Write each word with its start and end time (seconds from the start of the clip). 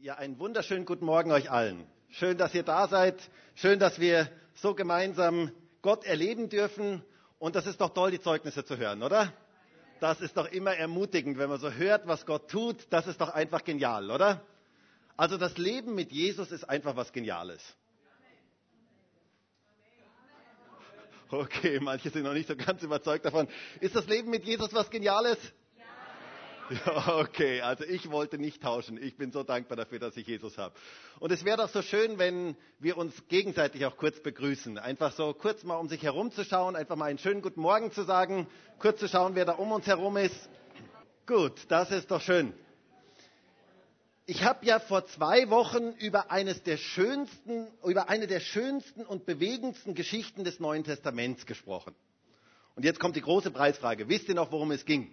Ja, 0.00 0.14
einen 0.14 0.38
wunderschönen 0.38 0.84
guten 0.84 1.04
Morgen 1.04 1.32
euch 1.32 1.50
allen. 1.50 1.84
Schön, 2.10 2.38
dass 2.38 2.54
ihr 2.54 2.62
da 2.62 2.86
seid. 2.86 3.16
Schön, 3.56 3.80
dass 3.80 3.98
wir 3.98 4.30
so 4.54 4.76
gemeinsam 4.76 5.50
Gott 5.82 6.04
erleben 6.04 6.48
dürfen. 6.48 7.02
Und 7.40 7.56
das 7.56 7.66
ist 7.66 7.80
doch 7.80 7.92
toll, 7.92 8.12
die 8.12 8.20
Zeugnisse 8.20 8.64
zu 8.64 8.76
hören, 8.76 9.02
oder? 9.02 9.32
Das 9.98 10.20
ist 10.20 10.36
doch 10.36 10.46
immer 10.52 10.72
ermutigend, 10.72 11.36
wenn 11.36 11.48
man 11.48 11.58
so 11.58 11.72
hört, 11.72 12.06
was 12.06 12.26
Gott 12.26 12.48
tut. 12.48 12.76
Das 12.90 13.08
ist 13.08 13.20
doch 13.20 13.30
einfach 13.30 13.64
genial, 13.64 14.12
oder? 14.12 14.40
Also 15.16 15.36
das 15.36 15.58
Leben 15.58 15.96
mit 15.96 16.12
Jesus 16.12 16.52
ist 16.52 16.62
einfach 16.62 16.94
was 16.94 17.12
Geniales. 17.12 17.60
Okay, 21.28 21.80
manche 21.80 22.10
sind 22.10 22.22
noch 22.22 22.34
nicht 22.34 22.46
so 22.46 22.54
ganz 22.54 22.84
überzeugt 22.84 23.24
davon. 23.24 23.48
Ist 23.80 23.96
das 23.96 24.06
Leben 24.06 24.30
mit 24.30 24.44
Jesus 24.44 24.72
was 24.72 24.90
Geniales? 24.90 25.38
Ja, 26.70 27.16
okay, 27.18 27.62
also 27.62 27.84
ich 27.84 28.10
wollte 28.10 28.38
nicht 28.38 28.62
tauschen. 28.62 29.02
Ich 29.02 29.16
bin 29.16 29.32
so 29.32 29.42
dankbar 29.42 29.76
dafür, 29.76 29.98
dass 29.98 30.16
ich 30.16 30.26
Jesus 30.26 30.58
habe. 30.58 30.74
Und 31.18 31.32
es 31.32 31.44
wäre 31.44 31.56
doch 31.56 31.68
so 31.68 31.80
schön, 31.82 32.18
wenn 32.18 32.56
wir 32.78 32.98
uns 32.98 33.14
gegenseitig 33.28 33.86
auch 33.86 33.96
kurz 33.96 34.20
begrüßen. 34.20 34.76
Einfach 34.78 35.12
so 35.12 35.32
kurz 35.32 35.64
mal 35.64 35.76
um 35.76 35.88
sich 35.88 36.02
herumzuschauen, 36.02 36.76
einfach 36.76 36.96
mal 36.96 37.06
einen 37.06 37.18
schönen 37.18 37.40
guten 37.40 37.60
Morgen 37.60 37.90
zu 37.92 38.02
sagen, 38.02 38.46
kurz 38.78 39.00
zu 39.00 39.08
schauen, 39.08 39.34
wer 39.34 39.46
da 39.46 39.52
um 39.52 39.72
uns 39.72 39.86
herum 39.86 40.16
ist. 40.18 40.48
Gut, 41.26 41.52
das 41.68 41.90
ist 41.90 42.10
doch 42.10 42.20
schön. 42.20 42.52
Ich 44.26 44.44
habe 44.44 44.66
ja 44.66 44.78
vor 44.78 45.06
zwei 45.06 45.48
Wochen 45.48 45.92
über, 45.98 46.30
eines 46.30 46.62
der 46.62 46.76
schönsten, 46.76 47.68
über 47.82 48.10
eine 48.10 48.26
der 48.26 48.40
schönsten 48.40 49.06
und 49.06 49.24
bewegendsten 49.24 49.94
Geschichten 49.94 50.44
des 50.44 50.60
Neuen 50.60 50.84
Testaments 50.84 51.46
gesprochen. 51.46 51.94
Und 52.74 52.84
jetzt 52.84 53.00
kommt 53.00 53.16
die 53.16 53.22
große 53.22 53.50
Preisfrage. 53.50 54.08
Wisst 54.08 54.28
ihr 54.28 54.34
noch, 54.34 54.52
worum 54.52 54.70
es 54.70 54.84
ging? 54.84 55.10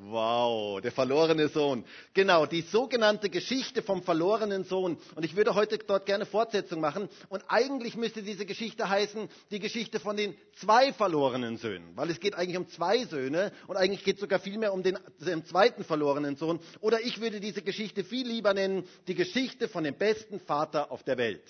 Wow, 0.00 0.80
der 0.80 0.92
verlorene 0.92 1.48
Sohn. 1.48 1.84
Genau, 2.14 2.46
die 2.46 2.60
sogenannte 2.62 3.28
Geschichte 3.28 3.82
vom 3.82 4.04
verlorenen 4.04 4.62
Sohn. 4.62 4.96
Und 5.16 5.24
ich 5.24 5.34
würde 5.34 5.56
heute 5.56 5.76
dort 5.78 6.06
gerne 6.06 6.24
Fortsetzung 6.24 6.80
machen. 6.80 7.08
Und 7.28 7.42
eigentlich 7.48 7.96
müsste 7.96 8.22
diese 8.22 8.46
Geschichte 8.46 8.88
heißen, 8.88 9.28
die 9.50 9.58
Geschichte 9.58 9.98
von 9.98 10.16
den 10.16 10.36
zwei 10.54 10.92
verlorenen 10.92 11.56
Söhnen. 11.56 11.96
Weil 11.96 12.10
es 12.10 12.20
geht 12.20 12.36
eigentlich 12.36 12.56
um 12.56 12.68
zwei 12.68 13.04
Söhne 13.06 13.50
und 13.66 13.76
eigentlich 13.76 14.04
geht 14.04 14.16
es 14.16 14.20
sogar 14.20 14.38
viel 14.38 14.58
mehr 14.58 14.72
um 14.72 14.84
den, 14.84 14.98
den 15.18 15.44
zweiten 15.44 15.82
verlorenen 15.82 16.36
Sohn. 16.36 16.60
Oder 16.78 17.00
ich 17.00 17.20
würde 17.20 17.40
diese 17.40 17.62
Geschichte 17.62 18.04
viel 18.04 18.26
lieber 18.26 18.54
nennen, 18.54 18.86
die 19.08 19.16
Geschichte 19.16 19.66
von 19.66 19.82
dem 19.82 19.96
besten 19.96 20.38
Vater 20.38 20.92
auf 20.92 21.02
der 21.02 21.18
Welt. 21.18 21.42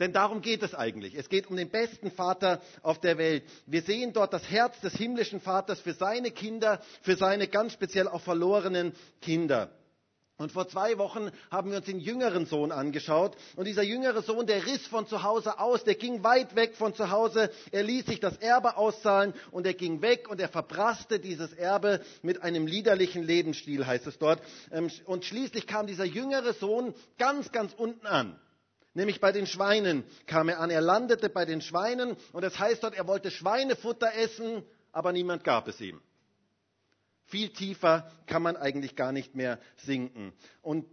Denn 0.00 0.12
darum 0.12 0.40
geht 0.40 0.62
es 0.62 0.74
eigentlich. 0.74 1.14
Es 1.14 1.28
geht 1.28 1.48
um 1.48 1.56
den 1.56 1.70
besten 1.70 2.10
Vater 2.10 2.60
auf 2.82 3.00
der 3.00 3.18
Welt. 3.18 3.44
Wir 3.66 3.82
sehen 3.82 4.12
dort 4.12 4.32
das 4.32 4.50
Herz 4.50 4.80
des 4.80 4.94
himmlischen 4.94 5.40
Vaters 5.40 5.80
für 5.80 5.92
seine 5.94 6.30
Kinder, 6.30 6.80
für 7.02 7.16
seine 7.16 7.48
ganz 7.48 7.72
speziell 7.72 8.08
auch 8.08 8.20
verlorenen 8.22 8.92
Kinder. 9.20 9.70
Und 10.36 10.50
vor 10.50 10.66
zwei 10.66 10.98
Wochen 10.98 11.30
haben 11.48 11.70
wir 11.70 11.76
uns 11.76 11.86
den 11.86 12.00
jüngeren 12.00 12.44
Sohn 12.46 12.72
angeschaut. 12.72 13.36
Und 13.54 13.66
dieser 13.66 13.84
jüngere 13.84 14.20
Sohn, 14.20 14.48
der 14.48 14.66
riss 14.66 14.84
von 14.88 15.06
zu 15.06 15.22
Hause 15.22 15.60
aus, 15.60 15.84
der 15.84 15.94
ging 15.94 16.24
weit 16.24 16.56
weg 16.56 16.74
von 16.74 16.92
zu 16.92 17.10
Hause. 17.10 17.50
Er 17.70 17.84
ließ 17.84 18.06
sich 18.06 18.18
das 18.18 18.36
Erbe 18.38 18.76
auszahlen 18.76 19.32
und 19.52 19.64
er 19.64 19.74
ging 19.74 20.02
weg 20.02 20.28
und 20.28 20.40
er 20.40 20.48
verprasste 20.48 21.20
dieses 21.20 21.52
Erbe 21.52 22.00
mit 22.22 22.42
einem 22.42 22.66
liederlichen 22.66 23.22
Lebensstil, 23.22 23.86
heißt 23.86 24.08
es 24.08 24.18
dort. 24.18 24.42
Ähm, 24.72 24.90
und 25.04 25.24
schließlich 25.24 25.68
kam 25.68 25.86
dieser 25.86 26.04
jüngere 26.04 26.52
Sohn 26.54 26.94
ganz, 27.16 27.52
ganz 27.52 27.72
unten 27.72 28.06
an. 28.06 28.36
Nämlich 28.94 29.20
bei 29.20 29.32
den 29.32 29.46
Schweinen 29.46 30.04
kam 30.26 30.48
er 30.48 30.60
an. 30.60 30.70
Er 30.70 30.80
landete 30.80 31.28
bei 31.28 31.44
den 31.44 31.60
Schweinen 31.60 32.16
und 32.32 32.42
das 32.42 32.58
heißt 32.58 32.82
dort, 32.82 32.94
er 32.94 33.06
wollte 33.08 33.30
Schweinefutter 33.30 34.14
essen, 34.14 34.62
aber 34.92 35.12
niemand 35.12 35.42
gab 35.42 35.66
es 35.68 35.80
ihm. 35.80 36.00
Viel 37.26 37.50
tiefer 37.50 38.10
kann 38.26 38.42
man 38.42 38.56
eigentlich 38.56 38.94
gar 38.94 39.10
nicht 39.10 39.34
mehr 39.34 39.58
sinken. 39.78 40.32
Und 40.62 40.86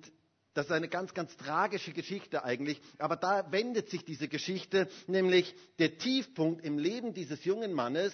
das 0.54 0.66
ist 0.66 0.72
eine 0.72 0.88
ganz, 0.90 1.14
ganz 1.14 1.36
tragische 1.38 1.92
Geschichte 1.94 2.44
eigentlich. 2.44 2.82
Aber 2.98 3.16
da 3.16 3.52
wendet 3.52 3.90
sich 3.90 4.04
diese 4.04 4.28
Geschichte, 4.28 4.90
nämlich 5.08 5.54
der 5.80 5.98
Tiefpunkt 5.98 6.66
im 6.66 6.78
Leben 6.78 7.14
dieses 7.14 7.46
jungen 7.46 7.74
Mannes 7.74 8.14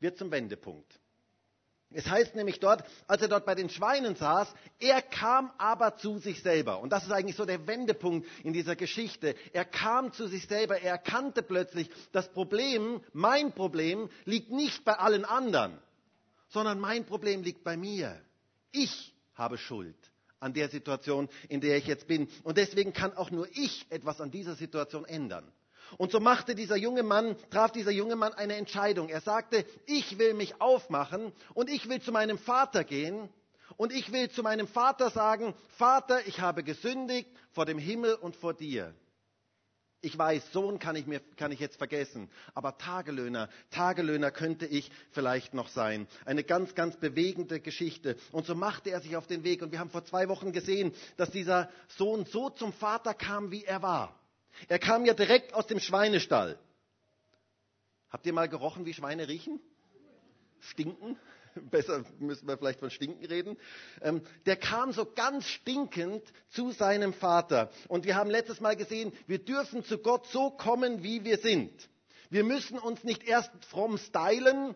wird 0.00 0.16
zum 0.16 0.30
Wendepunkt. 0.30 1.00
Es 1.94 2.08
heißt 2.08 2.34
nämlich 2.34 2.58
dort, 2.60 2.84
als 3.06 3.22
er 3.22 3.28
dort 3.28 3.46
bei 3.46 3.54
den 3.54 3.70
Schweinen 3.70 4.16
saß, 4.16 4.52
er 4.80 5.00
kam 5.00 5.50
aber 5.58 5.96
zu 5.96 6.18
sich 6.18 6.42
selber. 6.42 6.80
Und 6.80 6.90
das 6.90 7.04
ist 7.04 7.12
eigentlich 7.12 7.36
so 7.36 7.44
der 7.44 7.66
Wendepunkt 7.66 8.26
in 8.42 8.52
dieser 8.52 8.74
Geschichte. 8.76 9.36
Er 9.52 9.64
kam 9.64 10.12
zu 10.12 10.26
sich 10.26 10.46
selber, 10.48 10.80
er 10.80 10.90
erkannte 10.92 11.42
plötzlich, 11.42 11.88
das 12.12 12.32
Problem, 12.32 13.00
mein 13.12 13.52
Problem, 13.52 14.10
liegt 14.24 14.50
nicht 14.50 14.84
bei 14.84 14.94
allen 14.94 15.24
anderen, 15.24 15.78
sondern 16.48 16.80
mein 16.80 17.04
Problem 17.06 17.42
liegt 17.42 17.62
bei 17.62 17.76
mir. 17.76 18.20
Ich 18.72 19.14
habe 19.34 19.56
Schuld 19.56 19.96
an 20.40 20.52
der 20.52 20.68
Situation, 20.68 21.28
in 21.48 21.60
der 21.60 21.76
ich 21.78 21.86
jetzt 21.86 22.08
bin. 22.08 22.28
Und 22.42 22.58
deswegen 22.58 22.92
kann 22.92 23.16
auch 23.16 23.30
nur 23.30 23.48
ich 23.52 23.86
etwas 23.90 24.20
an 24.20 24.30
dieser 24.30 24.54
Situation 24.56 25.04
ändern. 25.04 25.50
Und 25.98 26.12
so 26.12 26.20
machte 26.20 26.54
dieser 26.54 26.76
junge 26.76 27.02
Mann, 27.02 27.36
traf 27.50 27.72
dieser 27.72 27.90
junge 27.90 28.16
Mann 28.16 28.32
eine 28.32 28.56
Entscheidung. 28.56 29.08
Er 29.08 29.20
sagte, 29.20 29.64
ich 29.86 30.18
will 30.18 30.34
mich 30.34 30.60
aufmachen 30.60 31.32
und 31.54 31.70
ich 31.70 31.88
will 31.88 32.00
zu 32.00 32.12
meinem 32.12 32.38
Vater 32.38 32.84
gehen 32.84 33.28
und 33.76 33.92
ich 33.92 34.12
will 34.12 34.30
zu 34.30 34.42
meinem 34.42 34.66
Vater 34.66 35.10
sagen, 35.10 35.54
Vater, 35.76 36.26
ich 36.26 36.40
habe 36.40 36.62
gesündigt 36.62 37.28
vor 37.52 37.66
dem 37.66 37.78
Himmel 37.78 38.14
und 38.14 38.36
vor 38.36 38.54
dir. 38.54 38.94
Ich 40.00 40.18
weiß, 40.18 40.52
Sohn 40.52 40.78
kann 40.78 40.96
ich, 40.96 41.06
mir, 41.06 41.20
kann 41.36 41.50
ich 41.50 41.60
jetzt 41.60 41.78
vergessen, 41.78 42.28
aber 42.52 42.76
Tagelöhner, 42.76 43.48
Tagelöhner 43.70 44.30
könnte 44.30 44.66
ich 44.66 44.90
vielleicht 45.12 45.54
noch 45.54 45.68
sein. 45.68 46.06
Eine 46.26 46.44
ganz, 46.44 46.74
ganz 46.74 46.96
bewegende 46.96 47.58
Geschichte. 47.58 48.16
Und 48.30 48.44
so 48.44 48.54
machte 48.54 48.90
er 48.90 49.00
sich 49.00 49.16
auf 49.16 49.26
den 49.26 49.44
Weg. 49.44 49.62
Und 49.62 49.72
wir 49.72 49.78
haben 49.78 49.88
vor 49.88 50.04
zwei 50.04 50.28
Wochen 50.28 50.52
gesehen, 50.52 50.92
dass 51.16 51.30
dieser 51.30 51.70
Sohn 51.96 52.26
so 52.26 52.50
zum 52.50 52.74
Vater 52.74 53.14
kam, 53.14 53.50
wie 53.50 53.64
er 53.64 53.80
war. 53.80 54.14
Er 54.68 54.78
kam 54.78 55.04
ja 55.04 55.14
direkt 55.14 55.54
aus 55.54 55.66
dem 55.66 55.80
Schweinestall. 55.80 56.58
Habt 58.10 58.26
ihr 58.26 58.32
mal 58.32 58.48
gerochen, 58.48 58.86
wie 58.86 58.94
Schweine 58.94 59.28
riechen? 59.28 59.60
Stinken? 60.60 61.18
Besser 61.70 62.04
müssen 62.18 62.46
wir 62.46 62.56
vielleicht 62.58 62.80
von 62.80 62.90
Stinken 62.90 63.24
reden. 63.24 63.56
Ähm, 64.02 64.22
der 64.46 64.56
kam 64.56 64.92
so 64.92 65.04
ganz 65.04 65.46
stinkend 65.46 66.22
zu 66.48 66.70
seinem 66.70 67.12
Vater. 67.12 67.70
Und 67.88 68.04
wir 68.04 68.16
haben 68.16 68.30
letztes 68.30 68.60
Mal 68.60 68.76
gesehen, 68.76 69.12
wir 69.26 69.38
dürfen 69.38 69.84
zu 69.84 69.98
Gott 69.98 70.26
so 70.28 70.50
kommen, 70.50 71.02
wie 71.02 71.24
wir 71.24 71.38
sind. 71.38 71.72
Wir 72.30 72.44
müssen 72.44 72.78
uns 72.78 73.04
nicht 73.04 73.24
erst 73.24 73.50
fromm 73.66 73.98
stylen 73.98 74.74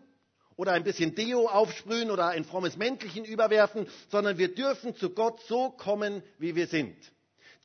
oder 0.56 0.72
ein 0.72 0.84
bisschen 0.84 1.14
Deo 1.14 1.46
aufsprühen 1.46 2.10
oder 2.10 2.28
ein 2.28 2.44
frommes 2.44 2.76
Mäntelchen 2.76 3.24
überwerfen, 3.24 3.88
sondern 4.10 4.38
wir 4.38 4.54
dürfen 4.54 4.94
zu 4.96 5.10
Gott 5.10 5.40
so 5.42 5.70
kommen, 5.70 6.22
wie 6.38 6.56
wir 6.56 6.66
sind. 6.66 6.96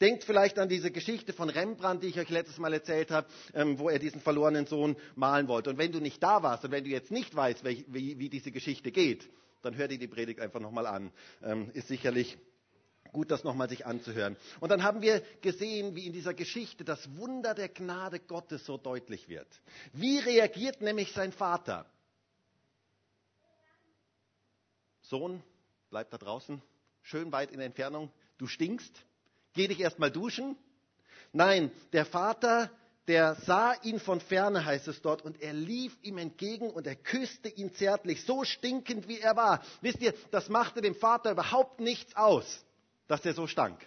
Denkt 0.01 0.23
vielleicht 0.23 0.59
an 0.59 0.69
diese 0.69 0.91
Geschichte 0.91 1.33
von 1.33 1.49
Rembrandt, 1.49 2.03
die 2.03 2.07
ich 2.07 2.19
euch 2.19 2.29
letztes 2.29 2.57
Mal 2.57 2.73
erzählt 2.73 3.11
habe, 3.11 3.27
ähm, 3.53 3.79
wo 3.79 3.89
er 3.89 3.99
diesen 3.99 4.21
verlorenen 4.21 4.65
Sohn 4.65 4.95
malen 5.15 5.47
wollte. 5.47 5.69
Und 5.69 5.77
wenn 5.77 5.91
du 5.91 5.99
nicht 5.99 6.21
da 6.21 6.43
warst 6.43 6.65
und 6.65 6.71
wenn 6.71 6.83
du 6.83 6.89
jetzt 6.89 7.11
nicht 7.11 7.35
weißt, 7.35 7.63
wie, 7.63 7.85
wie, 7.87 8.19
wie 8.19 8.29
diese 8.29 8.51
Geschichte 8.51 8.91
geht, 8.91 9.29
dann 9.61 9.75
hör 9.77 9.87
dir 9.87 9.97
die 9.97 10.07
Predigt 10.07 10.39
einfach 10.39 10.59
nochmal 10.59 10.87
an. 10.87 11.11
Ähm, 11.41 11.71
ist 11.73 11.87
sicherlich 11.87 12.37
gut, 13.13 13.31
das 13.31 13.43
nochmal 13.43 13.69
sich 13.69 13.85
anzuhören. 13.85 14.35
Und 14.59 14.69
dann 14.69 14.83
haben 14.83 15.01
wir 15.01 15.21
gesehen, 15.41 15.95
wie 15.95 16.05
in 16.05 16.13
dieser 16.13 16.33
Geschichte 16.33 16.83
das 16.83 17.15
Wunder 17.15 17.53
der 17.53 17.69
Gnade 17.69 18.19
Gottes 18.19 18.65
so 18.65 18.77
deutlich 18.77 19.29
wird. 19.29 19.47
Wie 19.93 20.17
reagiert 20.19 20.81
nämlich 20.81 21.13
sein 21.13 21.31
Vater? 21.31 21.85
Sohn, 25.01 25.43
bleib 25.89 26.09
da 26.09 26.17
draußen, 26.17 26.61
schön 27.03 27.31
weit 27.31 27.51
in 27.51 27.59
Entfernung, 27.59 28.11
du 28.37 28.47
stinkst. 28.47 29.05
Geh 29.53 29.67
dich 29.67 29.79
erstmal 29.79 30.11
duschen? 30.11 30.57
Nein, 31.31 31.71
der 31.93 32.05
Vater, 32.05 32.69
der 33.07 33.35
sah 33.35 33.73
ihn 33.83 33.99
von 33.99 34.19
ferne, 34.19 34.65
heißt 34.65 34.87
es 34.87 35.01
dort, 35.01 35.23
und 35.23 35.41
er 35.41 35.53
lief 35.53 35.95
ihm 36.01 36.17
entgegen 36.17 36.69
und 36.69 36.87
er 36.87 36.95
küsste 36.95 37.49
ihn 37.49 37.73
zärtlich, 37.73 38.23
so 38.23 38.43
stinkend 38.43 39.07
wie 39.07 39.19
er 39.19 39.35
war. 39.35 39.63
Wisst 39.81 40.01
ihr, 40.01 40.13
das 40.31 40.49
machte 40.49 40.81
dem 40.81 40.95
Vater 40.95 41.31
überhaupt 41.31 41.79
nichts 41.79 42.15
aus, 42.15 42.65
dass 43.07 43.25
er 43.25 43.33
so 43.33 43.47
stank. 43.47 43.79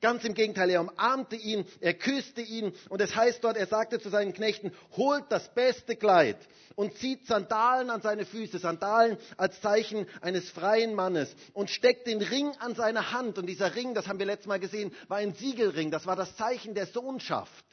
Ganz 0.00 0.24
im 0.24 0.34
Gegenteil, 0.34 0.70
er 0.70 0.80
umarmte 0.80 1.34
ihn, 1.34 1.66
er 1.80 1.92
küsste 1.92 2.40
ihn 2.40 2.72
und 2.88 3.00
es 3.00 3.16
heißt 3.16 3.42
dort, 3.42 3.56
er 3.56 3.66
sagte 3.66 3.98
zu 3.98 4.10
seinen 4.10 4.32
Knechten, 4.32 4.72
holt 4.96 5.24
das 5.28 5.52
beste 5.54 5.96
Kleid 5.96 6.36
und 6.76 6.96
zieht 6.98 7.26
Sandalen 7.26 7.90
an 7.90 8.00
seine 8.00 8.24
Füße, 8.24 8.60
Sandalen 8.60 9.18
als 9.36 9.60
Zeichen 9.60 10.06
eines 10.20 10.50
freien 10.50 10.94
Mannes 10.94 11.34
und 11.52 11.68
steckt 11.68 12.06
den 12.06 12.22
Ring 12.22 12.52
an 12.60 12.76
seine 12.76 13.10
Hand. 13.10 13.38
Und 13.38 13.46
dieser 13.46 13.74
Ring, 13.74 13.92
das 13.94 14.06
haben 14.06 14.20
wir 14.20 14.26
letztes 14.26 14.46
Mal 14.46 14.60
gesehen, 14.60 14.94
war 15.08 15.18
ein 15.18 15.34
Siegelring, 15.34 15.90
das 15.90 16.06
war 16.06 16.14
das 16.14 16.36
Zeichen 16.36 16.74
der 16.74 16.86
Sohnschaft. 16.86 17.64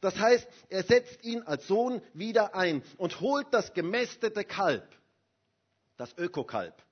Das 0.00 0.18
heißt, 0.18 0.48
er 0.70 0.82
setzt 0.82 1.24
ihn 1.24 1.42
als 1.42 1.66
Sohn 1.66 2.00
wieder 2.14 2.54
ein 2.54 2.82
und 2.96 3.20
holt 3.20 3.48
das 3.50 3.74
gemästete 3.74 4.44
Kalb, 4.44 4.88
das 5.98 6.16
Ökokalb 6.16 6.85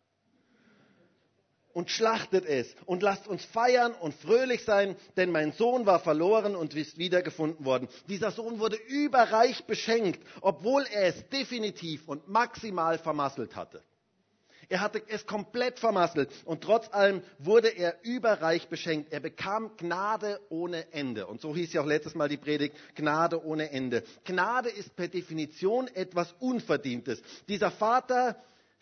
und 1.75 1.91
schlachtet 1.91 2.47
es 2.47 2.75
und 2.87 3.03
lasst 3.03 3.29
uns 3.29 3.45
feiern 3.45 3.93
und 3.93 4.15
fröhlich 4.15 4.65
sein, 4.65 4.97
denn 5.19 5.31
mein 5.31 5.53
Sohn 5.53 5.85
war 5.85 6.01
verloren 6.01 6.57
und 6.57 6.75
ist 6.75 6.97
wiedergefunden 6.97 7.67
worden. 7.67 7.89
Dieser 8.09 8.31
Sohn 8.31 8.59
wurde 8.59 8.77
überreich 8.89 9.65
beschenkt, 9.65 10.21
obwohl 10.41 10.87
er 10.91 11.09
es 11.09 11.29
definitiv 11.29 12.09
und 12.09 12.29
maximal 12.29 12.99
vermasselt 12.99 13.57
hatte. 13.57 13.83
Er 14.69 14.81
hatte 14.81 15.03
es 15.09 15.27
komplett 15.27 15.79
vermasselt 15.79 16.31
und 16.47 16.63
trotz 16.63 16.93
allem 16.93 17.23
wurde 17.39 17.69
er 17.69 17.97
überreich 18.03 18.69
beschenkt. 18.69 19.13
Er 19.13 19.21
bekam 19.21 19.77
Gnade 19.77 20.41
ohne 20.49 20.93
Ende. 20.93 21.27
Und 21.27 21.41
so 21.41 21.55
hieß 21.55 21.73
ja 21.75 21.83
auch 21.83 21.87
letztes 21.87 22.15
Mal 22.15 22.29
die 22.29 22.37
Predigt, 22.39 22.75
Gnade 22.95 23.45
ohne 23.45 23.71
Ende. 23.71 24.05
Gnade 24.25 24.71
ist 24.71 24.97
per 24.97 25.09
Definition 25.09 25.89
etwas 25.89 26.35
Unverdientes. 26.41 27.23
Dieser 27.47 27.71
Vater 27.71 28.37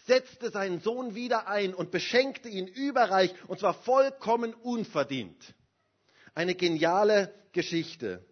setzte 0.06 0.50
seinen 0.50 0.80
Sohn 0.80 1.14
wieder 1.14 1.46
ein 1.48 1.74
und 1.74 1.90
beschenkte 1.90 2.48
ihn 2.48 2.66
überreich 2.66 3.34
und 3.48 3.60
zwar 3.60 3.74
vollkommen 3.74 4.54
unverdient. 4.54 5.54
Eine 6.34 6.54
geniale 6.54 7.34
Geschichte. 7.52 8.24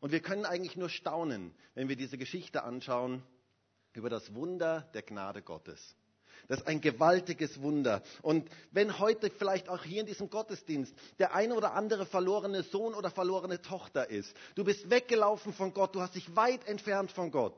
Und 0.00 0.12
wir 0.12 0.20
können 0.20 0.44
eigentlich 0.44 0.76
nur 0.76 0.88
staunen, 0.88 1.54
wenn 1.74 1.88
wir 1.88 1.96
diese 1.96 2.18
Geschichte 2.18 2.62
anschauen 2.62 3.22
über 3.92 4.10
das 4.10 4.34
Wunder 4.34 4.88
der 4.94 5.02
Gnade 5.02 5.42
Gottes. 5.42 5.96
Das 6.48 6.60
ist 6.60 6.66
ein 6.66 6.80
gewaltiges 6.80 7.60
Wunder. 7.60 8.02
Und 8.22 8.48
wenn 8.70 8.98
heute 8.98 9.30
vielleicht 9.30 9.68
auch 9.68 9.82
hier 9.82 10.00
in 10.00 10.06
diesem 10.06 10.30
Gottesdienst 10.30 10.94
der 11.18 11.34
eine 11.34 11.54
oder 11.54 11.72
andere 11.72 12.06
verlorene 12.06 12.62
Sohn 12.62 12.94
oder 12.94 13.10
verlorene 13.10 13.60
Tochter 13.62 14.08
ist, 14.10 14.32
du 14.54 14.64
bist 14.64 14.90
weggelaufen 14.90 15.52
von 15.52 15.72
Gott, 15.72 15.94
du 15.94 16.00
hast 16.00 16.14
dich 16.14 16.36
weit 16.36 16.66
entfernt 16.68 17.10
von 17.10 17.30
Gott, 17.30 17.56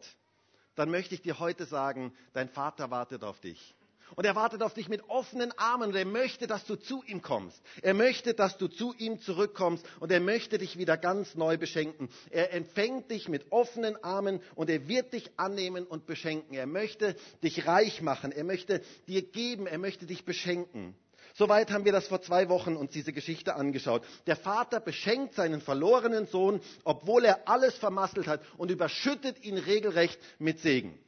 dann 0.79 0.91
möchte 0.91 1.15
ich 1.15 1.23
dir 1.23 1.39
heute 1.39 1.65
sagen, 1.67 2.13
dein 2.33 2.49
Vater 2.49 2.91
wartet 2.91 3.25
auf 3.25 3.41
dich. 3.41 3.75
Und 4.17 4.25
er 4.25 4.35
wartet 4.37 4.63
auf 4.63 4.75
dich 4.75 4.89
mit 4.89 5.09
offenen 5.09 5.53
Armen 5.59 5.91
und 5.91 5.95
er 5.97 6.07
möchte, 6.07 6.47
dass 6.47 6.65
du 6.65 6.77
zu 6.77 7.03
ihm 7.05 7.21
kommst. 7.21 7.61
Er 7.83 7.95
möchte, 7.95 8.33
dass 8.33 8.57
du 8.57 8.69
zu 8.69 8.95
ihm 8.95 9.21
zurückkommst 9.21 9.85
und 10.01 10.11
er 10.11 10.21
möchte 10.21 10.57
dich 10.57 10.79
wieder 10.79 10.97
ganz 10.97 11.35
neu 11.35 11.59
beschenken. 11.59 12.09
Er 12.31 12.55
empfängt 12.55 13.11
dich 13.11 13.29
mit 13.29 13.53
offenen 13.53 14.03
Armen 14.03 14.41
und 14.55 14.71
er 14.71 14.89
wird 14.89 15.13
dich 15.13 15.31
annehmen 15.37 15.85
und 15.85 16.07
beschenken. 16.07 16.55
Er 16.55 16.67
möchte 16.67 17.17
dich 17.43 17.67
reich 17.67 18.01
machen. 18.01 18.33
Er 18.33 18.45
möchte 18.45 18.83
dir 19.09 19.23
geben. 19.23 19.67
Er 19.67 19.79
möchte 19.79 20.07
dich 20.07 20.25
beschenken. 20.25 20.95
Soweit 21.39 21.71
haben 21.71 21.85
wir 21.85 21.93
das 21.93 22.09
vor 22.09 22.21
zwei 22.21 22.49
Wochen 22.49 22.75
uns 22.75 22.91
diese 22.91 23.13
Geschichte 23.13 23.55
angeschaut. 23.55 24.03
Der 24.27 24.35
Vater 24.35 24.81
beschenkt 24.81 25.35
seinen 25.35 25.61
verlorenen 25.61 26.27
Sohn, 26.27 26.61
obwohl 26.83 27.25
er 27.25 27.49
alles 27.49 27.77
vermasselt 27.77 28.27
hat 28.27 28.41
und 28.57 28.73
überschüttet 28.73 29.45
ihn 29.45 29.57
regelrecht 29.57 30.19
mit 30.41 30.59
Segen. 30.59 30.99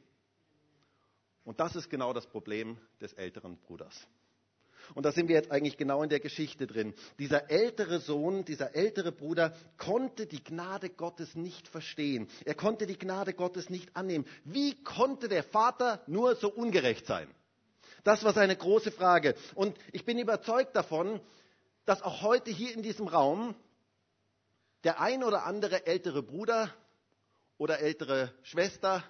Und 1.43 1.59
das 1.59 1.75
ist 1.75 1.89
genau 1.89 2.13
das 2.13 2.27
Problem 2.27 2.77
des 3.01 3.11
älteren 3.11 3.57
Bruders. 3.57 4.07
Und 4.95 5.05
da 5.05 5.11
sind 5.11 5.27
wir 5.27 5.35
jetzt 5.35 5.51
eigentlich 5.51 5.75
genau 5.75 6.01
in 6.01 6.09
der 6.09 6.21
Geschichte 6.21 6.65
drin. 6.65 6.93
Dieser 7.19 7.51
ältere 7.51 7.99
Sohn, 7.99 8.45
dieser 8.45 8.73
ältere 8.73 9.11
Bruder 9.11 9.53
konnte 9.77 10.27
die 10.27 10.41
Gnade 10.41 10.89
Gottes 10.89 11.35
nicht 11.35 11.67
verstehen. 11.67 12.29
Er 12.45 12.55
konnte 12.55 12.87
die 12.87 12.97
Gnade 12.97 13.33
Gottes 13.33 13.69
nicht 13.69 13.97
annehmen. 13.97 14.25
Wie 14.45 14.81
konnte 14.81 15.27
der 15.27 15.43
Vater 15.43 16.01
nur 16.07 16.35
so 16.35 16.49
ungerecht 16.49 17.05
sein? 17.05 17.27
Das 18.03 18.23
war 18.23 18.33
seine 18.33 18.55
große 18.55 18.91
Frage. 18.91 19.35
Und 19.55 19.77
ich 19.91 20.05
bin 20.05 20.17
überzeugt 20.17 20.75
davon, 20.75 21.19
dass 21.85 22.01
auch 22.01 22.21
heute 22.21 22.51
hier 22.51 22.73
in 22.73 22.81
diesem 22.81 23.07
Raum 23.07 23.55
der 24.83 24.99
ein 24.99 25.23
oder 25.23 25.45
andere 25.45 25.85
ältere 25.85 26.23
Bruder 26.23 26.73
oder 27.57 27.79
ältere 27.79 28.33
Schwester 28.43 29.03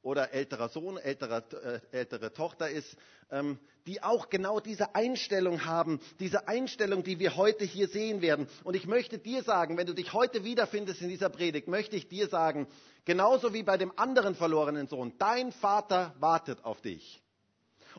oder 0.00 0.32
älterer 0.32 0.68
Sohn, 0.68 0.98
ältere, 0.98 1.44
äh, 1.92 1.96
ältere 1.96 2.32
Tochter 2.32 2.68
ist, 2.68 2.96
ähm, 3.30 3.58
die 3.86 4.02
auch 4.02 4.28
genau 4.28 4.60
diese 4.60 4.94
Einstellung 4.94 5.64
haben, 5.64 6.00
diese 6.20 6.46
Einstellung, 6.46 7.02
die 7.02 7.18
wir 7.18 7.36
heute 7.36 7.64
hier 7.64 7.88
sehen 7.88 8.22
werden. 8.22 8.46
Und 8.64 8.76
ich 8.76 8.86
möchte 8.86 9.18
dir 9.18 9.42
sagen, 9.42 9.76
wenn 9.76 9.86
du 9.86 9.94
dich 9.94 10.12
heute 10.12 10.44
wiederfindest 10.44 11.00
in 11.02 11.08
dieser 11.08 11.30
Predigt, 11.30 11.68
möchte 11.68 11.96
ich 11.96 12.08
dir 12.08 12.28
sagen, 12.28 12.66
genauso 13.04 13.52
wie 13.54 13.62
bei 13.62 13.76
dem 13.78 13.98
anderen 13.98 14.34
verlorenen 14.34 14.88
Sohn, 14.88 15.14
dein 15.18 15.52
Vater 15.52 16.14
wartet 16.18 16.64
auf 16.64 16.80
dich. 16.82 17.23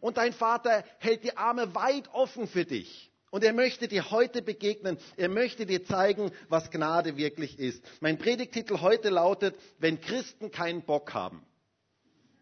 Und 0.02 0.18
dein 0.18 0.34
Vater 0.34 0.84
hält 1.00 1.24
die 1.24 1.38
Arme 1.38 1.74
weit 1.76 2.10
offen 2.14 2.48
für 2.48 2.66
dich. 2.66 3.12
Und 3.32 3.44
er 3.44 3.54
möchte 3.54 3.88
dir 3.88 4.12
heute 4.12 4.42
begegnen. 4.42 4.98
Er 5.18 5.30
möchte 5.30 5.66
dir 5.66 5.84
zeigen, 5.84 6.32
was 6.48 6.72
Gnade 6.72 7.18
wirklich 7.18 7.60
ist. 7.60 7.84
Mein 8.00 8.18
Predigtitel 8.18 8.80
heute 8.82 9.10
lautet, 9.10 9.56
wenn 9.78 10.00
Christen 10.00 10.52
keinen 10.52 10.84
Bock 10.84 11.14
haben. 11.14 11.46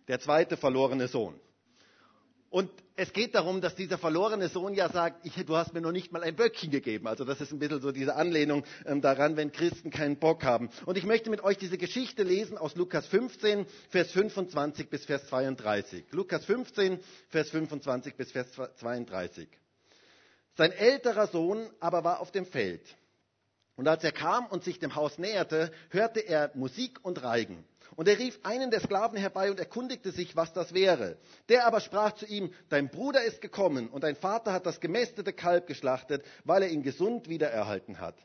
Der 0.08 0.20
zweite 0.20 0.58
verlorene 0.58 1.08
Sohn. 1.08 1.40
Und 2.54 2.70
es 2.96 3.12
geht 3.14 3.34
darum, 3.34 3.62
dass 3.62 3.74
dieser 3.74 3.98
verlorene 3.98 4.48
Sohn 4.48 4.76
ja 4.76 4.88
sagt, 4.88 5.26
ich, 5.26 5.34
du 5.44 5.58
hast 5.58 5.74
mir 5.74 5.82
noch 5.82 5.92
nicht 5.92 6.12
mal 6.12 6.22
ein 6.22 6.36
Böckchen 6.36 6.70
gegeben. 6.70 7.08
Also 7.08 7.26
das 7.26 7.42
ist 7.42 7.52
ein 7.52 7.58
bisschen 7.58 7.82
so 7.82 7.92
diese 7.92 8.16
Anlehnung 8.16 8.64
ähm, 8.86 9.02
daran, 9.02 9.38
wenn 9.38 9.52
Christen 9.52 9.90
keinen 9.90 10.18
Bock 10.18 10.44
haben. 10.44 10.70
Und 10.86 10.96
ich 10.96 11.04
möchte 11.04 11.32
mit 11.32 11.44
euch 11.44 11.58
diese 11.58 11.80
Geschichte 11.80 12.22
lesen 12.22 12.60
aus 12.60 12.76
Lukas 12.76 13.08
15, 13.08 13.66
Vers 13.90 14.12
25 14.12 14.88
bis 14.88 15.04
Vers 15.04 15.26
32. 15.30 16.06
Lukas 16.12 16.46
15, 16.46 17.00
Vers 17.30 17.50
25 17.50 18.14
bis 18.14 18.32
Vers 18.32 18.52
32. 18.52 19.48
Sein 20.56 20.74
älterer 20.74 21.26
Sohn 21.26 21.68
aber 21.80 22.04
war 22.04 22.20
auf 22.20 22.32
dem 22.32 22.46
Feld. 22.46 22.84
Und 23.76 23.88
als 23.88 24.04
er 24.04 24.12
kam 24.12 24.46
und 24.46 24.64
sich 24.64 24.78
dem 24.78 24.94
Haus 24.94 25.18
näherte, 25.18 25.72
hörte 25.90 26.20
er 26.20 26.52
Musik 26.54 27.00
und 27.02 27.24
Reigen. 27.24 27.66
Und 27.96 28.08
er 28.08 28.18
rief 28.18 28.40
einen 28.44 28.72
der 28.72 28.80
Sklaven 28.80 29.18
herbei 29.18 29.52
und 29.52 29.60
erkundigte 29.60 30.12
sich, 30.12 30.36
was 30.36 30.54
das 30.54 30.74
wäre. 30.74 31.18
Der 31.50 31.68
aber 31.68 31.80
sprach 31.80 32.14
zu 32.14 32.26
ihm, 32.26 32.52
dein 32.70 32.90
Bruder 32.90 33.24
ist 33.24 33.42
gekommen 33.42 33.90
und 33.90 34.04
dein 34.04 34.16
Vater 34.16 34.54
hat 34.54 34.66
das 34.66 34.80
gemästete 34.80 35.34
Kalb 35.34 35.68
geschlachtet, 35.68 36.24
weil 36.44 36.64
er 36.64 36.70
ihn 36.70 36.84
gesund 36.84 37.30
wiedererhalten 37.30 38.00
hat. 38.00 38.16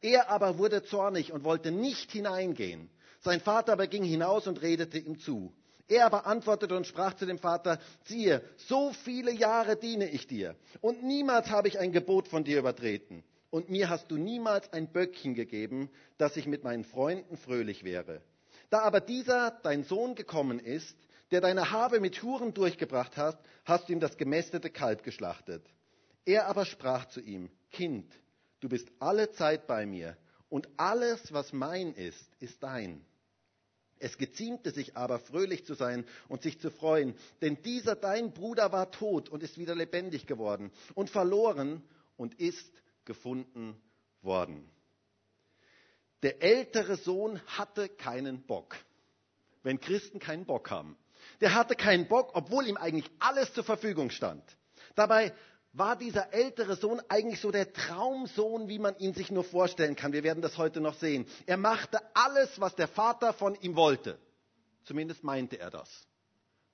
Er 0.00 0.30
aber 0.30 0.58
wurde 0.58 0.84
zornig 0.84 1.32
und 1.32 1.44
wollte 1.44 1.70
nicht 1.70 2.12
hineingehen. 2.12 2.88
Sein 3.20 3.40
Vater 3.40 3.72
aber 3.72 3.86
ging 3.86 4.04
hinaus 4.04 4.46
und 4.46 4.62
redete 4.62 4.98
ihm 4.98 5.18
zu. 5.18 5.52
Er 5.88 6.06
aber 6.06 6.26
antwortete 6.26 6.76
und 6.76 6.86
sprach 6.86 7.14
zu 7.14 7.26
dem 7.26 7.38
Vater, 7.38 7.80
siehe, 8.04 8.42
so 8.56 8.92
viele 8.92 9.32
Jahre 9.32 9.76
diene 9.76 10.08
ich 10.08 10.26
dir 10.26 10.54
und 10.80 11.02
niemals 11.02 11.50
habe 11.50 11.68
ich 11.68 11.78
ein 11.78 11.92
Gebot 11.92 12.28
von 12.28 12.44
dir 12.44 12.58
übertreten. 12.58 13.24
Und 13.50 13.70
mir 13.70 13.88
hast 13.88 14.10
du 14.10 14.18
niemals 14.18 14.70
ein 14.74 14.92
Böckchen 14.92 15.34
gegeben, 15.34 15.88
dass 16.18 16.36
ich 16.36 16.46
mit 16.46 16.64
meinen 16.64 16.84
Freunden 16.84 17.38
fröhlich 17.38 17.82
wäre. 17.82 18.20
Da 18.70 18.80
aber 18.80 19.00
dieser, 19.00 19.52
dein 19.62 19.84
Sohn, 19.84 20.14
gekommen 20.14 20.58
ist, 20.58 20.96
der 21.30 21.40
deine 21.40 21.70
Habe 21.70 22.00
mit 22.00 22.22
Huren 22.22 22.54
durchgebracht 22.54 23.16
hat, 23.16 23.38
hast 23.64 23.88
du 23.88 23.92
ihm 23.92 24.00
das 24.00 24.16
gemästete 24.16 24.70
Kalb 24.70 25.02
geschlachtet. 25.02 25.64
Er 26.24 26.46
aber 26.46 26.64
sprach 26.64 27.06
zu 27.06 27.20
ihm, 27.20 27.50
Kind, 27.70 28.10
du 28.60 28.68
bist 28.68 28.88
alle 28.98 29.30
Zeit 29.32 29.66
bei 29.66 29.86
mir, 29.86 30.16
und 30.50 30.68
alles, 30.78 31.32
was 31.32 31.52
mein 31.52 31.92
ist, 31.92 32.26
ist 32.40 32.62
dein. 32.62 33.04
Es 33.98 34.16
geziemte 34.16 34.70
sich 34.70 34.96
aber, 34.96 35.18
fröhlich 35.18 35.66
zu 35.66 35.74
sein 35.74 36.04
und 36.28 36.42
sich 36.42 36.60
zu 36.60 36.70
freuen, 36.70 37.14
denn 37.42 37.60
dieser 37.62 37.96
dein 37.96 38.32
Bruder 38.32 38.72
war 38.72 38.90
tot 38.90 39.28
und 39.28 39.42
ist 39.42 39.58
wieder 39.58 39.74
lebendig 39.74 40.26
geworden 40.26 40.70
und 40.94 41.10
verloren 41.10 41.82
und 42.16 42.40
ist 42.40 42.70
gefunden 43.04 43.76
worden. 44.22 44.70
Der 46.22 46.42
ältere 46.42 46.96
Sohn 46.96 47.40
hatte 47.46 47.88
keinen 47.88 48.42
Bock, 48.42 48.76
wenn 49.62 49.80
Christen 49.80 50.18
keinen 50.18 50.46
Bock 50.46 50.70
haben. 50.70 50.96
Der 51.40 51.54
hatte 51.54 51.76
keinen 51.76 52.08
Bock, 52.08 52.30
obwohl 52.34 52.66
ihm 52.66 52.76
eigentlich 52.76 53.08
alles 53.20 53.52
zur 53.54 53.64
Verfügung 53.64 54.10
stand. 54.10 54.42
Dabei 54.94 55.32
war 55.72 55.96
dieser 55.96 56.32
ältere 56.32 56.76
Sohn 56.76 57.00
eigentlich 57.08 57.40
so 57.40 57.50
der 57.50 57.72
Traumsohn, 57.72 58.68
wie 58.68 58.78
man 58.78 58.96
ihn 58.98 59.14
sich 59.14 59.30
nur 59.30 59.44
vorstellen 59.44 59.94
kann. 59.94 60.12
Wir 60.12 60.24
werden 60.24 60.42
das 60.42 60.58
heute 60.58 60.80
noch 60.80 60.94
sehen. 60.94 61.26
Er 61.46 61.56
machte 61.56 62.00
alles, 62.14 62.60
was 62.60 62.74
der 62.74 62.88
Vater 62.88 63.32
von 63.32 63.54
ihm 63.60 63.76
wollte. 63.76 64.18
Zumindest 64.84 65.22
meinte 65.22 65.58
er 65.58 65.70
das. 65.70 66.07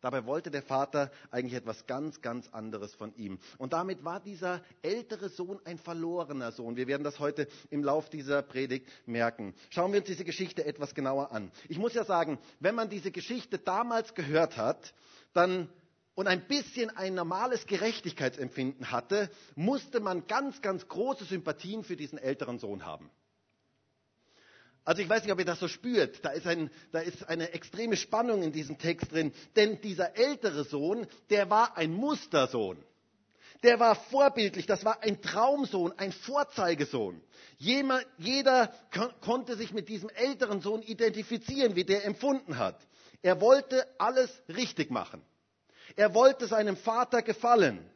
Dabei 0.04 0.26
wollte 0.26 0.50
der 0.50 0.60
Vater 0.60 1.10
eigentlich 1.30 1.54
etwas 1.54 1.86
ganz, 1.86 2.20
ganz 2.20 2.50
anderes 2.52 2.94
von 2.94 3.16
ihm. 3.16 3.38
Und 3.56 3.72
damit 3.72 4.04
war 4.04 4.20
dieser 4.20 4.60
ältere 4.82 5.30
Sohn 5.30 5.58
ein 5.64 5.78
verlorener 5.78 6.52
Sohn. 6.52 6.76
Wir 6.76 6.86
werden 6.86 7.04
das 7.04 7.20
heute 7.20 7.48
im 7.70 7.82
Lauf 7.82 8.10
dieser 8.10 8.42
Predigt 8.42 8.86
merken. 9.06 9.54
Schauen 9.70 9.92
wir 9.92 10.00
uns 10.00 10.06
diese 10.06 10.26
Geschichte 10.26 10.66
etwas 10.66 10.94
genauer 10.94 11.32
an. 11.32 11.50
Ich 11.70 11.78
muss 11.78 11.94
ja 11.94 12.04
sagen, 12.04 12.38
wenn 12.60 12.74
man 12.74 12.90
diese 12.90 13.10
Geschichte 13.12 13.56
damals 13.58 14.12
gehört 14.14 14.58
hat, 14.58 14.92
dann 15.32 15.70
und 16.14 16.26
ein 16.28 16.46
bisschen 16.48 16.90
ein 16.94 17.14
normales 17.14 17.64
Gerechtigkeitsempfinden 17.64 18.90
hatte, 18.90 19.30
musste 19.56 20.00
man 20.00 20.26
ganz, 20.26 20.60
ganz 20.60 20.86
große 20.86 21.24
Sympathien 21.24 21.82
für 21.82 21.96
diesen 21.96 22.18
älteren 22.18 22.58
Sohn 22.58 22.84
haben. 22.84 23.08
Also 24.84 25.00
ich 25.00 25.08
weiß 25.08 25.22
nicht, 25.22 25.32
ob 25.32 25.38
ihr 25.38 25.44
das 25.44 25.60
so 25.60 25.68
spürt. 25.68 26.24
Da 26.24 26.30
ist, 26.30 26.46
ein, 26.46 26.70
da 26.92 27.00
ist 27.00 27.26
eine 27.28 27.52
extreme 27.52 27.96
Spannung 27.96 28.42
in 28.42 28.52
diesem 28.52 28.78
Text 28.78 29.12
drin. 29.12 29.32
Denn 29.56 29.80
dieser 29.80 30.16
ältere 30.16 30.64
Sohn, 30.64 31.06
der 31.30 31.48
war 31.48 31.76
ein 31.76 31.92
Mustersohn. 31.92 32.76
Der 33.62 33.80
war 33.80 33.94
vorbildlich, 33.94 34.66
das 34.66 34.84
war 34.84 35.02
ein 35.02 35.22
Traumsohn, 35.22 35.92
ein 35.96 36.12
Vorzeigesohn. 36.12 37.22
Jeder, 37.56 38.02
jeder 38.18 38.74
konnte 39.22 39.56
sich 39.56 39.72
mit 39.72 39.88
diesem 39.88 40.10
älteren 40.10 40.60
Sohn 40.60 40.82
identifizieren, 40.82 41.74
wie 41.74 41.84
der 41.84 42.04
empfunden 42.04 42.58
hat. 42.58 42.78
Er 43.22 43.40
wollte 43.40 43.86
alles 43.98 44.30
richtig 44.48 44.90
machen. 44.90 45.22
Er 45.96 46.12
wollte 46.12 46.46
seinem 46.46 46.76
Vater 46.76 47.22
gefallen. 47.22 47.88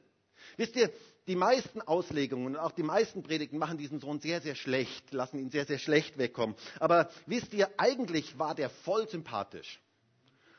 Wisst 0.57 0.75
ihr, 0.77 0.91
die 1.29 1.37
meisten 1.37 1.83
Auslegungen 1.83 2.47
und 2.47 2.57
auch 2.57 2.73
die 2.73 2.83
meisten 2.83 3.23
Predigten 3.23 3.59
machen 3.59 3.79
diesen 3.79 4.01
Sohn 4.01 4.19
sehr, 4.19 4.41
sehr 4.41 4.55
schlecht, 4.55 5.13
lassen 5.13 5.39
ihn 5.39 5.51
sehr, 5.51 5.67
sehr 5.67 5.79
schlecht 5.79 6.19
wegkommen. 6.19 6.57
Aber 6.81 7.11
wisst 7.27 7.53
ihr, 7.53 7.69
eigentlich 7.77 8.39
war 8.39 8.55
der 8.55 8.71
voll 8.71 9.07
sympathisch. 9.09 9.81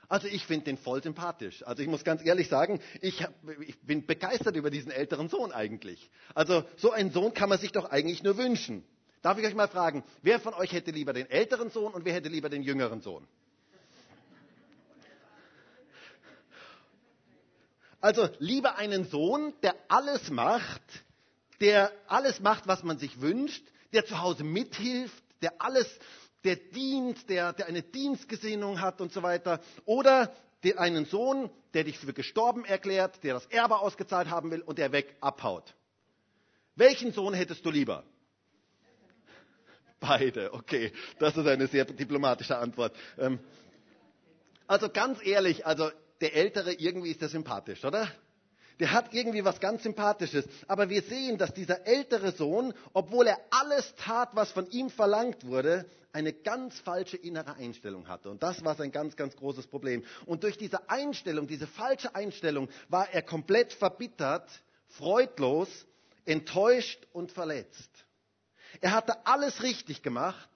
Also 0.08 0.28
ich 0.28 0.46
finde 0.46 0.66
den 0.66 0.78
voll 0.78 1.04
sympathisch. 1.04 1.64
Also 1.66 1.84
ich 1.84 1.90
muss 1.90 2.04
ganz 2.04 2.26
ehrlich 2.26 2.48
sagen, 2.48 2.80
ich, 3.02 3.24
hab, 3.24 3.34
ich, 3.62 3.80
bin 3.82 4.06
begeistert 4.06 4.56
über 4.56 4.70
diesen 4.70 4.92
älteren 4.92 5.28
Sohn 5.28 5.52
eigentlich. 5.52 6.10
Also 6.34 6.64
so 6.78 6.92
einen 6.92 7.12
Sohn 7.12 7.34
kann 7.34 7.50
man 7.50 7.60
sich 7.60 7.72
doch 7.72 7.90
eigentlich 7.90 8.24
nur 8.24 8.38
wünschen. 8.38 8.84
Darf 9.22 9.38
ich 9.38 9.46
euch 9.46 9.56
mal 9.56 9.68
fragen, 9.68 10.04
wer 10.22 10.40
von 10.40 10.54
euch 10.54 10.72
hätte 10.72 10.92
lieber 10.92 11.14
den 11.14 11.30
älteren 11.30 11.70
Sohn 11.70 11.94
und 11.94 12.06
wer 12.06 12.14
hätte 12.14 12.30
lieber 12.30 12.50
den 12.50 12.64
jüngeren 12.64 13.02
Sohn? 13.02 13.28
Also 18.01 18.29
lieber 18.39 18.77
einen 18.77 19.06
Sohn, 19.06 19.53
der 19.62 19.75
alles 19.89 20.29
macht, 20.29 20.82
der 21.60 21.91
alles 22.08 22.39
macht, 22.39 22.68
was 22.68 22.84
man 22.84 22.98
sich 22.98 23.20
wünscht, 23.22 23.65
der 23.94 24.06
zu 24.06 24.22
Hause 24.22 24.44
mithilft, 24.44 25.24
der 25.41 25.62
alles, 25.62 25.88
der 26.44 26.56
dient, 26.56 27.29
der, 27.29 27.53
der 27.53 27.68
eine 27.68 27.82
Dienstgesinnung 27.82 28.79
hat 28.82 29.01
und 29.01 29.12
so 29.12 29.24
weiter. 29.24 29.60
Oder 29.86 30.34
einen 30.77 31.06
Sohn, 31.06 31.50
der 31.74 31.84
dich 31.84 31.98
für 31.98 32.13
gestorben 32.13 32.65
erklärt, 32.65 33.24
der 33.24 33.34
das 33.34 33.46
Erbe 33.48 33.79
ausgezahlt 33.79 34.29
haben 34.29 34.51
will 34.51 34.62
und 34.62 34.77
der 34.77 34.91
weg 34.91 35.15
abhaut. 35.20 35.74
Welchen 36.75 37.12
Sohn 37.12 37.34
hättest 37.34 37.65
du 37.65 37.72
lieber? 37.72 38.03
Beide, 40.00 40.53
okay. 40.53 40.94
Das 41.20 41.36
ist 41.36 41.46
eine 41.46 41.68
sehr 41.68 41.84
diplomatische 41.84 42.58
Antwort. 42.58 42.96
Ähm, 43.18 43.39
also 44.65 44.89
ganz 44.89 45.20
ehrlich, 45.25 45.65
also 45.65 45.91
der 46.22 46.36
Ältere, 46.36 46.74
irgendwie 46.74 47.12
ist 47.12 47.22
der 47.22 47.30
sympathisch, 47.30 47.84
oder? 47.86 48.10
Der 48.80 48.94
hat 48.94 49.14
irgendwie 49.14 49.44
was 49.44 49.60
ganz 49.60 49.84
Sympathisches. 49.84 50.46
Aber 50.68 50.90
wir 50.90 51.02
sehen, 51.02 51.38
dass 51.38 51.54
dieser 51.54 51.86
ältere 51.86 52.32
Sohn, 52.32 52.74
obwohl 52.94 53.28
er 53.28 53.40
alles 53.50 53.94
tat, 53.96 54.30
was 54.34 54.52
von 54.52 54.70
ihm 54.70 54.90
verlangt 54.90 55.46
wurde, 55.46 55.86
eine 56.14 56.34
ganz 56.34 56.80
falsche 56.80 57.18
innere 57.18 57.56
Einstellung 57.56 58.08
hatte. 58.08 58.30
Und 58.30 58.42
das 58.42 58.64
war 58.64 58.76
sein 58.76 58.92
ganz, 58.92 59.16
ganz 59.16 59.36
großes 59.36 59.68
Problem. 59.68 60.04
Und 60.26 60.44
durch 60.44 60.58
diese 60.58 60.90
Einstellung, 60.90 61.46
diese 61.46 61.68
falsche 61.68 62.16
Einstellung, 62.16 62.70
war 62.88 63.10
er 63.14 63.22
komplett 63.22 63.74
verbittert, 63.74 64.50
freudlos, 64.88 65.70
enttäuscht 66.26 67.06
und 67.12 67.32
verletzt. 67.32 67.90
Er 68.82 68.92
hatte 68.92 69.26
alles 69.26 69.62
richtig 69.62 70.02
gemacht 70.02 70.50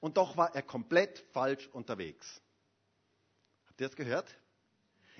und 0.00 0.16
doch 0.16 0.36
war 0.36 0.54
er 0.54 0.62
komplett 0.62 1.24
falsch 1.32 1.68
unterwegs. 1.72 2.26
Habt 3.68 3.80
ihr 3.80 3.88
das 3.88 3.96
gehört? 3.96 4.26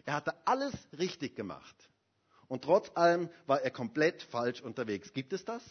Er 0.09 0.15
hatte 0.15 0.33
alles 0.47 0.73
richtig 0.99 1.37
gemacht. 1.37 1.77
Und 2.47 2.65
trotz 2.65 2.91
allem 2.95 3.29
war 3.45 3.61
er 3.61 3.71
komplett 3.71 4.23
falsch 4.23 4.63
unterwegs. 4.63 5.13
Gibt 5.13 5.35
es 5.35 5.45
das? 5.45 5.63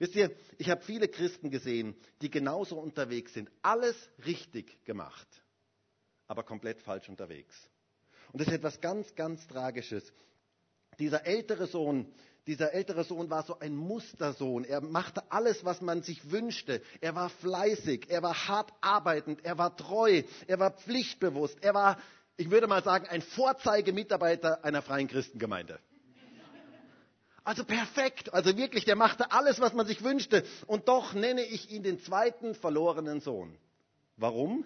Wisst 0.00 0.16
ihr, 0.16 0.34
ich 0.58 0.70
habe 0.70 0.82
viele 0.82 1.06
Christen 1.06 1.52
gesehen, 1.52 1.94
die 2.20 2.30
genauso 2.30 2.76
unterwegs 2.80 3.32
sind. 3.32 3.48
Alles 3.62 3.94
richtig 4.26 4.84
gemacht, 4.84 5.28
aber 6.26 6.42
komplett 6.42 6.80
falsch 6.80 7.08
unterwegs. 7.08 7.54
Und 8.32 8.40
das 8.40 8.48
ist 8.48 8.54
etwas 8.54 8.80
ganz, 8.80 9.14
ganz 9.14 9.46
Tragisches. 9.46 10.12
Dieser 10.98 11.24
ältere 11.24 11.68
Sohn, 11.68 12.12
dieser 12.48 12.72
ältere 12.72 13.04
Sohn 13.04 13.30
war 13.30 13.44
so 13.44 13.60
ein 13.60 13.76
Mustersohn. 13.76 14.64
Er 14.64 14.80
machte 14.80 15.30
alles, 15.30 15.64
was 15.64 15.80
man 15.80 16.02
sich 16.02 16.32
wünschte. 16.32 16.82
Er 17.00 17.14
war 17.14 17.30
fleißig, 17.30 18.10
er 18.10 18.24
war 18.24 18.48
hart 18.48 18.72
arbeitend, 18.80 19.44
er 19.44 19.58
war 19.58 19.76
treu, 19.76 20.24
er 20.48 20.58
war 20.58 20.72
pflichtbewusst, 20.72 21.62
er 21.62 21.74
war 21.74 21.98
ich 22.36 22.50
würde 22.50 22.66
mal 22.66 22.82
sagen, 22.82 23.06
ein 23.08 23.22
Vorzeigemitarbeiter 23.22 24.64
einer 24.64 24.82
freien 24.82 25.08
Christengemeinde. 25.08 25.78
Also 27.44 27.64
perfekt, 27.64 28.32
also 28.32 28.56
wirklich, 28.56 28.86
der 28.86 28.96
machte 28.96 29.30
alles, 29.30 29.60
was 29.60 29.74
man 29.74 29.86
sich 29.86 30.02
wünschte. 30.02 30.44
Und 30.66 30.88
doch 30.88 31.12
nenne 31.12 31.42
ich 31.42 31.70
ihn 31.70 31.82
den 31.82 32.00
zweiten 32.00 32.54
verlorenen 32.54 33.20
Sohn. 33.20 33.58
Warum? 34.16 34.64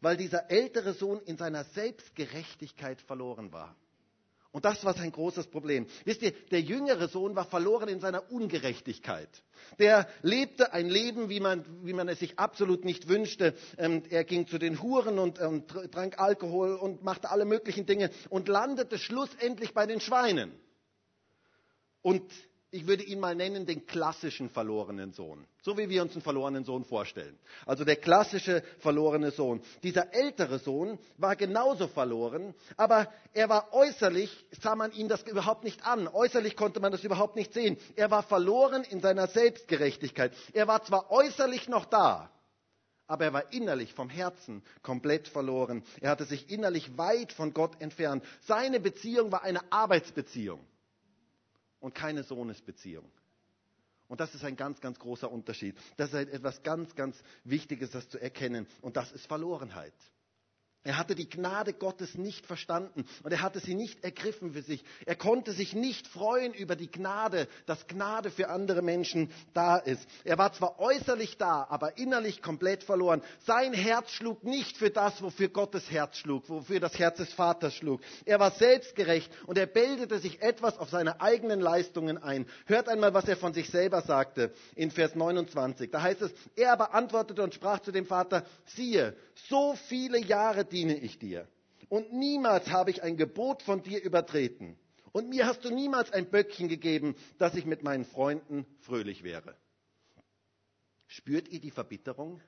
Weil 0.00 0.16
dieser 0.16 0.50
ältere 0.50 0.94
Sohn 0.94 1.20
in 1.20 1.36
seiner 1.36 1.64
Selbstgerechtigkeit 1.64 3.00
verloren 3.02 3.52
war. 3.52 3.76
Und 4.52 4.66
das 4.66 4.84
war 4.84 4.92
sein 4.92 5.10
großes 5.10 5.46
Problem. 5.46 5.86
Wisst 6.04 6.20
ihr, 6.20 6.32
der 6.50 6.60
jüngere 6.60 7.08
Sohn 7.08 7.34
war 7.34 7.46
verloren 7.46 7.88
in 7.88 8.00
seiner 8.00 8.30
Ungerechtigkeit. 8.30 9.30
Der 9.78 10.06
lebte 10.20 10.74
ein 10.74 10.90
Leben, 10.90 11.30
wie 11.30 11.40
man, 11.40 11.64
wie 11.84 11.94
man 11.94 12.06
es 12.08 12.18
sich 12.18 12.38
absolut 12.38 12.84
nicht 12.84 13.08
wünschte. 13.08 13.54
Ähm, 13.78 14.02
er 14.10 14.24
ging 14.24 14.46
zu 14.46 14.58
den 14.58 14.82
Huren 14.82 15.18
und 15.18 15.40
ähm, 15.40 15.66
trank 15.66 16.18
Alkohol 16.18 16.74
und 16.74 17.02
machte 17.02 17.30
alle 17.30 17.46
möglichen 17.46 17.86
Dinge 17.86 18.10
und 18.28 18.46
landete 18.48 18.98
schlussendlich 18.98 19.72
bei 19.72 19.86
den 19.86 20.00
Schweinen. 20.00 20.52
Und 22.02 22.30
ich 22.74 22.86
würde 22.86 23.04
ihn 23.04 23.20
mal 23.20 23.34
nennen, 23.34 23.66
den 23.66 23.86
klassischen 23.86 24.48
verlorenen 24.48 25.12
Sohn. 25.12 25.46
So 25.60 25.76
wie 25.76 25.90
wir 25.90 26.00
uns 26.00 26.14
einen 26.14 26.22
verlorenen 26.22 26.64
Sohn 26.64 26.84
vorstellen. 26.84 27.38
Also 27.66 27.84
der 27.84 27.96
klassische 27.96 28.62
verlorene 28.78 29.30
Sohn. 29.30 29.60
Dieser 29.82 30.14
ältere 30.14 30.58
Sohn 30.58 30.98
war 31.18 31.36
genauso 31.36 31.86
verloren, 31.86 32.54
aber 32.78 33.12
er 33.34 33.50
war 33.50 33.74
äußerlich, 33.74 34.46
sah 34.62 34.74
man 34.74 34.90
ihn 34.92 35.08
das 35.08 35.22
überhaupt 35.24 35.64
nicht 35.64 35.84
an. 35.86 36.08
Äußerlich 36.08 36.56
konnte 36.56 36.80
man 36.80 36.92
das 36.92 37.04
überhaupt 37.04 37.36
nicht 37.36 37.52
sehen. 37.52 37.76
Er 37.94 38.10
war 38.10 38.22
verloren 38.22 38.84
in 38.84 39.00
seiner 39.02 39.26
Selbstgerechtigkeit. 39.26 40.32
Er 40.54 40.66
war 40.66 40.82
zwar 40.82 41.10
äußerlich 41.10 41.68
noch 41.68 41.84
da, 41.84 42.30
aber 43.06 43.26
er 43.26 43.32
war 43.34 43.52
innerlich 43.52 43.92
vom 43.92 44.08
Herzen 44.08 44.62
komplett 44.82 45.28
verloren. 45.28 45.84
Er 46.00 46.08
hatte 46.08 46.24
sich 46.24 46.50
innerlich 46.50 46.96
weit 46.96 47.34
von 47.34 47.52
Gott 47.52 47.82
entfernt. 47.82 48.24
Seine 48.46 48.80
Beziehung 48.80 49.30
war 49.30 49.42
eine 49.42 49.60
Arbeitsbeziehung 49.70 50.60
und 51.82 51.94
keine 51.94 52.22
Sohnesbeziehung. 52.22 53.10
Und 54.08 54.20
das 54.20 54.34
ist 54.34 54.44
ein 54.44 54.56
ganz, 54.56 54.80
ganz 54.80 54.98
großer 54.98 55.30
Unterschied. 55.30 55.76
Das 55.96 56.12
ist 56.12 56.14
etwas 56.14 56.62
ganz, 56.62 56.94
ganz 56.94 57.22
Wichtiges, 57.44 57.90
das 57.90 58.08
zu 58.08 58.18
erkennen. 58.18 58.66
Und 58.80 58.96
das 58.96 59.10
ist 59.12 59.26
Verlorenheit. 59.26 59.94
Er 60.84 60.98
hatte 60.98 61.14
die 61.14 61.28
Gnade 61.28 61.74
Gottes 61.74 62.16
nicht 62.16 62.44
verstanden 62.44 63.04
und 63.22 63.30
er 63.30 63.40
hatte 63.40 63.60
sie 63.60 63.74
nicht 63.74 64.02
ergriffen 64.02 64.52
für 64.52 64.62
sich. 64.62 64.82
Er 65.06 65.14
konnte 65.14 65.52
sich 65.52 65.74
nicht 65.74 66.08
freuen 66.08 66.52
über 66.52 66.74
die 66.74 66.90
Gnade, 66.90 67.46
dass 67.66 67.86
Gnade 67.86 68.32
für 68.32 68.48
andere 68.48 68.82
Menschen 68.82 69.30
da 69.54 69.76
ist. 69.76 70.04
Er 70.24 70.38
war 70.38 70.52
zwar 70.52 70.80
äußerlich 70.80 71.38
da, 71.38 71.68
aber 71.70 71.98
innerlich 71.98 72.42
komplett 72.42 72.82
verloren. 72.82 73.22
Sein 73.46 73.72
Herz 73.72 74.10
schlug 74.10 74.42
nicht 74.42 74.76
für 74.76 74.90
das, 74.90 75.22
wofür 75.22 75.50
Gottes 75.50 75.88
Herz 75.88 76.16
schlug, 76.16 76.48
wofür 76.48 76.80
das 76.80 76.98
Herz 76.98 77.18
des 77.18 77.32
Vaters 77.32 77.74
schlug. 77.74 78.00
Er 78.24 78.40
war 78.40 78.50
selbstgerecht 78.50 79.30
und 79.46 79.58
er 79.58 79.66
bildete 79.66 80.18
sich 80.18 80.42
etwas 80.42 80.78
auf 80.78 80.90
seine 80.90 81.20
eigenen 81.20 81.60
Leistungen 81.60 82.18
ein. 82.18 82.44
Hört 82.66 82.88
einmal, 82.88 83.14
was 83.14 83.28
er 83.28 83.36
von 83.36 83.54
sich 83.54 83.70
selber 83.70 84.02
sagte 84.02 84.52
in 84.74 84.90
Vers 84.90 85.14
29. 85.14 85.92
Da 85.92 86.02
heißt 86.02 86.22
es, 86.22 86.32
er 86.56 86.72
aber 86.72 86.92
antwortete 86.92 87.40
und 87.44 87.54
sprach 87.54 87.78
zu 87.78 87.92
dem 87.92 88.06
Vater, 88.06 88.44
siehe, 88.66 89.16
so 89.48 89.76
viele 89.88 90.18
Jahre 90.18 90.64
diene 90.72 90.98
ich 90.98 91.18
dir. 91.18 91.46
Und 91.88 92.12
niemals 92.12 92.70
habe 92.70 92.90
ich 92.90 93.02
ein 93.02 93.16
Gebot 93.16 93.62
von 93.62 93.82
dir 93.82 94.02
übertreten. 94.02 94.78
Und 95.12 95.28
mir 95.28 95.46
hast 95.46 95.64
du 95.64 95.70
niemals 95.70 96.10
ein 96.10 96.30
Böckchen 96.30 96.68
gegeben, 96.68 97.14
dass 97.38 97.54
ich 97.54 97.66
mit 97.66 97.82
meinen 97.82 98.06
Freunden 98.06 98.64
fröhlich 98.80 99.22
wäre. 99.22 99.54
Spürt 101.06 101.48
ihr 101.48 101.60
die 101.60 101.70
Verbitterung? 101.70 102.40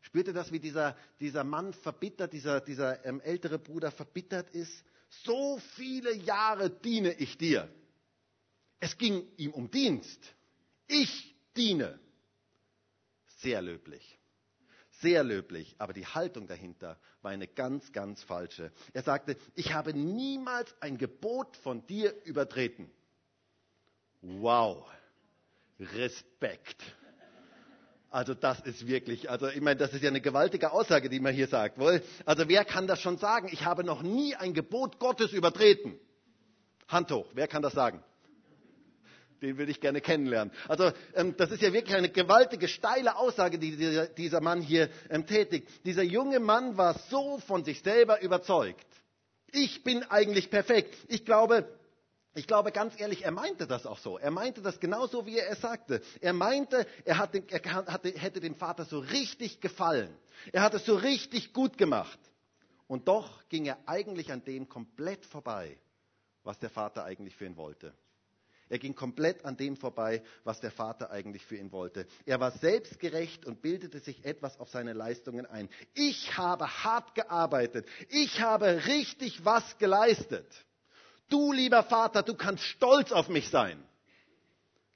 Spürt 0.00 0.28
ihr 0.28 0.32
das, 0.32 0.50
wie 0.50 0.60
dieser, 0.60 0.96
dieser 1.20 1.44
Mann 1.44 1.74
verbittert, 1.74 2.32
dieser, 2.32 2.60
dieser 2.60 3.04
ähm, 3.04 3.20
ältere 3.20 3.58
Bruder 3.58 3.90
verbittert 3.90 4.50
ist? 4.50 4.82
So 5.10 5.58
viele 5.76 6.14
Jahre 6.14 6.70
diene 6.70 7.12
ich 7.12 7.36
dir. 7.36 7.68
Es 8.80 8.96
ging 8.96 9.28
ihm 9.36 9.52
um 9.52 9.70
Dienst. 9.70 10.34
Ich 10.88 11.36
diene. 11.54 12.00
Sehr 13.40 13.60
löblich 13.60 14.18
sehr 15.02 15.22
löblich, 15.24 15.74
aber 15.78 15.92
die 15.92 16.06
Haltung 16.06 16.46
dahinter 16.46 16.98
war 17.20 17.30
eine 17.30 17.46
ganz, 17.46 17.92
ganz 17.92 18.22
falsche. 18.22 18.72
Er 18.94 19.02
sagte, 19.02 19.36
ich 19.54 19.74
habe 19.74 19.92
niemals 19.92 20.74
ein 20.80 20.96
Gebot 20.96 21.56
von 21.58 21.86
dir 21.86 22.14
übertreten. 22.24 22.90
Wow, 24.22 24.86
Respekt. 25.78 26.82
Also 28.08 28.34
das 28.34 28.60
ist 28.60 28.86
wirklich, 28.86 29.30
also 29.30 29.48
ich 29.48 29.60
meine, 29.60 29.76
das 29.76 29.94
ist 29.94 30.02
ja 30.02 30.10
eine 30.10 30.20
gewaltige 30.20 30.72
Aussage, 30.72 31.08
die 31.08 31.18
man 31.18 31.34
hier 31.34 31.48
sagt. 31.48 31.78
Also 32.24 32.48
wer 32.48 32.64
kann 32.64 32.86
das 32.86 33.00
schon 33.00 33.18
sagen? 33.18 33.48
Ich 33.50 33.64
habe 33.64 33.84
noch 33.84 34.02
nie 34.02 34.36
ein 34.36 34.54
Gebot 34.54 34.98
Gottes 34.98 35.32
übertreten. 35.32 35.98
Hand 36.88 37.10
hoch, 37.10 37.30
wer 37.32 37.48
kann 37.48 37.62
das 37.62 37.72
sagen? 37.72 38.04
Den 39.42 39.58
würde 39.58 39.72
ich 39.72 39.80
gerne 39.80 40.00
kennenlernen. 40.00 40.52
Also 40.68 40.92
ähm, 41.14 41.36
das 41.36 41.50
ist 41.50 41.62
ja 41.62 41.72
wirklich 41.72 41.96
eine 41.96 42.08
gewaltige, 42.08 42.68
steile 42.68 43.16
Aussage, 43.16 43.58
die 43.58 43.76
dieser, 43.76 44.06
dieser 44.06 44.40
Mann 44.40 44.62
hier 44.62 44.88
ähm, 45.10 45.26
tätigt. 45.26 45.68
Dieser 45.84 46.02
junge 46.02 46.40
Mann 46.40 46.76
war 46.76 46.98
so 47.10 47.38
von 47.40 47.64
sich 47.64 47.82
selber 47.82 48.22
überzeugt. 48.22 48.86
Ich 49.50 49.82
bin 49.82 50.02
eigentlich 50.04 50.48
perfekt. 50.48 50.96
Ich 51.08 51.24
glaube, 51.24 51.68
ich 52.34 52.46
glaube 52.46 52.72
ganz 52.72 52.98
ehrlich, 52.98 53.24
er 53.24 53.32
meinte 53.32 53.66
das 53.66 53.84
auch 53.84 53.98
so. 53.98 54.16
Er 54.16 54.30
meinte 54.30 54.62
das 54.62 54.80
genauso, 54.80 55.26
wie 55.26 55.38
er 55.38 55.50
es 55.50 55.60
sagte. 55.60 56.00
Er 56.20 56.32
meinte, 56.32 56.86
er, 57.04 57.18
hatte, 57.18 57.42
er 57.48 57.74
hatte, 57.86 58.08
hätte 58.10 58.40
dem 58.40 58.54
Vater 58.54 58.84
so 58.84 59.00
richtig 59.00 59.60
gefallen. 59.60 60.16
Er 60.52 60.62
hat 60.62 60.72
es 60.72 60.86
so 60.86 60.94
richtig 60.94 61.52
gut 61.52 61.76
gemacht. 61.76 62.18
Und 62.86 63.08
doch 63.08 63.46
ging 63.48 63.66
er 63.66 63.78
eigentlich 63.86 64.32
an 64.32 64.44
dem 64.44 64.68
komplett 64.68 65.26
vorbei, 65.26 65.78
was 66.44 66.58
der 66.58 66.70
Vater 66.70 67.04
eigentlich 67.04 67.36
für 67.36 67.44
ihn 67.44 67.56
wollte. 67.56 67.92
Er 68.72 68.78
ging 68.78 68.94
komplett 68.94 69.44
an 69.44 69.58
dem 69.58 69.76
vorbei, 69.76 70.22
was 70.44 70.58
der 70.60 70.70
Vater 70.70 71.10
eigentlich 71.10 71.44
für 71.44 71.58
ihn 71.58 71.72
wollte. 71.72 72.06
Er 72.24 72.40
war 72.40 72.52
selbstgerecht 72.52 73.44
und 73.44 73.60
bildete 73.60 74.00
sich 74.00 74.24
etwas 74.24 74.58
auf 74.58 74.70
seine 74.70 74.94
Leistungen 74.94 75.44
ein. 75.44 75.68
Ich 75.92 76.38
habe 76.38 76.66
hart 76.82 77.14
gearbeitet. 77.14 77.86
Ich 78.08 78.40
habe 78.40 78.86
richtig 78.86 79.44
was 79.44 79.76
geleistet. 79.76 80.46
Du, 81.28 81.52
lieber 81.52 81.82
Vater, 81.82 82.22
du 82.22 82.34
kannst 82.34 82.64
stolz 82.64 83.12
auf 83.12 83.28
mich 83.28 83.50
sein. 83.50 83.78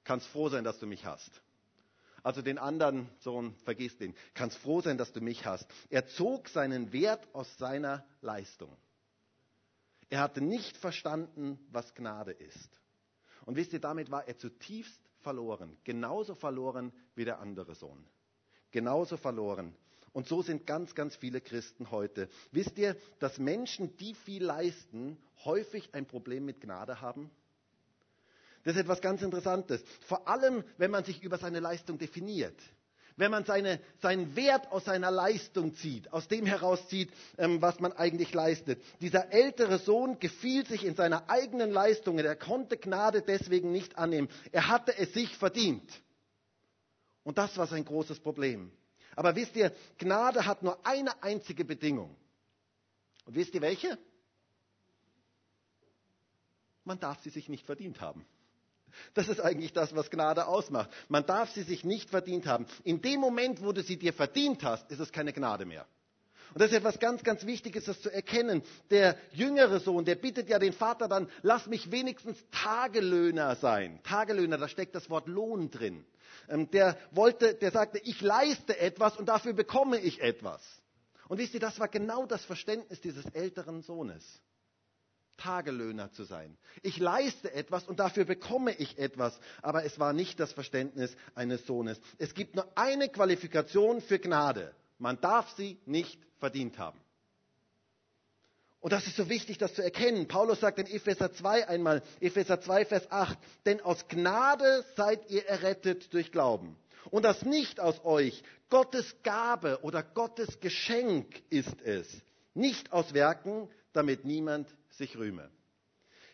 Kannst 0.03 0.25
froh 0.29 0.49
sein, 0.49 0.63
dass 0.63 0.79
du 0.79 0.87
mich 0.87 1.05
hast. 1.05 1.43
Also 2.23 2.41
den 2.41 2.57
anderen 2.57 3.07
Sohn, 3.19 3.53
vergiss 3.63 3.95
den. 3.95 4.15
Kannst 4.33 4.57
froh 4.57 4.81
sein, 4.81 4.97
dass 4.97 5.13
du 5.13 5.21
mich 5.21 5.45
hast. 5.45 5.67
Er 5.91 6.07
zog 6.07 6.49
seinen 6.49 6.93
Wert 6.93 7.27
aus 7.31 7.55
seiner 7.59 8.03
Leistung. 8.21 8.75
Er 10.09 10.21
hatte 10.21 10.41
nicht 10.41 10.77
verstanden, 10.77 11.59
was 11.69 11.93
Gnade 11.93 12.31
ist. 12.31 12.76
Und 13.47 13.55
wisst 13.55 13.71
ihr, 13.71 13.79
damit 13.79 14.11
war 14.11 14.27
er 14.27 14.37
zutiefst 14.37 14.99
verloren. 15.19 15.77
Genauso 15.85 16.35
verloren 16.35 16.91
wie 17.15 17.23
der 17.23 17.39
andere 17.39 17.75
Sohn. 17.75 18.05
Genauso 18.71 19.15
verloren. 19.15 19.73
Und 20.11 20.27
so 20.27 20.41
sind 20.41 20.67
ganz, 20.67 20.93
ganz 20.93 21.15
viele 21.15 21.39
Christen 21.39 21.89
heute. 21.89 22.27
Wisst 22.51 22.77
ihr, 22.77 22.97
dass 23.19 23.37
Menschen, 23.37 23.95
die 23.97 24.15
viel 24.15 24.43
leisten, 24.43 25.17
häufig 25.45 25.93
ein 25.93 26.05
Problem 26.05 26.43
mit 26.43 26.59
Gnade 26.59 26.99
haben? 26.99 27.31
Das 28.65 28.75
ist 28.75 28.81
etwas 28.81 28.99
ganz 28.99 29.21
Interessantes. 29.21 29.81
Vor 30.01 30.27
allem, 30.27 30.65
wenn 30.77 30.91
man 30.91 31.05
sich 31.05 31.23
über 31.23 31.37
seine 31.37 31.61
Leistung 31.61 31.97
definiert 31.97 32.61
wenn 33.17 33.31
man 33.31 33.43
seine, 33.45 33.81
seinen 33.99 34.35
Wert 34.35 34.71
aus 34.71 34.85
seiner 34.85 35.09
Leistung 35.09 35.73
zieht, 35.73 36.13
aus 36.13 36.27
dem 36.27 36.45
herauszieht, 36.45 37.11
ähm, 37.37 37.61
was 37.61 37.79
man 37.79 37.91
eigentlich 37.91 38.33
leistet. 38.33 38.81
Dieser 39.01 39.33
ältere 39.33 39.79
Sohn 39.79 40.19
gefiel 40.19 40.65
sich 40.65 40.85
in 40.85 40.95
seiner 40.95 41.27
eigenen 41.29 41.71
Leistung. 41.71 42.19
Er 42.19 42.35
konnte 42.35 42.77
Gnade 42.77 43.23
deswegen 43.23 43.71
nicht 43.71 43.97
annehmen. 43.97 44.29
Er 44.51 44.67
hatte 44.67 44.95
es 44.97 45.13
sich 45.13 45.35
verdient. 45.35 45.91
Und 47.23 47.39
das 47.39 47.57
war 47.57 47.65
sein 47.67 47.83
großes 47.83 48.19
Problem. 48.19 48.71
Aber 49.15 49.35
wisst 49.35 49.55
ihr, 49.55 49.73
Gnade 49.97 50.45
hat 50.45 50.61
nur 50.61 50.85
eine 50.85 51.23
einzige 51.23 51.65
Bedingung. 51.65 52.15
Und 53.25 53.35
wisst 53.35 53.55
ihr 53.55 53.61
welche? 53.61 53.97
Man 56.83 56.99
darf 56.99 57.19
sie 57.23 57.31
sich 57.31 57.49
nicht 57.49 57.65
verdient 57.65 57.99
haben. 57.99 58.25
Das 59.13 59.27
ist 59.27 59.39
eigentlich 59.39 59.73
das, 59.73 59.95
was 59.95 60.09
Gnade 60.09 60.47
ausmacht. 60.47 60.89
Man 61.07 61.25
darf 61.25 61.51
sie 61.51 61.63
sich 61.63 61.83
nicht 61.83 62.09
verdient 62.09 62.45
haben. 62.45 62.65
In 62.83 63.01
dem 63.01 63.19
Moment, 63.19 63.63
wo 63.63 63.71
du 63.71 63.81
sie 63.81 63.97
dir 63.97 64.13
verdient 64.13 64.63
hast, 64.63 64.89
ist 64.91 64.99
es 64.99 65.11
keine 65.11 65.33
Gnade 65.33 65.65
mehr. 65.65 65.85
Und 66.53 66.61
das 66.61 66.71
ist 66.71 66.77
etwas 66.77 66.99
ganz, 66.99 67.23
ganz 67.23 67.45
Wichtiges, 67.45 67.85
das 67.85 68.01
zu 68.01 68.09
erkennen. 68.09 68.63
Der 68.89 69.17
jüngere 69.31 69.79
Sohn, 69.79 70.05
der 70.05 70.15
bittet 70.15 70.49
ja 70.49 70.59
den 70.59 70.73
Vater 70.73 71.07
dann, 71.07 71.29
lass 71.41 71.67
mich 71.67 71.91
wenigstens 71.91 72.37
Tagelöhner 72.51 73.55
sein. 73.55 73.99
Tagelöhner, 74.03 74.57
da 74.57 74.67
steckt 74.67 74.95
das 74.95 75.09
Wort 75.09 75.27
Lohn 75.27 75.69
drin. 75.69 76.05
Ähm, 76.49 76.69
der 76.71 76.97
wollte, 77.11 77.53
der 77.55 77.71
sagte, 77.71 77.99
ich 77.99 78.21
leiste 78.21 78.77
etwas 78.79 79.17
und 79.17 79.27
dafür 79.27 79.53
bekomme 79.53 79.99
ich 79.99 80.21
etwas. 80.21 80.61
Und 81.27 81.39
wisst 81.39 81.53
ihr, 81.53 81.59
das 81.59 81.79
war 81.79 81.89
genau 81.89 82.25
das 82.25 82.45
Verständnis 82.45 83.01
dieses 83.01 83.25
älteren 83.33 83.81
Sohnes. 83.81 84.41
Tagelöhner 85.37 86.11
zu 86.11 86.23
sein. 86.23 86.57
Ich 86.81 86.97
leiste 86.97 87.53
etwas 87.53 87.87
und 87.87 87.99
dafür 87.99 88.25
bekomme 88.25 88.73
ich 88.73 88.97
etwas, 88.97 89.39
aber 89.61 89.85
es 89.85 89.99
war 89.99 90.13
nicht 90.13 90.39
das 90.39 90.51
Verständnis 90.53 91.15
eines 91.35 91.65
Sohnes. 91.65 91.99
Es 92.17 92.33
gibt 92.33 92.55
nur 92.55 92.67
eine 92.75 93.09
Qualifikation 93.09 94.01
für 94.01 94.19
Gnade. 94.19 94.73
Man 94.99 95.21
darf 95.21 95.49
sie 95.55 95.79
nicht 95.85 96.19
verdient 96.39 96.77
haben. 96.79 96.99
Und 98.79 98.93
das 98.93 99.07
ist 99.07 99.17
so 99.17 99.27
wichtig, 99.27 99.57
das 99.57 99.73
zu 99.73 99.83
erkennen. 99.83 100.27
Paulus 100.27 100.59
sagt 100.59 100.79
in 100.79 100.87
Epheser 100.87 101.33
2 101.33 101.67
einmal, 101.67 102.03
Epheser 102.19 102.61
2, 102.61 102.85
Vers 102.85 103.11
8, 103.11 103.37
denn 103.65 103.81
aus 103.81 104.07
Gnade 104.07 104.85
seid 104.95 105.29
ihr 105.29 105.45
errettet 105.45 106.13
durch 106.13 106.31
Glauben. 106.31 106.77
Und 107.09 107.23
das 107.23 107.43
nicht 107.43 107.79
aus 107.79 108.03
euch. 108.05 108.43
Gottes 108.69 109.15
Gabe 109.23 109.79
oder 109.81 110.03
Gottes 110.03 110.59
Geschenk 110.59 111.41
ist 111.49 111.81
es. 111.83 112.07
Nicht 112.53 112.91
aus 112.91 113.13
Werken, 113.13 113.69
damit 113.97 114.23
niemand 114.25 114.67
sich 114.91 115.17
rühme. 115.17 115.49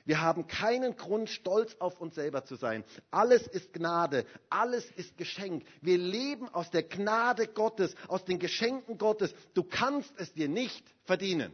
Wir 0.05 0.21
haben 0.21 0.47
keinen 0.47 0.97
Grund, 0.97 1.29
stolz 1.29 1.75
auf 1.79 2.01
uns 2.01 2.15
selber 2.15 2.43
zu 2.43 2.55
sein. 2.55 2.83
Alles 3.09 3.47
ist 3.47 3.71
Gnade, 3.71 4.25
alles 4.49 4.85
ist 4.91 5.17
Geschenk. 5.17 5.63
Wir 5.81 5.97
leben 5.97 6.49
aus 6.49 6.69
der 6.71 6.83
Gnade 6.83 7.47
Gottes, 7.47 7.95
aus 8.09 8.25
den 8.25 8.37
Geschenken 8.37 8.97
Gottes. 8.97 9.33
Du 9.53 9.63
kannst 9.63 10.13
es 10.17 10.33
dir 10.33 10.49
nicht 10.49 10.85
verdienen. 11.05 11.53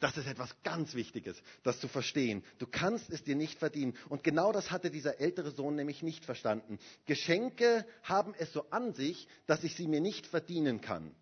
Das 0.00 0.16
ist 0.18 0.26
etwas 0.26 0.54
ganz 0.64 0.94
Wichtiges, 0.94 1.40
das 1.62 1.78
zu 1.80 1.88
verstehen. 1.88 2.44
Du 2.58 2.66
kannst 2.66 3.08
es 3.10 3.22
dir 3.22 3.36
nicht 3.36 3.58
verdienen. 3.58 3.96
Und 4.08 4.24
genau 4.24 4.52
das 4.52 4.70
hatte 4.70 4.90
dieser 4.90 5.20
ältere 5.20 5.52
Sohn 5.52 5.76
nämlich 5.76 6.02
nicht 6.02 6.24
verstanden. 6.24 6.78
Geschenke 7.06 7.86
haben 8.02 8.34
es 8.36 8.52
so 8.52 8.68
an 8.70 8.92
sich, 8.92 9.28
dass 9.46 9.62
ich 9.62 9.76
sie 9.76 9.86
mir 9.86 10.00
nicht 10.00 10.26
verdienen 10.26 10.80
kann. 10.80 11.14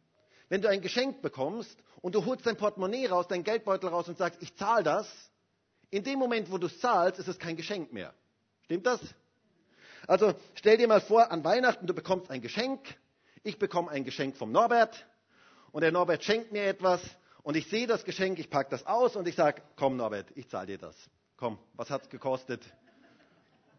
Wenn 0.53 0.61
du 0.61 0.69
ein 0.69 0.83
Geschenk 0.83 1.23
bekommst 1.23 1.83
und 2.03 2.15
du 2.15 2.27
holst 2.27 2.45
dein 2.45 2.59
Portemonnaie 2.59 3.07
raus, 3.07 3.25
dein 3.27 3.43
Geldbeutel 3.43 3.89
raus 3.89 4.07
und 4.07 4.19
sagst, 4.19 4.43
ich 4.43 4.55
zahle 4.55 4.83
das, 4.83 5.11
in 5.89 6.05
dem 6.05 6.19
Moment, 6.19 6.53
wo 6.53 6.59
du 6.59 6.67
es 6.67 6.79
zahlst, 6.79 7.19
ist 7.19 7.27
es 7.27 7.39
kein 7.39 7.57
Geschenk 7.57 7.91
mehr. 7.91 8.13
Stimmt 8.65 8.85
das? 8.85 9.01
Also 10.07 10.35
stell 10.55 10.77
dir 10.77 10.89
mal 10.89 11.01
vor, 11.01 11.33
an 11.33 11.43
Weihnachten, 11.43 11.87
du 11.87 11.95
bekommst 11.95 12.31
ein 12.31 12.43
Geschenk, 12.43 12.81
ich 13.43 13.59
bekomme 13.59 13.91
ein 13.91 14.05
Geschenk 14.05 14.37
vom 14.37 14.53
Norbert 14.53 15.07
und 15.71 15.81
der 15.81 15.91
Norbert 15.91 16.23
schenkt 16.23 16.53
mir 16.53 16.67
etwas 16.67 17.01
und 17.43 17.57
ich 17.57 17.67
sehe 17.69 17.87
das 17.87 18.05
Geschenk, 18.05 18.39
ich 18.39 18.51
packe 18.51 18.69
das 18.69 18.85
aus 18.85 19.17
und 19.17 19.27
ich 19.27 19.37
sage, 19.37 19.63
komm 19.77 19.97
Norbert, 19.97 20.27
ich 20.35 20.51
zahle 20.51 20.67
dir 20.67 20.79
das. 20.79 20.95
Komm, 21.39 21.59
was 21.77 21.89
hat 21.89 22.03
es 22.03 22.11
gekostet? 22.11 22.63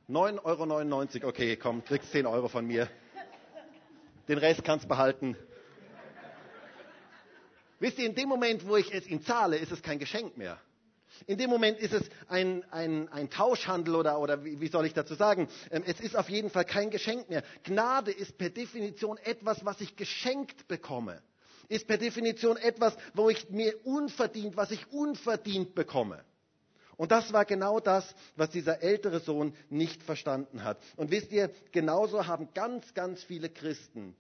9,99 0.10 1.22
Euro, 1.22 1.30
okay, 1.30 1.56
komm, 1.56 1.86
kriegst 1.86 2.12
10 2.12 2.26
Euro 2.26 2.48
von 2.48 2.66
mir. 2.66 2.90
Den 4.28 4.40
Rest 4.40 4.64
kannst 4.64 4.88
behalten. 4.88 5.38
Wisst 7.84 8.00
ihr, 8.00 8.06
in 8.06 8.16
dem 8.16 8.30
Moment, 8.30 8.66
wo 8.66 8.78
ich 8.78 8.94
es 8.94 9.06
ihm 9.08 9.22
zahle, 9.26 9.58
ist 9.58 9.74
es 9.74 9.82
kein 9.82 10.00
Geschenk 10.00 10.38
mehr. 10.38 10.58
In 11.28 11.38
dem 11.38 11.50
Moment 11.50 11.78
ist 11.80 11.92
es 11.92 12.10
ein, 12.30 12.64
ein, 12.72 13.10
ein 13.10 13.30
Tauschhandel 13.30 13.96
oder, 13.96 14.20
oder 14.20 14.46
wie, 14.46 14.62
wie, 14.62 14.70
soll 14.70 14.86
ich 14.86 14.94
dazu 14.94 15.16
sagen? 15.16 15.50
Ähm, 15.70 15.84
es 15.86 16.00
ist 16.00 16.16
auf 16.16 16.30
jeden 16.30 16.50
Fall 16.50 16.64
kein 16.64 16.92
Geschenk 16.92 17.30
mehr. 17.30 17.44
Gnade 17.66 18.12
ist 18.12 18.38
per 18.38 18.50
Definition 18.50 19.18
etwas, 19.18 19.66
was 19.66 19.82
ich 19.82 19.98
geschenkt 19.98 20.70
bekomme. 20.70 21.22
Ist 21.68 21.86
per 21.86 21.98
Definition 21.98 22.56
etwas, 22.56 22.96
wo 23.16 23.30
ich 23.30 23.50
mir 23.50 23.76
unverdient, 23.86 24.56
was 24.56 24.72
ich 24.72 24.90
unverdient 24.94 25.76
bekomme. 25.76 26.24
Und 26.96 27.12
das 27.12 27.34
war 27.34 27.44
genau 27.44 27.82
das, 27.82 28.16
was 28.38 28.50
dieser 28.50 28.82
ältere 28.82 29.20
Sohn 29.20 29.58
nicht 29.70 30.02
verstanden 30.04 30.64
hat. 30.64 30.82
Und 30.96 31.12
wisst 31.12 31.34
ihr, 31.34 31.52
genauso 31.74 32.28
haben 32.28 32.48
ganz, 32.54 32.94
ganz 32.94 33.26
viele 33.26 33.50
Christen 33.50 34.16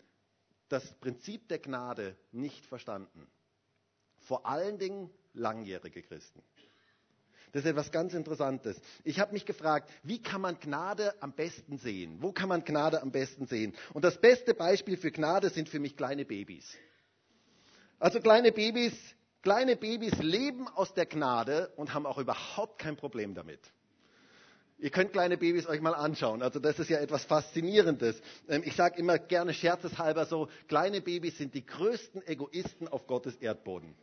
das 0.67 0.83
Prinzip 0.95 1.47
der 1.47 1.59
Gnade 1.59 2.17
nicht 2.33 2.65
verstanden. 2.65 3.25
Vor 4.25 4.45
allen 4.45 4.77
Dingen 4.77 5.09
langjährige 5.33 6.01
Christen. 6.01 6.41
Das 7.53 7.65
ist 7.65 7.69
etwas 7.69 7.91
ganz 7.91 8.15
Interessantes. 8.15 8.81
Ich 9.03 9.19
habe 9.19 9.31
mich 9.31 9.45
gefragt, 9.45 9.89
wie 10.01 10.19
kann 10.19 10.41
man 10.41 10.59
Gnade 10.59 11.13
am 11.21 11.33
besten 11.33 11.77
sehen? 11.77 12.17
Wo 12.19 12.31
kann 12.31 12.49
man 12.49 12.65
Gnade 12.65 13.01
am 13.01 13.11
besten 13.11 13.45
sehen? 13.45 13.75
Und 13.93 14.03
das 14.03 14.19
beste 14.19 14.55
Beispiel 14.55 14.97
für 14.97 15.11
Gnade 15.11 15.51
sind 15.51 15.69
für 15.69 15.79
mich 15.79 15.95
kleine 15.95 16.25
Babys. 16.25 16.75
Also 17.99 18.19
kleine 18.21 18.51
Babys, 18.51 18.93
kleine 19.43 19.75
Babys 19.75 20.17
leben 20.17 20.67
aus 20.67 20.95
der 20.95 21.05
Gnade 21.05 21.71
und 21.75 21.93
haben 21.93 22.07
auch 22.07 22.17
überhaupt 22.17 22.79
kein 22.79 22.95
Problem 22.95 23.35
damit. 23.35 23.59
Ihr 24.79 24.89
könnt 24.89 25.13
kleine 25.13 25.37
Babys 25.37 25.67
euch 25.67 25.79
mal 25.79 25.93
anschauen. 25.93 26.41
Also 26.41 26.59
das 26.59 26.79
ist 26.79 26.89
ja 26.89 26.97
etwas 26.97 27.23
Faszinierendes. 27.23 28.19
Ähm, 28.49 28.63
ich 28.65 28.75
sage 28.75 28.97
immer 28.97 29.19
gerne 29.19 29.53
scherzeshalber 29.53 30.25
so, 30.25 30.49
kleine 30.67 31.01
Babys 31.01 31.37
sind 31.37 31.53
die 31.53 31.65
größten 31.65 32.25
Egoisten 32.27 32.87
auf 32.87 33.05
Gottes 33.05 33.35
Erdboden 33.35 33.95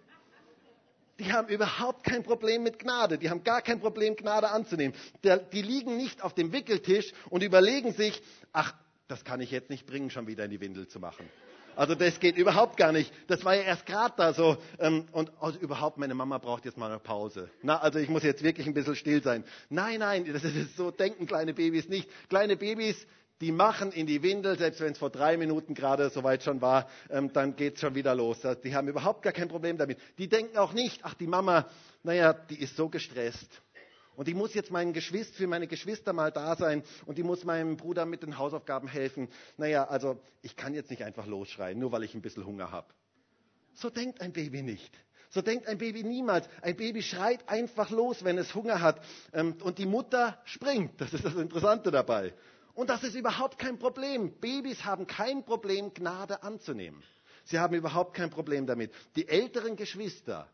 die 1.20 1.32
haben 1.32 1.48
überhaupt 1.48 2.02
kein 2.02 2.22
Problem 2.22 2.62
mit 2.62 2.78
Gnade. 2.78 3.18
Die 3.18 3.30
haben 3.30 3.44
gar 3.44 3.62
kein 3.62 3.78
Problem, 3.78 4.16
Gnade 4.16 4.48
anzunehmen. 4.50 4.96
Die 5.22 5.62
liegen 5.62 5.96
nicht 5.96 6.22
auf 6.22 6.34
dem 6.34 6.52
Wickeltisch 6.52 7.12
und 7.28 7.42
überlegen 7.42 7.92
sich, 7.92 8.20
ach, 8.52 8.74
das 9.06 9.24
kann 9.24 9.40
ich 9.40 9.50
jetzt 9.50 9.70
nicht 9.70 9.86
bringen, 9.86 10.10
schon 10.10 10.26
wieder 10.26 10.44
in 10.44 10.50
die 10.50 10.60
Windel 10.60 10.88
zu 10.88 10.98
machen. 10.98 11.28
Also 11.76 11.94
das 11.94 12.18
geht 12.20 12.36
überhaupt 12.36 12.76
gar 12.76 12.92
nicht. 12.92 13.12
Das 13.28 13.44
war 13.44 13.54
ja 13.54 13.62
erst 13.62 13.86
gerade 13.86 14.14
da 14.16 14.32
so. 14.32 14.56
Ähm, 14.78 15.06
und 15.12 15.30
also 15.40 15.58
überhaupt, 15.58 15.98
meine 15.98 16.14
Mama 16.14 16.38
braucht 16.38 16.64
jetzt 16.64 16.76
mal 16.76 16.90
eine 16.90 16.98
Pause. 16.98 17.50
Na, 17.62 17.78
also 17.78 17.98
ich 17.98 18.08
muss 18.08 18.22
jetzt 18.22 18.42
wirklich 18.42 18.66
ein 18.66 18.74
bisschen 18.74 18.96
still 18.96 19.22
sein. 19.22 19.44
Nein, 19.68 20.00
nein, 20.00 20.30
das 20.32 20.44
ist 20.44 20.76
so 20.76 20.90
denken 20.90 21.26
kleine 21.26 21.54
Babys 21.54 21.88
nicht. 21.88 22.08
Kleine 22.28 22.56
Babys, 22.56 23.06
die 23.40 23.52
machen 23.52 23.92
in 23.92 24.06
die 24.06 24.22
Windel, 24.22 24.58
selbst 24.58 24.80
wenn 24.80 24.92
es 24.92 24.98
vor 24.98 25.10
drei 25.10 25.36
Minuten 25.36 25.74
gerade 25.74 26.10
soweit 26.10 26.42
schon 26.42 26.60
war, 26.60 26.88
ähm, 27.08 27.32
dann 27.32 27.56
geht 27.56 27.74
es 27.74 27.80
schon 27.80 27.94
wieder 27.94 28.14
los. 28.14 28.40
Die 28.62 28.74
haben 28.74 28.88
überhaupt 28.88 29.22
gar 29.22 29.32
kein 29.32 29.48
Problem 29.48 29.78
damit. 29.78 29.98
Die 30.18 30.28
denken 30.28 30.58
auch 30.58 30.72
nicht, 30.72 31.00
ach 31.04 31.14
die 31.14 31.26
Mama, 31.26 31.68
naja, 32.02 32.32
die 32.32 32.60
ist 32.60 32.76
so 32.76 32.88
gestresst. 32.88 33.62
Und 34.16 34.28
die 34.28 34.34
muss 34.34 34.52
jetzt 34.52 34.70
meinen 34.70 34.92
Geschwister, 34.92 35.34
für 35.34 35.46
meine 35.46 35.66
Geschwister 35.66 36.12
mal 36.12 36.30
da 36.30 36.54
sein 36.54 36.82
und 37.06 37.16
die 37.16 37.22
muss 37.22 37.44
meinem 37.44 37.78
Bruder 37.78 38.04
mit 38.04 38.22
den 38.22 38.36
Hausaufgaben 38.36 38.86
helfen. 38.86 39.28
Naja, 39.56 39.84
also 39.84 40.20
ich 40.42 40.56
kann 40.56 40.74
jetzt 40.74 40.90
nicht 40.90 41.04
einfach 41.04 41.26
losschreien, 41.26 41.78
nur 41.78 41.92
weil 41.92 42.02
ich 42.02 42.14
ein 42.14 42.20
bisschen 42.20 42.44
Hunger 42.44 42.70
habe. 42.70 42.88
So 43.72 43.88
denkt 43.88 44.20
ein 44.20 44.32
Baby 44.32 44.62
nicht 44.62 44.94
So 45.30 45.40
denkt 45.40 45.68
ein 45.68 45.78
Baby 45.78 46.02
niemals. 46.02 46.48
Ein 46.60 46.76
Baby 46.76 47.02
schreit 47.02 47.48
einfach 47.48 47.90
los, 47.90 48.24
wenn 48.24 48.36
es 48.36 48.54
Hunger 48.54 48.82
hat. 48.82 49.00
Ähm, 49.32 49.56
und 49.62 49.78
die 49.78 49.86
Mutter 49.86 50.38
springt. 50.44 51.00
Das 51.00 51.14
ist 51.14 51.24
das 51.24 51.36
Interessante 51.36 51.90
dabei. 51.90 52.34
Und 52.74 52.90
das 52.90 53.02
ist 53.02 53.14
überhaupt 53.14 53.58
kein 53.58 53.78
Problem. 53.78 54.32
Babys 54.40 54.84
haben 54.84 55.06
kein 55.06 55.44
Problem, 55.44 55.92
Gnade 55.94 56.42
anzunehmen. 56.42 57.02
Sie 57.44 57.58
haben 57.58 57.74
überhaupt 57.74 58.14
kein 58.14 58.30
Problem 58.30 58.66
damit. 58.66 58.92
Die 59.16 59.28
älteren 59.28 59.76
Geschwister, 59.76 60.48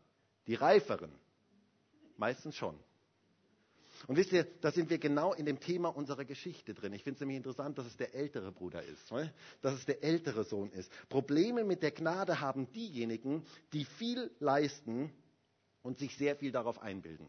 die 0.47 0.55
reiferen, 0.55 1.11
meistens 2.17 2.55
schon. 2.55 2.79
Und 4.05 4.15
wisst 4.15 4.31
ihr, 4.31 4.45
da 4.61 4.71
sind 4.71 4.89
wir 4.89 4.99
genau 4.99 5.33
in 5.33 5.45
dem 5.45 5.59
Thema 5.59 5.89
unserer 5.89 6.23
Geschichte 6.23 6.73
drin. 6.73 6.93
Ich 6.93 7.03
finde 7.03 7.15
es 7.15 7.19
nämlich 7.21 7.37
interessant, 7.37 7.77
dass 7.77 7.87
es 7.87 7.97
der 7.97 8.13
ältere 8.13 8.51
Bruder 8.51 8.83
ist, 8.83 9.11
ne? 9.11 9.33
dass 9.61 9.73
es 9.73 9.85
der 9.85 10.03
ältere 10.03 10.43
Sohn 10.43 10.71
ist. 10.71 10.91
Probleme 11.09 11.63
mit 11.63 11.81
der 11.81 11.91
Gnade 11.91 12.39
haben 12.39 12.71
diejenigen, 12.73 13.43
die 13.73 13.85
viel 13.85 14.29
leisten 14.39 15.11
und 15.81 15.97
sich 15.97 16.15
sehr 16.15 16.35
viel 16.35 16.51
darauf 16.51 16.79
einbilden. 16.79 17.27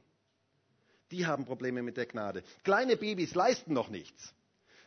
Die 1.11 1.24
haben 1.24 1.46
Probleme 1.46 1.83
mit 1.83 1.96
der 1.96 2.07
Gnade. 2.07 2.42
Kleine 2.64 2.96
Babys 2.96 3.35
leisten 3.35 3.72
noch 3.72 3.88
nichts. 3.88 4.35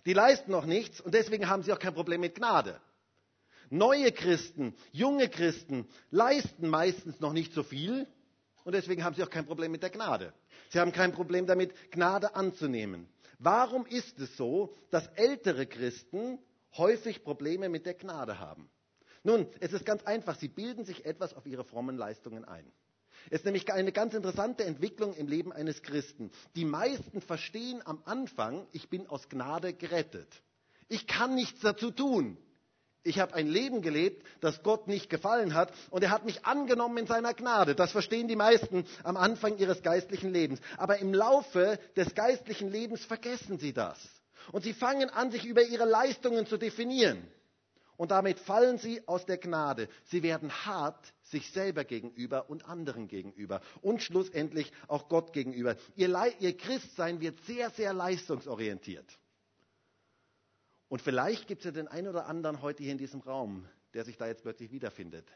Die 0.06 0.14
leisten 0.14 0.52
noch 0.52 0.66
nichts 0.66 1.00
und 1.02 1.14
deswegen 1.14 1.48
haben 1.48 1.64
sie 1.64 1.72
auch 1.74 1.80
kein 1.80 1.94
Problem 1.94 2.22
mit 2.22 2.36
Gnade. 2.36 2.80
Neue 3.70 4.12
Christen, 4.12 4.76
junge 4.92 5.30
Christen 5.30 5.88
leisten 6.10 6.68
meistens 6.68 7.20
noch 7.20 7.34
nicht 7.34 7.54
so 7.54 7.64
viel 7.64 8.08
und 8.64 8.74
deswegen 8.74 9.04
haben 9.04 9.16
sie 9.16 9.24
auch 9.24 9.30
kein 9.30 9.46
Problem 9.46 9.72
mit 9.72 9.84
der 9.84 9.90
Gnade. 9.90 10.34
Sie 10.70 10.80
haben 10.80 10.92
kein 10.92 11.14
Problem 11.14 11.46
damit, 11.46 11.74
Gnade 11.92 12.36
anzunehmen. 12.36 13.08
Warum 13.40 13.86
ist 13.86 14.20
es 14.20 14.36
so, 14.38 14.74
dass 14.92 15.08
ältere 15.16 15.66
Christen 15.66 16.40
häufig 16.78 17.24
Probleme 17.24 17.70
mit 17.70 17.86
der 17.86 17.94
Gnade 17.94 18.40
haben? 18.40 18.70
Nun, 19.24 19.48
es 19.60 19.74
ist 19.74 19.86
ganz 19.86 20.04
einfach, 20.04 20.36
sie 20.36 20.48
bilden 20.48 20.84
sich 20.84 21.06
etwas 21.06 21.34
auf 21.34 21.46
ihre 21.46 21.64
frommen 21.64 21.96
Leistungen 21.96 22.44
ein. 22.44 22.72
Es 23.30 23.40
ist 23.40 23.46
nämlich 23.46 23.72
eine 23.72 23.92
ganz 23.92 24.14
interessante 24.14 24.64
Entwicklung 24.64 25.14
im 25.16 25.28
Leben 25.28 25.52
eines 25.52 25.82
Christen. 25.84 26.32
Die 26.56 26.66
meisten 26.66 27.22
verstehen 27.22 27.82
am 27.86 28.02
Anfang, 28.06 28.68
ich 28.72 28.90
bin 28.90 29.08
aus 29.08 29.30
Gnade 29.30 29.74
gerettet. 29.74 30.28
Ich 30.90 31.08
kann 31.08 31.36
nichts 31.36 31.62
dazu 31.62 31.92
tun. 31.92 32.38
Ich 33.04 33.20
habe 33.20 33.34
ein 33.34 33.48
Leben 33.48 33.82
gelebt, 33.82 34.24
das 34.42 34.62
Gott 34.62 34.88
nicht 34.88 35.10
gefallen 35.10 35.56
hat 35.56 35.74
und 35.90 36.04
er 36.04 36.12
hat 36.12 36.26
mich 36.26 36.46
angenommen 36.46 37.00
in 37.00 37.08
seiner 37.08 37.34
Gnade. 37.34 37.74
Das 37.74 37.92
verstehen 37.92 38.28
die 38.28 38.36
meisten 38.36 38.86
am 39.04 39.18
Anfang 39.18 39.58
ihres 39.58 39.82
geistlichen 39.82 40.32
Lebens. 40.32 40.60
Aber 40.78 41.00
im 41.00 41.14
Laufe 41.14 41.80
des 41.96 42.14
geistlichen 42.14 42.70
Lebens 42.70 43.04
vergessen 43.04 43.58
sie 43.58 43.74
das. 43.74 43.98
Und 44.52 44.64
sie 44.64 44.74
fangen 44.74 45.10
an, 45.10 45.32
sich 45.32 45.46
über 45.46 45.64
ihre 45.64 45.86
Leistungen 45.86 46.46
zu 46.46 46.58
definieren. 46.58 47.28
Und 48.02 48.10
damit 48.10 48.40
fallen 48.40 48.80
sie 48.80 49.08
aus 49.08 49.28
der 49.28 49.38
Gnade. 49.38 49.88
Sie 50.06 50.24
werden 50.24 50.52
hart 50.66 51.14
sich 51.22 51.52
selber 51.52 51.84
gegenüber 51.84 52.50
und 52.50 52.66
anderen 52.66 53.08
gegenüber 53.08 53.62
und 53.84 54.02
schlussendlich 54.02 54.72
auch 54.88 55.08
Gott 55.08 55.34
gegenüber. 55.34 55.76
Ihr, 55.96 56.08
Le 56.08 56.34
ihr 56.40 56.58
Christsein 56.58 57.22
wird 57.22 57.40
sehr, 57.46 57.70
sehr 57.70 57.94
leistungsorientiert. 57.94 59.06
Und 60.90 61.04
vielleicht 61.04 61.48
gibt 61.48 61.62
es 61.62 61.66
ja 61.66 61.72
den 61.72 61.88
einen 61.88 62.08
oder 62.08 62.26
anderen 62.26 62.64
heute 62.64 62.82
hier 62.82 62.92
in 62.92 62.98
diesem 62.98 63.22
Raum, 63.22 63.68
der 63.94 64.04
sich 64.04 64.18
da 64.18 64.26
jetzt 64.26 64.42
plötzlich 64.42 64.72
wiederfindet. 64.72 65.28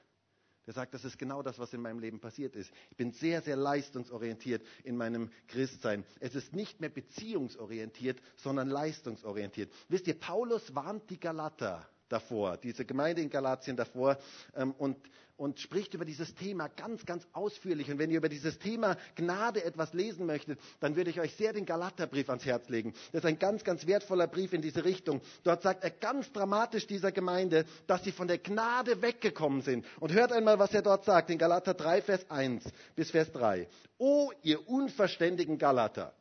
Der 0.65 0.73
sagt, 0.73 0.95
das 0.95 1.05
ist 1.05 1.19
genau 1.19 1.43
das, 1.43 1.59
was 1.59 1.71
in 1.71 1.83
meinem 1.83 1.99
Leben 1.99 2.19
passiert 2.19 2.55
ist. 2.55 2.71
Ich 2.89 2.97
bin 2.97 3.11
sehr, 3.11 3.43
sehr 3.43 3.57
leistungsorientiert 3.57 4.65
in 4.83 4.97
meinem 4.97 5.29
Christsein. 5.49 6.03
Es 6.19 6.33
ist 6.33 6.51
nicht 6.53 6.81
mehr 6.81 6.89
beziehungsorientiert, 6.89 8.19
sondern 8.37 8.69
leistungsorientiert. 8.69 9.71
Wisst 9.87 10.07
ihr, 10.07 10.19
Paulus 10.19 10.73
warnt 10.73 11.11
die 11.11 11.19
Galater 11.19 11.87
davor, 12.09 12.57
diese 12.57 12.85
Gemeinde 12.85 13.21
in 13.21 13.29
Galatien 13.29 13.75
davor, 13.75 14.17
ähm, 14.55 14.73
und 14.77 14.97
und 15.37 15.59
spricht 15.59 15.93
über 15.93 16.05
dieses 16.05 16.33
Thema 16.35 16.69
ganz, 16.69 17.05
ganz 17.05 17.27
ausführlich. 17.33 17.89
Und 17.91 17.99
wenn 17.99 18.09
ihr 18.09 18.17
über 18.17 18.29
dieses 18.29 18.57
Thema 18.57 18.97
Gnade 19.15 19.63
etwas 19.63 19.93
lesen 19.93 20.25
möchtet, 20.25 20.59
dann 20.79 20.95
würde 20.95 21.09
ich 21.09 21.19
euch 21.19 21.33
sehr 21.35 21.51
den 21.51 21.65
Galaterbrief 21.65 22.29
ans 22.29 22.45
Herz 22.45 22.69
legen. 22.69 22.93
Das 23.11 23.23
ist 23.23 23.25
ein 23.25 23.39
ganz, 23.39 23.63
ganz 23.63 23.85
wertvoller 23.85 24.27
Brief 24.27 24.53
in 24.53 24.61
diese 24.61 24.85
Richtung. 24.85 25.21
Dort 25.43 25.61
sagt 25.61 25.83
er 25.83 25.89
ganz 25.89 26.31
dramatisch 26.31 26.87
dieser 26.87 27.11
Gemeinde, 27.11 27.65
dass 27.87 28.03
sie 28.03 28.11
von 28.11 28.27
der 28.27 28.37
Gnade 28.37 29.01
weggekommen 29.01 29.61
sind. 29.61 29.85
Und 29.99 30.13
hört 30.13 30.31
einmal, 30.31 30.57
was 30.59 30.73
er 30.73 30.81
dort 30.81 31.03
sagt, 31.03 31.29
in 31.29 31.37
Galater 31.37 31.73
3, 31.73 32.01
Vers 32.01 32.29
1 32.29 32.63
bis 32.95 33.11
Vers 33.11 33.31
3. 33.33 33.67
O 33.97 34.31
ihr 34.41 34.67
unverständigen 34.69 35.57
Galater. 35.57 36.13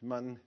Man 0.00 0.38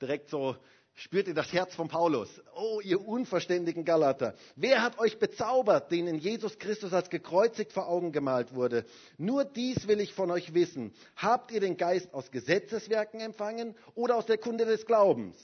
direkt 0.00 0.28
so 0.28 0.56
spürt 0.94 1.28
ihr 1.28 1.34
das 1.34 1.52
Herz 1.52 1.74
von 1.74 1.88
Paulus. 1.88 2.28
Oh, 2.54 2.80
ihr 2.82 3.06
unverständigen 3.06 3.84
Galater. 3.84 4.34
Wer 4.56 4.82
hat 4.82 4.98
euch 4.98 5.18
bezaubert, 5.18 5.90
denen 5.90 6.18
Jesus 6.18 6.58
Christus 6.58 6.92
als 6.92 7.10
gekreuzigt 7.10 7.72
vor 7.72 7.88
Augen 7.88 8.12
gemalt 8.12 8.54
wurde? 8.54 8.84
Nur 9.18 9.44
dies 9.44 9.88
will 9.88 10.00
ich 10.00 10.14
von 10.14 10.30
euch 10.30 10.54
wissen. 10.54 10.94
Habt 11.16 11.50
ihr 11.50 11.60
den 11.60 11.76
Geist 11.76 12.12
aus 12.14 12.30
Gesetzeswerken 12.30 13.20
empfangen 13.20 13.74
oder 13.94 14.16
aus 14.16 14.26
der 14.26 14.38
Kunde 14.38 14.64
des 14.64 14.86
Glaubens? 14.86 15.36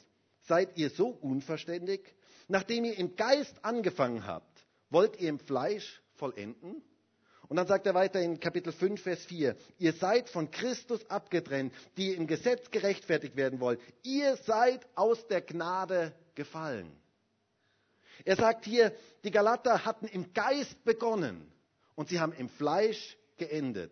Seid 0.42 0.76
ihr 0.76 0.90
so 0.90 1.08
unverständig? 1.08 2.14
Nachdem 2.48 2.84
ihr 2.84 2.96
im 2.98 3.16
Geist 3.16 3.64
angefangen 3.64 4.26
habt, 4.26 4.66
wollt 4.88 5.20
ihr 5.20 5.28
im 5.28 5.38
Fleisch 5.38 6.02
vollenden? 6.14 6.82
Und 7.50 7.56
dann 7.56 7.66
sagt 7.66 7.84
er 7.84 7.94
weiter 7.94 8.20
in 8.20 8.38
Kapitel 8.38 8.72
5, 8.72 9.02
Vers 9.02 9.24
4, 9.24 9.56
ihr 9.78 9.92
seid 9.94 10.28
von 10.30 10.52
Christus 10.52 11.04
abgetrennt, 11.10 11.74
die 11.96 12.14
im 12.14 12.28
Gesetz 12.28 12.70
gerechtfertigt 12.70 13.34
werden 13.34 13.58
wollen. 13.58 13.80
Ihr 14.04 14.36
seid 14.36 14.86
aus 14.94 15.26
der 15.26 15.40
Gnade 15.40 16.12
gefallen. 16.36 16.92
Er 18.24 18.36
sagt 18.36 18.66
hier, 18.66 18.94
die 19.24 19.32
Galater 19.32 19.84
hatten 19.84 20.06
im 20.06 20.32
Geist 20.32 20.84
begonnen 20.84 21.50
und 21.96 22.08
sie 22.08 22.20
haben 22.20 22.32
im 22.34 22.48
Fleisch 22.48 23.18
geendet. 23.36 23.90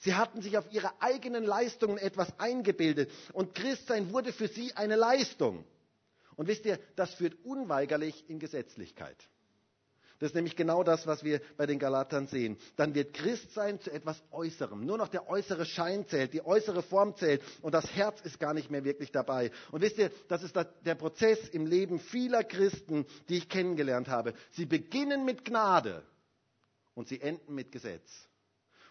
Sie 0.00 0.14
hatten 0.14 0.42
sich 0.42 0.58
auf 0.58 0.64
ihre 0.72 1.00
eigenen 1.00 1.44
Leistungen 1.44 1.98
etwas 1.98 2.36
eingebildet 2.40 3.08
und 3.32 3.54
Christsein 3.54 4.12
wurde 4.12 4.32
für 4.32 4.48
sie 4.48 4.72
eine 4.74 4.96
Leistung. 4.96 5.64
Und 6.34 6.48
wisst 6.48 6.66
ihr, 6.66 6.80
das 6.96 7.14
führt 7.14 7.36
unweigerlich 7.44 8.28
in 8.28 8.40
Gesetzlichkeit. 8.40 9.16
Das 10.18 10.30
ist 10.30 10.34
nämlich 10.34 10.56
genau 10.56 10.82
das, 10.82 11.06
was 11.06 11.24
wir 11.24 11.40
bei 11.56 11.66
den 11.66 11.78
Galatern 11.78 12.26
sehen. 12.26 12.56
Dann 12.76 12.94
wird 12.94 13.14
Christsein 13.14 13.80
zu 13.80 13.90
etwas 13.90 14.22
Äußerem. 14.30 14.84
Nur 14.84 14.98
noch 14.98 15.08
der 15.08 15.28
äußere 15.28 15.66
Schein 15.66 16.06
zählt, 16.06 16.32
die 16.32 16.44
äußere 16.44 16.82
Form 16.82 17.16
zählt 17.16 17.42
und 17.62 17.72
das 17.72 17.94
Herz 17.94 18.20
ist 18.22 18.40
gar 18.40 18.54
nicht 18.54 18.70
mehr 18.70 18.84
wirklich 18.84 19.12
dabei. 19.12 19.50
Und 19.70 19.82
wisst 19.82 19.98
ihr, 19.98 20.10
das 20.28 20.42
ist 20.42 20.56
der 20.56 20.94
Prozess 20.94 21.48
im 21.48 21.66
Leben 21.66 22.00
vieler 22.00 22.44
Christen, 22.44 23.06
die 23.28 23.38
ich 23.38 23.48
kennengelernt 23.48 24.08
habe. 24.08 24.34
Sie 24.52 24.66
beginnen 24.66 25.24
mit 25.24 25.44
Gnade 25.44 26.02
und 26.94 27.08
sie 27.08 27.20
enden 27.20 27.54
mit 27.54 27.70
Gesetz. 27.72 28.26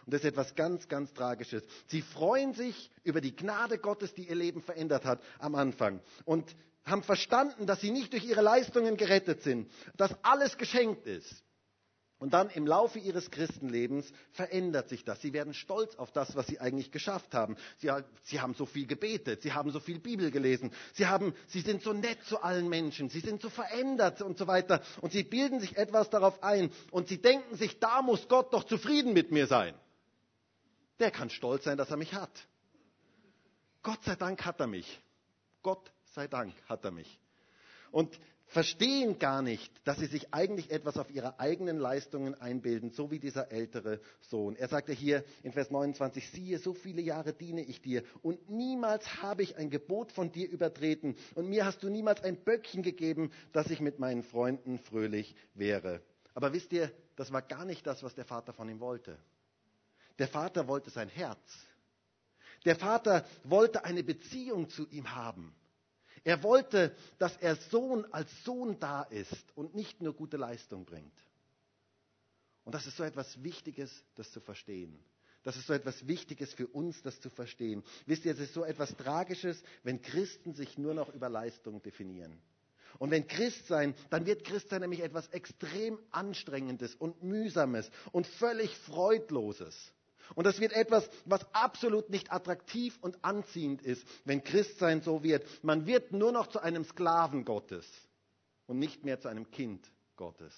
Und 0.06 0.14
das 0.14 0.20
ist 0.20 0.28
etwas 0.28 0.54
ganz, 0.54 0.86
ganz 0.86 1.12
Tragisches. 1.12 1.64
Sie 1.88 2.00
freuen 2.00 2.54
sich 2.54 2.90
über 3.02 3.20
die 3.20 3.34
Gnade 3.34 3.78
Gottes, 3.78 4.14
die 4.14 4.28
ihr 4.28 4.36
Leben 4.36 4.62
verändert 4.62 5.04
hat 5.04 5.20
am 5.40 5.56
Anfang. 5.56 6.00
Und 6.24 6.54
haben 6.86 7.02
verstanden, 7.02 7.66
dass 7.66 7.80
sie 7.80 7.90
nicht 7.90 8.12
durch 8.12 8.24
ihre 8.24 8.42
Leistungen 8.42 8.96
gerettet 8.96 9.42
sind, 9.42 9.70
dass 9.96 10.14
alles 10.22 10.56
geschenkt 10.56 11.06
ist. 11.06 11.42
Und 12.18 12.32
dann 12.32 12.48
im 12.48 12.66
Laufe 12.66 12.98
ihres 12.98 13.30
Christenlebens 13.30 14.10
verändert 14.32 14.88
sich 14.88 15.04
das. 15.04 15.20
Sie 15.20 15.34
werden 15.34 15.52
stolz 15.52 15.96
auf 15.96 16.12
das, 16.12 16.34
was 16.34 16.46
sie 16.46 16.58
eigentlich 16.58 16.90
geschafft 16.90 17.34
haben. 17.34 17.56
Sie, 17.76 17.90
sie, 18.22 18.40
haben 18.40 18.54
so 18.54 18.64
viel 18.64 18.86
gebetet, 18.86 19.42
sie 19.42 19.52
haben 19.52 19.70
so 19.70 19.80
viel 19.80 19.98
Bibel 19.98 20.30
gelesen, 20.30 20.72
sie, 20.94 21.06
haben, 21.06 21.34
sie 21.46 21.60
sind 21.60 21.82
so 21.82 21.92
nett 21.92 22.22
zu 22.24 22.40
allen 22.42 22.70
Menschen, 22.70 23.10
sie 23.10 23.20
sind 23.20 23.42
so 23.42 23.50
verändert 23.50 24.22
und 24.22 24.38
so 24.38 24.46
weiter. 24.46 24.80
Und 25.02 25.12
sie 25.12 25.24
bilden 25.24 25.60
sich 25.60 25.76
etwas 25.76 26.08
darauf 26.08 26.42
ein 26.42 26.70
und 26.90 27.08
sie 27.08 27.18
denken 27.20 27.54
sich, 27.56 27.78
da 27.80 28.00
muss 28.00 28.28
Gott 28.28 28.50
doch 28.54 28.64
zufrieden 28.64 29.12
mit 29.12 29.30
mir 29.30 29.46
sein. 29.46 29.74
Der 31.00 31.10
kann 31.10 31.28
stolz 31.28 31.64
sein, 31.64 31.76
dass 31.76 31.90
er 31.90 31.98
mich 31.98 32.14
hat. 32.14 32.30
Gott 33.82 34.02
sei 34.04 34.16
Dank 34.16 34.46
hat 34.46 34.58
er 34.58 34.66
mich. 34.66 35.00
Gott 35.62 35.92
sei 36.16 36.26
Dank 36.26 36.54
hat 36.66 36.82
er 36.84 36.90
mich. 36.90 37.20
Und 37.92 38.18
verstehen 38.46 39.18
gar 39.18 39.42
nicht, 39.42 39.70
dass 39.86 39.98
sie 39.98 40.06
sich 40.06 40.32
eigentlich 40.32 40.70
etwas 40.70 40.96
auf 40.96 41.10
ihre 41.10 41.38
eigenen 41.38 41.78
Leistungen 41.78 42.34
einbilden, 42.34 42.90
so 42.90 43.10
wie 43.10 43.18
dieser 43.18 43.52
ältere 43.52 44.00
Sohn. 44.20 44.56
Er 44.56 44.68
sagte 44.68 44.92
hier 44.92 45.24
in 45.42 45.52
Vers 45.52 45.70
29, 45.70 46.30
siehe, 46.30 46.58
so 46.58 46.72
viele 46.72 47.02
Jahre 47.02 47.32
diene 47.34 47.62
ich 47.62 47.82
dir 47.82 48.02
und 48.22 48.48
niemals 48.48 49.22
habe 49.22 49.42
ich 49.42 49.56
ein 49.56 49.68
Gebot 49.68 50.10
von 50.10 50.32
dir 50.32 50.48
übertreten 50.48 51.16
und 51.34 51.48
mir 51.48 51.66
hast 51.66 51.82
du 51.82 51.90
niemals 51.90 52.22
ein 52.22 52.36
Böckchen 52.36 52.82
gegeben, 52.82 53.30
dass 53.52 53.70
ich 53.70 53.80
mit 53.80 53.98
meinen 53.98 54.22
Freunden 54.22 54.78
fröhlich 54.78 55.34
wäre. 55.54 56.00
Aber 56.34 56.52
wisst 56.52 56.72
ihr, 56.72 56.90
das 57.16 57.32
war 57.32 57.42
gar 57.42 57.64
nicht 57.64 57.86
das, 57.86 58.02
was 58.02 58.14
der 58.14 58.24
Vater 58.24 58.52
von 58.52 58.68
ihm 58.68 58.80
wollte. 58.80 59.18
Der 60.18 60.28
Vater 60.28 60.66
wollte 60.66 60.90
sein 60.90 61.08
Herz. 61.08 61.66
Der 62.64 62.76
Vater 62.76 63.26
wollte 63.44 63.84
eine 63.84 64.02
Beziehung 64.02 64.70
zu 64.70 64.88
ihm 64.88 65.14
haben. 65.14 65.54
Er 66.26 66.42
wollte, 66.42 66.92
dass 67.20 67.36
er 67.36 67.54
Sohn 67.54 68.04
als 68.12 68.28
Sohn 68.42 68.80
da 68.80 69.02
ist 69.02 69.44
und 69.54 69.76
nicht 69.76 70.02
nur 70.02 70.12
gute 70.12 70.36
Leistung 70.36 70.84
bringt. 70.84 71.16
Und 72.64 72.74
das 72.74 72.88
ist 72.88 72.96
so 72.96 73.04
etwas 73.04 73.44
Wichtiges, 73.44 74.02
das 74.16 74.32
zu 74.32 74.40
verstehen. 74.40 74.98
Das 75.44 75.56
ist 75.56 75.68
so 75.68 75.72
etwas 75.72 76.08
Wichtiges 76.08 76.52
für 76.52 76.66
uns, 76.66 77.00
das 77.02 77.20
zu 77.20 77.30
verstehen. 77.30 77.84
Wisst 78.06 78.24
ihr, 78.24 78.32
es 78.32 78.40
ist 78.40 78.54
so 78.54 78.64
etwas 78.64 78.96
Tragisches, 78.96 79.62
wenn 79.84 80.02
Christen 80.02 80.52
sich 80.52 80.76
nur 80.78 80.94
noch 80.94 81.14
über 81.14 81.28
Leistung 81.28 81.80
definieren. 81.80 82.42
Und 82.98 83.12
wenn 83.12 83.28
Christsein, 83.28 83.94
dann 84.10 84.26
wird 84.26 84.42
Christsein 84.42 84.80
nämlich 84.80 85.04
etwas 85.04 85.28
extrem 85.28 85.96
Anstrengendes 86.10 86.96
und 86.96 87.22
Mühsames 87.22 87.88
und 88.10 88.26
völlig 88.26 88.76
Freudloses. 88.78 89.92
Und 90.34 90.44
das 90.44 90.60
wird 90.60 90.72
etwas, 90.72 91.08
was 91.24 91.46
absolut 91.54 92.10
nicht 92.10 92.32
attraktiv 92.32 92.98
und 93.00 93.24
anziehend 93.24 93.82
ist, 93.82 94.06
wenn 94.24 94.42
Christsein 94.42 95.00
so 95.00 95.22
wird. 95.22 95.44
Man 95.62 95.86
wird 95.86 96.12
nur 96.12 96.32
noch 96.32 96.48
zu 96.48 96.60
einem 96.60 96.84
Sklaven 96.84 97.44
Gottes 97.44 97.86
und 98.66 98.78
nicht 98.78 99.04
mehr 99.04 99.20
zu 99.20 99.28
einem 99.28 99.50
Kind 99.50 99.90
Gottes. 100.16 100.54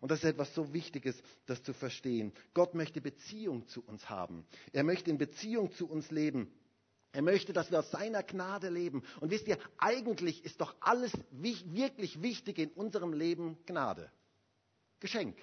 Und 0.00 0.10
das 0.10 0.18
ist 0.20 0.30
etwas 0.30 0.54
so 0.54 0.72
Wichtiges, 0.72 1.20
das 1.46 1.62
zu 1.62 1.72
verstehen. 1.72 2.32
Gott 2.54 2.74
möchte 2.74 3.00
Beziehung 3.00 3.66
zu 3.68 3.82
uns 3.84 4.08
haben. 4.08 4.46
Er 4.72 4.84
möchte 4.84 5.10
in 5.10 5.18
Beziehung 5.18 5.72
zu 5.72 5.88
uns 5.88 6.10
leben. 6.10 6.52
Er 7.12 7.22
möchte, 7.22 7.54
dass 7.54 7.70
wir 7.70 7.78
aus 7.78 7.90
seiner 7.90 8.22
Gnade 8.22 8.68
leben. 8.68 9.02
Und 9.20 9.30
wisst 9.30 9.48
ihr, 9.48 9.58
eigentlich 9.78 10.44
ist 10.44 10.60
doch 10.60 10.74
alles 10.80 11.12
wirklich 11.30 12.20
Wichtige 12.20 12.62
in 12.62 12.70
unserem 12.72 13.14
Leben 13.14 13.56
Gnade. 13.64 14.10
Geschenk. 15.00 15.36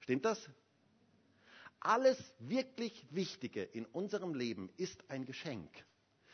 Stimmt 0.00 0.24
das? 0.24 0.48
Alles 1.86 2.18
wirklich 2.40 3.06
Wichtige 3.10 3.62
in 3.62 3.86
unserem 3.86 4.34
Leben 4.34 4.70
ist 4.76 5.08
ein 5.08 5.24
Geschenk. 5.24 5.70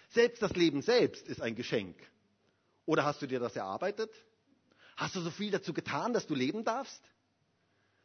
Selbst 0.08 0.40
das 0.40 0.56
Leben 0.56 0.80
selbst 0.80 1.28
ist 1.28 1.42
ein 1.42 1.54
Geschenk. 1.54 1.94
Oder 2.86 3.04
hast 3.04 3.20
du 3.20 3.26
dir 3.26 3.38
das 3.38 3.54
erarbeitet? 3.54 4.10
Hast 4.96 5.14
du 5.14 5.20
so 5.20 5.30
viel 5.30 5.50
dazu 5.50 5.74
getan, 5.74 6.14
dass 6.14 6.26
du 6.26 6.34
leben 6.34 6.64
darfst? 6.64 7.02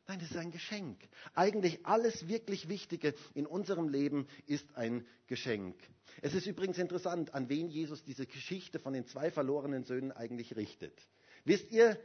Nein, 0.08 0.20
das 0.20 0.32
ist 0.32 0.36
ein 0.36 0.52
Geschenk. 0.52 1.00
Eigentlich 1.36 1.86
alles 1.86 2.28
wirklich 2.28 2.68
Wichtige 2.68 3.14
in 3.34 3.46
unserem 3.46 3.88
Leben 3.88 4.28
ist 4.46 4.76
ein 4.76 5.08
Geschenk. 5.28 5.78
Es 6.22 6.34
ist 6.34 6.48
übrigens 6.48 6.78
interessant, 6.78 7.34
an 7.34 7.48
wen 7.48 7.70
Jesus 7.70 8.04
diese 8.04 8.26
Geschichte 8.26 8.78
von 8.78 8.92
den 8.92 9.06
zwei 9.06 9.32
verlorenen 9.32 9.86
Söhnen 9.86 10.12
eigentlich 10.12 10.58
richtet. 10.58 10.94
Wisst 11.46 11.72
ihr, 11.72 11.98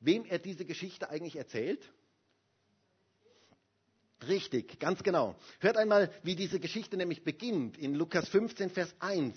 wem 0.00 0.24
er 0.24 0.40
diese 0.40 0.64
Geschichte 0.64 1.08
eigentlich 1.08 1.36
erzählt? 1.36 1.88
Richtig, 4.26 4.80
ganz 4.80 5.02
genau. 5.04 5.36
Hört 5.60 5.76
einmal, 5.76 6.10
wie 6.24 6.34
diese 6.34 6.58
Geschichte 6.58 6.96
nämlich 6.96 7.22
beginnt 7.22 7.78
in 7.78 7.94
Lukas 7.94 8.28
15, 8.28 8.70
Vers 8.70 8.92
1. 8.98 9.36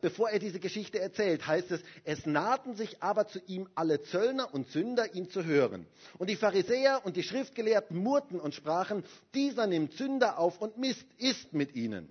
Bevor 0.00 0.30
er 0.30 0.38
diese 0.38 0.60
Geschichte 0.60 0.98
erzählt, 0.98 1.46
heißt 1.46 1.70
es, 1.72 1.82
es 2.04 2.24
nahten 2.24 2.74
sich 2.74 3.02
aber 3.02 3.26
zu 3.28 3.38
ihm 3.46 3.68
alle 3.74 4.02
Zöllner 4.02 4.52
und 4.54 4.70
Sünder, 4.70 5.14
ihn 5.14 5.28
zu 5.28 5.44
hören. 5.44 5.86
Und 6.16 6.30
die 6.30 6.36
Pharisäer 6.36 7.02
und 7.04 7.16
die 7.16 7.22
Schriftgelehrten 7.22 7.98
murrten 7.98 8.40
und 8.40 8.54
sprachen, 8.54 9.04
dieser 9.34 9.66
nimmt 9.66 9.92
Sünder 9.92 10.38
auf 10.38 10.58
und 10.60 10.78
misst, 10.78 11.06
isst 11.18 11.52
mit 11.52 11.74
ihnen. 11.76 12.10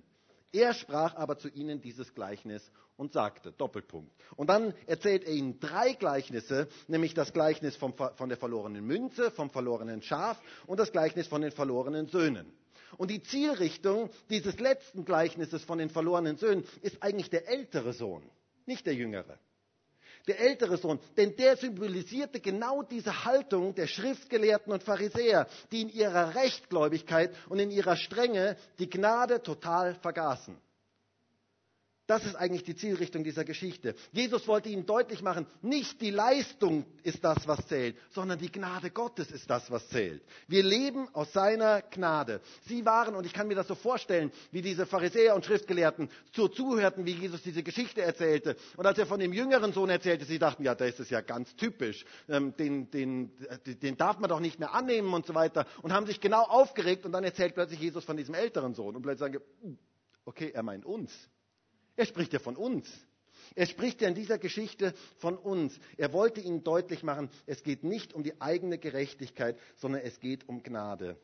Er 0.54 0.72
sprach 0.72 1.16
aber 1.16 1.36
zu 1.36 1.48
ihnen 1.48 1.80
dieses 1.80 2.14
Gleichnis 2.14 2.70
und 2.96 3.12
sagte, 3.12 3.50
Doppelpunkt. 3.50 4.12
Und 4.36 4.46
dann 4.46 4.72
erzählt 4.86 5.24
er 5.24 5.32
ihnen 5.32 5.58
drei 5.58 5.94
Gleichnisse, 5.94 6.68
nämlich 6.86 7.12
das 7.12 7.32
Gleichnis 7.32 7.74
vom, 7.74 7.92
von 7.92 8.28
der 8.28 8.38
verlorenen 8.38 8.86
Münze, 8.86 9.32
vom 9.32 9.50
verlorenen 9.50 10.00
Schaf 10.00 10.40
und 10.68 10.78
das 10.78 10.92
Gleichnis 10.92 11.26
von 11.26 11.42
den 11.42 11.50
verlorenen 11.50 12.06
Söhnen. 12.06 12.52
Und 12.96 13.10
die 13.10 13.20
Zielrichtung 13.20 14.10
dieses 14.30 14.60
letzten 14.60 15.04
Gleichnisses 15.04 15.64
von 15.64 15.78
den 15.78 15.90
verlorenen 15.90 16.36
Söhnen 16.36 16.64
ist 16.82 17.02
eigentlich 17.02 17.30
der 17.30 17.48
ältere 17.48 17.92
Sohn, 17.92 18.22
nicht 18.64 18.86
der 18.86 18.94
jüngere 18.94 19.36
der 20.26 20.40
ältere 20.40 20.76
Sohn, 20.76 20.98
denn 21.16 21.36
der 21.36 21.56
symbolisierte 21.56 22.40
genau 22.40 22.82
diese 22.82 23.24
Haltung 23.24 23.74
der 23.74 23.86
Schriftgelehrten 23.86 24.72
und 24.72 24.82
Pharisäer, 24.82 25.46
die 25.70 25.82
in 25.82 25.88
ihrer 25.90 26.34
Rechtgläubigkeit 26.34 27.34
und 27.48 27.58
in 27.58 27.70
ihrer 27.70 27.96
Strenge 27.96 28.56
die 28.78 28.88
Gnade 28.88 29.42
total 29.42 29.94
vergaßen. 29.96 30.56
Das 32.06 32.26
ist 32.26 32.34
eigentlich 32.34 32.64
die 32.64 32.76
Zielrichtung 32.76 33.24
dieser 33.24 33.44
Geschichte. 33.44 33.94
Jesus 34.12 34.46
wollte 34.46 34.68
ihnen 34.68 34.84
deutlich 34.84 35.22
machen, 35.22 35.46
nicht 35.62 36.02
die 36.02 36.10
Leistung 36.10 36.84
ist 37.02 37.24
das, 37.24 37.48
was 37.48 37.66
zählt, 37.66 37.96
sondern 38.10 38.38
die 38.38 38.52
Gnade 38.52 38.90
Gottes 38.90 39.30
ist 39.30 39.48
das, 39.48 39.70
was 39.70 39.88
zählt. 39.88 40.22
Wir 40.46 40.62
leben 40.62 41.08
aus 41.14 41.32
seiner 41.32 41.80
Gnade. 41.80 42.42
Sie 42.66 42.84
waren, 42.84 43.14
und 43.14 43.24
ich 43.24 43.32
kann 43.32 43.48
mir 43.48 43.54
das 43.54 43.68
so 43.68 43.74
vorstellen, 43.74 44.32
wie 44.50 44.60
diese 44.60 44.84
Pharisäer 44.84 45.34
und 45.34 45.46
Schriftgelehrten 45.46 46.10
so 46.34 46.46
zuhörten, 46.48 47.06
wie 47.06 47.12
Jesus 47.12 47.42
diese 47.42 47.62
Geschichte 47.62 48.02
erzählte. 48.02 48.56
Und 48.76 48.84
als 48.84 48.98
er 48.98 49.06
von 49.06 49.18
dem 49.18 49.32
jüngeren 49.32 49.72
Sohn 49.72 49.88
erzählte, 49.88 50.26
sie 50.26 50.38
dachten, 50.38 50.62
ja, 50.62 50.74
das 50.74 51.00
ist 51.00 51.10
ja 51.10 51.22
ganz 51.22 51.56
typisch, 51.56 52.04
ähm, 52.28 52.54
den, 52.58 52.90
den, 52.90 53.32
den 53.64 53.96
darf 53.96 54.18
man 54.18 54.28
doch 54.28 54.40
nicht 54.40 54.58
mehr 54.58 54.74
annehmen 54.74 55.14
und 55.14 55.24
so 55.24 55.34
weiter. 55.34 55.66
Und 55.80 55.94
haben 55.94 56.04
sich 56.04 56.20
genau 56.20 56.42
aufgeregt 56.42 57.06
und 57.06 57.12
dann 57.12 57.24
erzählt 57.24 57.54
plötzlich 57.54 57.80
Jesus 57.80 58.04
von 58.04 58.18
diesem 58.18 58.34
älteren 58.34 58.74
Sohn. 58.74 58.94
Und 58.94 59.00
plötzlich 59.00 59.32
sagen, 59.32 59.44
okay, 60.26 60.50
er 60.52 60.62
meint 60.62 60.84
uns. 60.84 61.10
Er 61.96 62.06
spricht 62.06 62.32
ja 62.32 62.38
von 62.38 62.56
uns. 62.56 62.88
Er 63.54 63.66
spricht 63.66 64.00
ja 64.00 64.08
in 64.08 64.14
dieser 64.14 64.38
Geschichte 64.38 64.94
von 65.18 65.36
uns. 65.36 65.78
Er 65.96 66.12
wollte 66.12 66.40
ihnen 66.40 66.64
deutlich 66.64 67.02
machen, 67.02 67.30
es 67.46 67.62
geht 67.62 67.84
nicht 67.84 68.12
um 68.12 68.22
die 68.22 68.40
eigene 68.40 68.78
Gerechtigkeit, 68.78 69.58
sondern 69.76 70.00
es 70.02 70.18
geht 70.20 70.48
um 70.48 70.62
Gnade. 70.62 71.16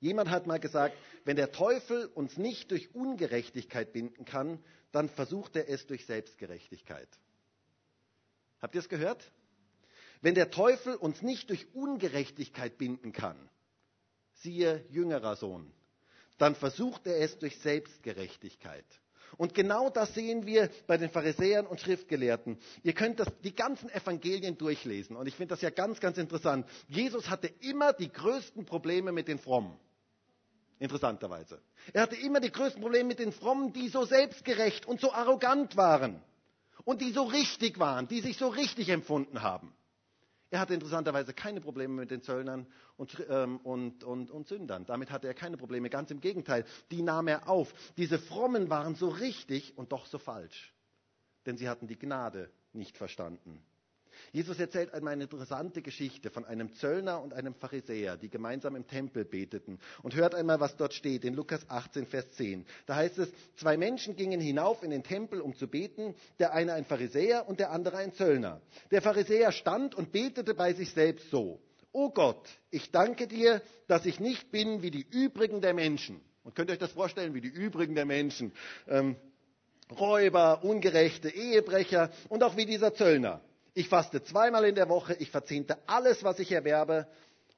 Jemand 0.00 0.30
hat 0.30 0.46
mal 0.46 0.60
gesagt, 0.60 0.96
wenn 1.24 1.36
der 1.36 1.52
Teufel 1.52 2.06
uns 2.06 2.36
nicht 2.36 2.70
durch 2.70 2.94
Ungerechtigkeit 2.94 3.92
binden 3.92 4.24
kann, 4.24 4.62
dann 4.92 5.08
versucht 5.08 5.56
er 5.56 5.68
es 5.68 5.86
durch 5.86 6.04
Selbstgerechtigkeit. 6.06 7.08
Habt 8.60 8.74
ihr 8.74 8.80
es 8.80 8.88
gehört? 8.88 9.32
Wenn 10.20 10.34
der 10.34 10.50
Teufel 10.50 10.96
uns 10.96 11.22
nicht 11.22 11.50
durch 11.50 11.74
Ungerechtigkeit 11.74 12.78
binden 12.78 13.12
kann, 13.12 13.36
siehe 14.32 14.84
jüngerer 14.90 15.36
Sohn, 15.36 15.72
dann 16.38 16.54
versucht 16.54 17.06
er 17.06 17.18
es 17.20 17.38
durch 17.38 17.58
Selbstgerechtigkeit. 17.58 18.84
Und 19.36 19.54
genau 19.54 19.90
das 19.90 20.14
sehen 20.14 20.46
wir 20.46 20.70
bei 20.86 20.96
den 20.96 21.10
Pharisäern 21.10 21.66
und 21.66 21.80
Schriftgelehrten. 21.80 22.58
Ihr 22.82 22.92
könnt 22.92 23.20
das, 23.20 23.28
die 23.42 23.54
ganzen 23.54 23.90
Evangelien 23.90 24.56
durchlesen. 24.56 25.16
Und 25.16 25.26
ich 25.26 25.34
finde 25.34 25.54
das 25.54 25.62
ja 25.62 25.70
ganz, 25.70 26.00
ganz 26.00 26.18
interessant. 26.18 26.66
Jesus 26.88 27.28
hatte 27.28 27.50
immer 27.60 27.92
die 27.92 28.10
größten 28.10 28.64
Probleme 28.64 29.12
mit 29.12 29.28
den 29.28 29.38
Frommen. 29.38 29.76
Interessanterweise. 30.78 31.60
Er 31.92 32.02
hatte 32.02 32.16
immer 32.16 32.40
die 32.40 32.52
größten 32.52 32.82
Probleme 32.82 33.08
mit 33.08 33.18
den 33.18 33.32
Frommen, 33.32 33.72
die 33.72 33.88
so 33.88 34.04
selbstgerecht 34.04 34.86
und 34.86 35.00
so 35.00 35.12
arrogant 35.12 35.76
waren. 35.76 36.22
Und 36.84 37.00
die 37.00 37.12
so 37.12 37.24
richtig 37.24 37.78
waren, 37.78 38.06
die 38.08 38.20
sich 38.20 38.36
so 38.36 38.48
richtig 38.48 38.90
empfunden 38.90 39.42
haben. 39.42 39.72
Er 40.50 40.60
hatte 40.60 40.74
interessanterweise 40.74 41.34
keine 41.34 41.60
Probleme 41.60 41.94
mit 41.94 42.10
den 42.10 42.22
Zöllnern 42.22 42.66
und, 42.96 43.16
ähm, 43.28 43.58
und, 43.58 44.04
und, 44.04 44.30
und 44.30 44.46
Sündern. 44.46 44.86
Damit 44.86 45.10
hatte 45.10 45.26
er 45.26 45.34
keine 45.34 45.56
Probleme. 45.56 45.90
Ganz 45.90 46.10
im 46.10 46.20
Gegenteil, 46.20 46.64
die 46.90 47.02
nahm 47.02 47.26
er 47.28 47.48
auf. 47.48 47.72
Diese 47.96 48.18
Frommen 48.18 48.70
waren 48.70 48.94
so 48.94 49.08
richtig 49.08 49.76
und 49.76 49.90
doch 49.92 50.06
so 50.06 50.18
falsch. 50.18 50.72
Denn 51.46 51.56
sie 51.56 51.68
hatten 51.68 51.88
die 51.88 51.98
Gnade 51.98 52.50
nicht 52.72 52.96
verstanden. 52.96 53.60
Jesus 54.32 54.58
erzählt 54.58 54.92
einmal 54.92 55.14
eine 55.14 55.24
interessante 55.24 55.82
Geschichte 55.82 56.30
von 56.30 56.44
einem 56.44 56.72
Zöllner 56.74 57.22
und 57.22 57.34
einem 57.34 57.54
Pharisäer, 57.54 58.16
die 58.16 58.28
gemeinsam 58.28 58.76
im 58.76 58.86
Tempel 58.86 59.24
beteten. 59.24 59.78
Und 60.02 60.14
hört 60.14 60.34
einmal, 60.34 60.60
was 60.60 60.76
dort 60.76 60.94
steht 60.94 61.24
in 61.24 61.34
Lukas 61.34 61.68
18, 61.68 62.06
Vers 62.06 62.30
10. 62.32 62.66
Da 62.86 62.96
heißt 62.96 63.18
es, 63.18 63.28
zwei 63.56 63.76
Menschen 63.76 64.16
gingen 64.16 64.40
hinauf 64.40 64.82
in 64.82 64.90
den 64.90 65.02
Tempel, 65.02 65.40
um 65.40 65.54
zu 65.54 65.68
beten, 65.68 66.14
der 66.38 66.52
eine 66.52 66.72
ein 66.74 66.84
Pharisäer 66.84 67.48
und 67.48 67.60
der 67.60 67.70
andere 67.70 67.96
ein 67.98 68.12
Zöllner. 68.12 68.60
Der 68.90 69.02
Pharisäer 69.02 69.52
stand 69.52 69.94
und 69.94 70.12
betete 70.12 70.54
bei 70.54 70.72
sich 70.72 70.92
selbst 70.92 71.30
so. 71.30 71.60
O 71.92 72.10
Gott, 72.10 72.46
ich 72.70 72.90
danke 72.90 73.26
dir, 73.26 73.62
dass 73.88 74.04
ich 74.04 74.20
nicht 74.20 74.50
bin 74.50 74.82
wie 74.82 74.90
die 74.90 75.06
übrigen 75.10 75.60
der 75.62 75.72
Menschen. 75.72 76.20
Und 76.44 76.54
könnt 76.54 76.70
ihr 76.70 76.74
euch 76.74 76.78
das 76.78 76.92
vorstellen, 76.92 77.34
wie 77.34 77.40
die 77.40 77.48
übrigen 77.48 77.94
der 77.94 78.04
Menschen? 78.04 78.52
Ähm, 78.86 79.16
Räuber, 79.98 80.62
Ungerechte, 80.62 81.28
Ehebrecher 81.28 82.10
und 82.28 82.42
auch 82.42 82.56
wie 82.56 82.66
dieser 82.66 82.94
Zöllner. 82.94 83.40
Ich 83.78 83.90
faste 83.90 84.22
zweimal 84.22 84.64
in 84.64 84.74
der 84.74 84.88
Woche, 84.88 85.12
ich 85.18 85.30
verzehnte 85.30 85.76
alles, 85.86 86.24
was 86.24 86.38
ich 86.38 86.50
erwerbe. 86.50 87.06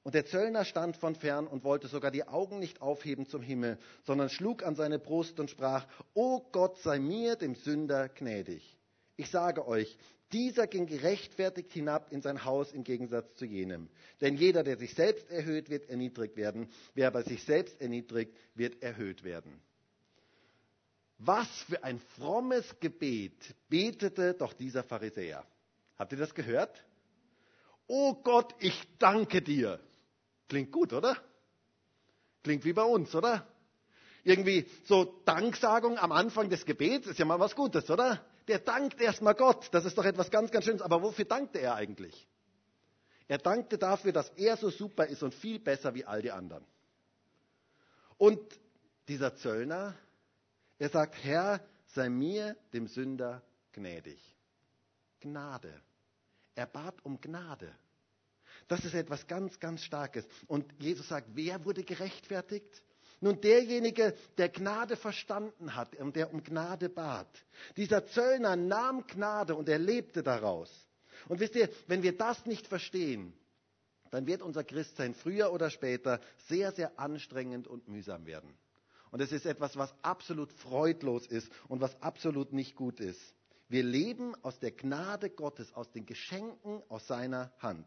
Und 0.03 0.17
der 0.17 0.27
Zöllner 0.27 0.65
stand 0.65 0.97
von 0.97 1.15
fern 1.15 1.47
und 1.47 1.63
wollte 1.63 1.87
sogar 1.87 2.11
die 2.11 2.27
Augen 2.27 2.59
nicht 2.59 2.83
aufheben 2.83 3.29
zum 3.29 3.41
Himmel, 3.41 3.79
sondern 4.03 4.29
schlug 4.29 4.65
an 4.65 4.75
seine 4.75 4.99
Brust 4.99 5.39
und 5.39 5.49
sprach, 5.49 5.87
O 6.15 6.41
Gott 6.51 6.77
sei 6.79 6.99
mir, 6.99 7.37
dem 7.37 7.55
Sünder, 7.55 8.09
gnädig. 8.09 8.77
Ich 9.15 9.31
sage 9.31 9.69
euch, 9.69 9.97
dieser 10.33 10.67
ging 10.67 10.87
gerechtfertigt 10.87 11.71
hinab 11.73 12.11
in 12.11 12.21
sein 12.21 12.45
Haus 12.45 12.73
im 12.73 12.83
Gegensatz 12.83 13.33
zu 13.37 13.45
jenem. 13.45 13.89
Denn 14.21 14.35
jeder, 14.35 14.65
der 14.65 14.77
sich 14.77 14.95
selbst 14.97 15.31
erhöht, 15.31 15.71
wird 15.71 15.89
erniedrigt 15.89 16.37
werden. 16.37 16.69
Wer 16.95 17.07
aber 17.07 17.23
sich 17.23 17.45
selbst 17.45 17.81
erniedrigt, 17.81 18.37
wird 18.57 18.83
erhöht 18.83 19.23
werden. 19.23 19.63
Was 21.19 21.47
für 21.69 21.85
ein 21.85 22.01
frommes 22.17 22.81
Gebet 22.81 23.55
betete 23.69 24.35
doch 24.35 24.53
dieser 24.53 24.83
Pharisäer. 24.83 25.47
Habt 25.99 26.13
ihr 26.13 26.19
das 26.19 26.35
gehört? 26.35 26.85
Oh 27.87 28.15
Gott, 28.15 28.55
ich 28.61 28.89
danke 28.99 29.43
dir. 29.43 29.81
Klingt 30.49 30.71
gut, 30.71 30.93
oder? 30.93 31.17
Klingt 32.43 32.65
wie 32.65 32.73
bei 32.73 32.83
uns, 32.83 33.15
oder? 33.15 33.47
Irgendwie 34.23 34.69
so 34.85 35.21
Danksagung 35.25 35.99
am 35.99 36.13
Anfang 36.13 36.51
des 36.51 36.65
Gebets 36.65 37.07
ist 37.07 37.19
ja 37.19 37.25
mal 37.25 37.41
was 37.41 37.57
Gutes, 37.57 37.91
oder? 37.91 38.25
Der 38.47 38.59
dankt 38.59 39.01
erstmal 39.01 39.35
Gott. 39.35 39.69
Das 39.73 39.85
ist 39.85 39.99
doch 39.99 40.05
etwas 40.05 40.31
ganz, 40.31 40.51
ganz 40.51 40.65
Schönes. 40.65 40.83
Aber 40.83 41.03
wofür 41.03 41.25
dankte 41.25 41.59
er 41.59 41.75
eigentlich? 41.75 42.29
Er 43.27 43.39
dankte 43.39 43.77
dafür, 43.77 44.13
dass 44.13 44.31
er 44.31 44.57
so 44.57 44.71
super 44.71 45.07
ist 45.07 45.23
und 45.23 45.35
viel 45.35 45.59
besser 45.59 45.95
wie 45.95 46.05
all 46.05 46.23
die 46.23 46.31
anderen. 46.31 46.65
Und 48.17 48.41
dieser 49.07 49.35
Zöllner, 49.37 49.95
er 50.79 50.89
sagt, 50.89 51.23
Herr, 51.25 51.61
sei 51.87 52.09
mir, 52.09 52.57
dem 52.73 52.87
Sünder, 52.87 53.43
gnädig. 53.73 54.21
Gnade. 55.21 55.83
Er 56.59 56.67
bat 56.67 57.05
um 57.05 57.21
Gnade. 57.21 57.73
Das 58.67 58.85
ist 58.85 58.93
etwas 58.93 59.29
ganz, 59.29 59.61
ganz 59.61 59.85
Starkes. 59.85 60.27
Und 60.49 60.67
Jesus 60.81 61.07
sagt, 61.07 61.29
wer 61.35 61.65
wurde 61.65 61.85
gerechtfertigt? 61.85 62.83
Nun, 63.21 63.41
derjenige, 63.41 64.13
der 64.39 64.49
Gnade 64.49 64.97
verstanden 64.97 65.77
hat 65.77 65.95
und 65.95 66.17
der 66.17 66.35
um 66.35 66.43
Gnade 66.43 66.89
bat. 66.89 67.29
Dieser 67.77 68.07
Zöllner 68.07 68.57
nahm 68.57 69.07
Gnade 69.07 69.55
und 69.55 69.69
er 69.69 69.79
lebte 69.79 70.25
daraus. 70.25 70.69
Und 71.29 71.39
wisst 71.39 71.55
ihr, 71.55 71.69
wenn 71.87 72.03
wir 72.03 72.19
das 72.19 72.45
nicht 72.45 72.67
verstehen, 72.67 73.33
dann 74.11 74.27
wird 74.27 74.43
unser 74.43 74.65
Christsein 74.65 75.15
früher 75.15 75.53
oder 75.53 75.71
später 75.71 76.21
sehr, 76.49 76.73
sehr 76.73 76.99
anstrengend 76.99 77.69
und 77.69 77.87
mühsam 77.87 78.27
werden. 78.27 78.53
Und 79.13 79.21
es 79.21 79.31
ist 79.31 79.47
etwas, 79.47 79.77
was 79.77 79.95
absolut 80.03 80.53
freudlos 80.55 81.25
ist 81.29 81.53
und 81.69 81.81
was 81.81 82.03
absolut 82.03 82.53
nicht 82.53 82.75
gut 82.75 82.99
ist. 82.99 83.38
Wir 83.69 83.83
leben 83.83 84.35
aus 84.43 84.59
der 84.59 84.73
Gnade 84.73 85.31
Gottes, 85.31 85.73
aus 85.75 85.91
den 85.93 86.07
Geschenken 86.07 86.83
aus 86.89 87.07
seiner 87.07 87.53
Hand. 87.59 87.87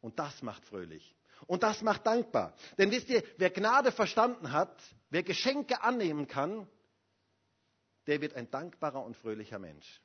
Und 0.00 0.18
das 0.18 0.42
macht 0.42 0.64
fröhlich. 0.64 1.14
Und 1.46 1.62
das 1.62 1.82
macht 1.82 2.06
dankbar. 2.06 2.54
Denn 2.78 2.90
wisst 2.90 3.08
ihr, 3.08 3.22
wer 3.36 3.50
Gnade 3.50 3.92
verstanden 3.92 4.52
hat, 4.52 4.82
wer 5.10 5.22
Geschenke 5.22 5.82
annehmen 5.82 6.26
kann, 6.26 6.66
der 8.06 8.20
wird 8.20 8.34
ein 8.34 8.50
dankbarer 8.50 9.04
und 9.04 9.16
fröhlicher 9.16 9.58
Mensch. 9.58 10.00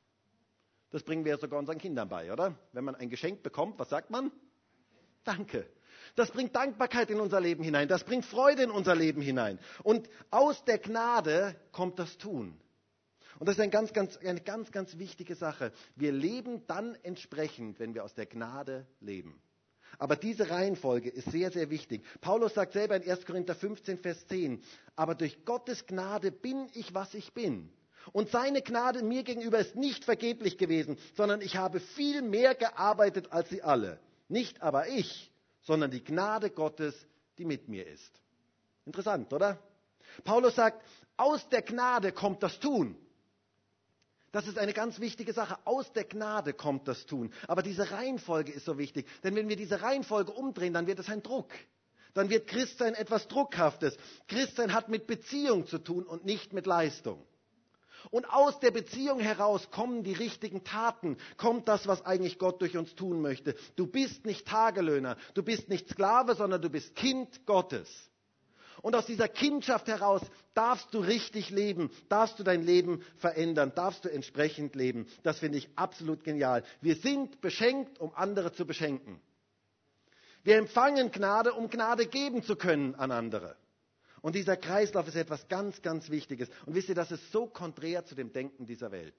Das 0.89 1.03
bringen 1.03 1.23
wir 1.23 1.37
sogar 1.37 1.57
unseren 1.57 1.77
Kindern 1.77 2.09
bei, 2.09 2.31
oder? 2.31 2.55
Wenn 2.73 2.83
man 2.83 2.95
ein 2.95 3.09
Geschenk 3.09 3.43
bekommt, 3.43 3.79
was 3.79 3.89
sagt 3.89 4.09
man? 4.09 4.31
Danke. 5.23 5.65
Das 6.15 6.31
bringt 6.31 6.55
Dankbarkeit 6.55 7.09
in 7.09 7.19
unser 7.19 7.39
Leben 7.39 7.63
hinein. 7.63 7.87
Das 7.87 8.03
bringt 8.03 8.25
Freude 8.25 8.63
in 8.63 8.71
unser 8.71 8.95
Leben 8.95 9.21
hinein. 9.21 9.59
Und 9.83 10.09
aus 10.29 10.63
der 10.65 10.79
Gnade 10.79 11.55
kommt 11.71 11.99
das 11.99 12.17
Tun. 12.17 12.59
Und 13.41 13.47
das 13.47 13.55
ist 13.55 13.61
ein 13.61 13.71
ganz, 13.71 13.91
ganz, 13.91 14.17
eine 14.17 14.39
ganz, 14.39 14.71
ganz 14.71 14.99
wichtige 14.99 15.33
Sache. 15.33 15.71
Wir 15.95 16.11
leben 16.11 16.67
dann 16.67 16.93
entsprechend, 17.01 17.79
wenn 17.79 17.95
wir 17.95 18.03
aus 18.03 18.13
der 18.13 18.27
Gnade 18.27 18.85
leben. 18.99 19.41
Aber 19.97 20.15
diese 20.15 20.51
Reihenfolge 20.51 21.09
ist 21.09 21.31
sehr, 21.31 21.49
sehr 21.49 21.71
wichtig. 21.71 22.03
Paulus 22.21 22.53
sagt 22.53 22.73
selber 22.73 22.95
in 22.95 23.09
1. 23.09 23.25
Korinther 23.25 23.55
15, 23.55 23.97
Vers 23.97 24.27
10, 24.27 24.61
aber 24.95 25.15
durch 25.15 25.43
Gottes 25.43 25.87
Gnade 25.87 26.31
bin 26.31 26.69
ich, 26.75 26.93
was 26.93 27.15
ich 27.15 27.33
bin. 27.33 27.73
Und 28.11 28.29
seine 28.29 28.61
Gnade 28.61 29.01
mir 29.01 29.23
gegenüber 29.23 29.57
ist 29.57 29.75
nicht 29.75 30.05
vergeblich 30.05 30.59
gewesen, 30.59 30.99
sondern 31.15 31.41
ich 31.41 31.57
habe 31.57 31.79
viel 31.79 32.21
mehr 32.21 32.53
gearbeitet 32.53 33.31
als 33.31 33.49
sie 33.49 33.63
alle. 33.63 33.99
Nicht 34.27 34.61
aber 34.61 34.89
ich, 34.89 35.31
sondern 35.63 35.89
die 35.89 36.03
Gnade 36.03 36.51
Gottes, 36.51 36.93
die 37.39 37.45
mit 37.45 37.67
mir 37.69 37.87
ist. 37.87 38.21
Interessant, 38.85 39.33
oder? 39.33 39.57
Paulus 40.25 40.53
sagt, 40.53 40.85
aus 41.17 41.49
der 41.49 41.63
Gnade 41.63 42.11
kommt 42.11 42.43
das 42.43 42.59
Tun. 42.59 42.95
Das 44.31 44.47
ist 44.47 44.57
eine 44.57 44.73
ganz 44.73 44.99
wichtige 44.99 45.33
Sache. 45.33 45.57
Aus 45.65 45.91
der 45.91 46.05
Gnade 46.05 46.53
kommt 46.53 46.87
das 46.87 47.05
Tun. 47.05 47.33
Aber 47.47 47.61
diese 47.61 47.91
Reihenfolge 47.91 48.51
ist 48.51 48.65
so 48.65 48.77
wichtig. 48.77 49.07
Denn 49.23 49.35
wenn 49.35 49.49
wir 49.49 49.57
diese 49.57 49.81
Reihenfolge 49.81 50.31
umdrehen, 50.31 50.73
dann 50.73 50.87
wird 50.87 50.99
es 50.99 51.09
ein 51.09 51.21
Druck. 51.21 51.49
Dann 52.13 52.29
wird 52.29 52.47
Christsein 52.47 52.93
etwas 52.93 53.27
Druckhaftes. 53.27 53.97
Christsein 54.27 54.73
hat 54.73 54.89
mit 54.89 55.07
Beziehung 55.07 55.67
zu 55.67 55.79
tun 55.79 56.05
und 56.05 56.25
nicht 56.25 56.53
mit 56.53 56.65
Leistung. 56.65 57.25
Und 58.09 58.25
aus 58.25 58.59
der 58.59 58.71
Beziehung 58.71 59.19
heraus 59.19 59.69
kommen 59.69 60.03
die 60.03 60.13
richtigen 60.13 60.63
Taten, 60.63 61.17
kommt 61.37 61.67
das, 61.67 61.87
was 61.87 62.03
eigentlich 62.03 62.39
Gott 62.39 62.59
durch 62.61 62.75
uns 62.75 62.95
tun 62.95 63.21
möchte. 63.21 63.55
Du 63.75 63.85
bist 63.85 64.25
nicht 64.25 64.47
Tagelöhner, 64.47 65.17
du 65.35 65.43
bist 65.43 65.69
nicht 65.69 65.87
Sklave, 65.89 66.33
sondern 66.35 66.61
du 66.61 66.69
bist 66.69 66.95
Kind 66.95 67.45
Gottes. 67.45 68.10
Und 68.81 68.95
aus 68.95 69.05
dieser 69.05 69.27
Kindschaft 69.27 69.87
heraus 69.87 70.21
darfst 70.53 70.93
du 70.93 70.99
richtig 70.99 71.49
leben, 71.49 71.91
darfst 72.09 72.39
du 72.39 72.43
dein 72.43 72.63
Leben 72.63 73.03
verändern, 73.17 73.71
darfst 73.75 74.05
du 74.05 74.09
entsprechend 74.09 74.75
leben. 74.75 75.07
Das 75.23 75.39
finde 75.39 75.57
ich 75.59 75.69
absolut 75.75 76.23
genial. 76.23 76.63
Wir 76.81 76.95
sind 76.95 77.41
beschenkt, 77.41 77.99
um 77.99 78.13
andere 78.15 78.53
zu 78.53 78.65
beschenken. 78.65 79.21
Wir 80.43 80.57
empfangen 80.57 81.11
Gnade, 81.11 81.53
um 81.53 81.69
Gnade 81.69 82.07
geben 82.07 82.43
zu 82.43 82.55
können 82.55 82.95
an 82.95 83.11
andere. 83.11 83.55
Und 84.21 84.35
dieser 84.35 84.57
Kreislauf 84.57 85.07
ist 85.07 85.15
etwas 85.15 85.47
ganz, 85.47 85.81
ganz 85.81 86.09
Wichtiges. 86.09 86.49
Und 86.65 86.75
wisst 86.75 86.89
ihr, 86.89 86.95
das 86.95 87.11
ist 87.11 87.31
so 87.31 87.47
konträr 87.47 88.05
zu 88.05 88.15
dem 88.15 88.33
Denken 88.33 88.65
dieser 88.65 88.91
Welt. 88.91 89.15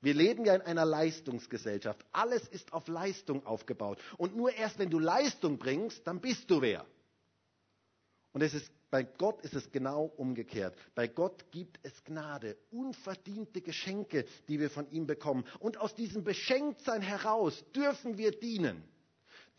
Wir 0.00 0.14
leben 0.14 0.44
ja 0.44 0.54
in 0.54 0.62
einer 0.62 0.84
Leistungsgesellschaft. 0.84 2.04
Alles 2.12 2.46
ist 2.48 2.72
auf 2.72 2.88
Leistung 2.88 3.46
aufgebaut. 3.46 3.98
Und 4.18 4.36
nur 4.36 4.52
erst, 4.52 4.78
wenn 4.78 4.90
du 4.90 4.98
Leistung 4.98 5.58
bringst, 5.58 6.06
dann 6.06 6.20
bist 6.20 6.50
du 6.50 6.60
wer. 6.60 6.84
Und 8.34 8.42
es 8.42 8.52
ist, 8.52 8.70
bei 8.90 9.04
Gott 9.04 9.40
ist 9.42 9.54
es 9.54 9.70
genau 9.70 10.12
umgekehrt. 10.16 10.76
Bei 10.96 11.06
Gott 11.06 11.52
gibt 11.52 11.78
es 11.84 12.02
Gnade, 12.02 12.56
unverdiente 12.72 13.60
Geschenke, 13.60 14.24
die 14.48 14.58
wir 14.58 14.70
von 14.70 14.90
ihm 14.90 15.06
bekommen. 15.06 15.44
Und 15.60 15.78
aus 15.78 15.94
diesem 15.94 16.24
Beschenktsein 16.24 17.00
heraus 17.00 17.64
dürfen 17.76 18.18
wir 18.18 18.32
dienen 18.32 18.82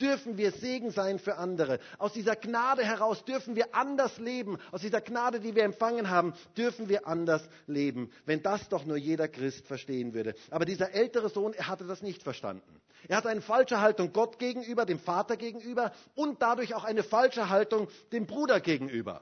dürfen 0.01 0.38
wir 0.38 0.51
Segen 0.51 0.91
sein 0.91 1.19
für 1.19 1.38
andere. 1.38 1.79
Aus 1.97 2.13
dieser 2.13 2.36
Gnade 2.36 2.84
heraus 2.84 3.23
dürfen 3.25 3.55
wir 3.55 3.73
anders 3.75 4.17
leben. 4.17 4.58
Aus 4.71 4.81
dieser 4.81 5.01
Gnade, 5.01 5.39
die 5.39 5.55
wir 5.55 5.63
empfangen 5.63 6.10
haben, 6.10 6.34
dürfen 6.58 6.89
wir 6.89 7.08
anders 7.08 7.47
leben. 7.67 8.12
Wenn 8.25 8.41
das 8.43 8.67
doch 8.69 8.86
nur 8.86 8.97
jeder 8.97 9.27
Christ 9.27 9.67
verstehen 9.67 10.13
würde. 10.13 10.36
Aber 10.49 10.65
dieser 10.65 10.91
ältere 10.93 11.29
Sohn, 11.29 11.53
er 11.53 11.67
hatte 11.67 11.86
das 11.86 12.01
nicht 12.01 12.23
verstanden. 12.23 12.81
Er 13.08 13.17
hatte 13.17 13.29
eine 13.29 13.41
falsche 13.41 13.81
Haltung 13.81 14.13
Gott 14.13 14.39
gegenüber, 14.39 14.86
dem 14.86 14.99
Vater 14.99 15.38
gegenüber 15.38 15.91
und 16.15 16.41
dadurch 16.41 16.73
auch 16.73 16.84
eine 16.84 17.03
falsche 17.03 17.49
Haltung 17.49 17.88
dem 18.12 18.25
Bruder 18.25 18.60
gegenüber. 18.60 19.21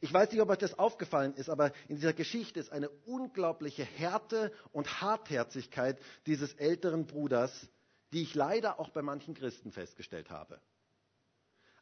Ich 0.00 0.12
weiß 0.12 0.30
nicht, 0.30 0.40
ob 0.40 0.48
euch 0.48 0.58
das 0.58 0.78
aufgefallen 0.78 1.34
ist, 1.34 1.50
aber 1.50 1.72
in 1.88 1.96
dieser 1.96 2.12
Geschichte 2.12 2.60
ist 2.60 2.70
eine 2.72 2.88
unglaubliche 3.06 3.84
Härte 3.84 4.52
und 4.72 5.00
Hartherzigkeit 5.00 5.98
dieses 6.26 6.54
älteren 6.54 7.06
Bruders 7.06 7.68
die 8.12 8.22
ich 8.22 8.34
leider 8.34 8.80
auch 8.80 8.90
bei 8.90 9.02
manchen 9.02 9.34
Christen 9.34 9.72
festgestellt 9.72 10.30
habe. 10.30 10.60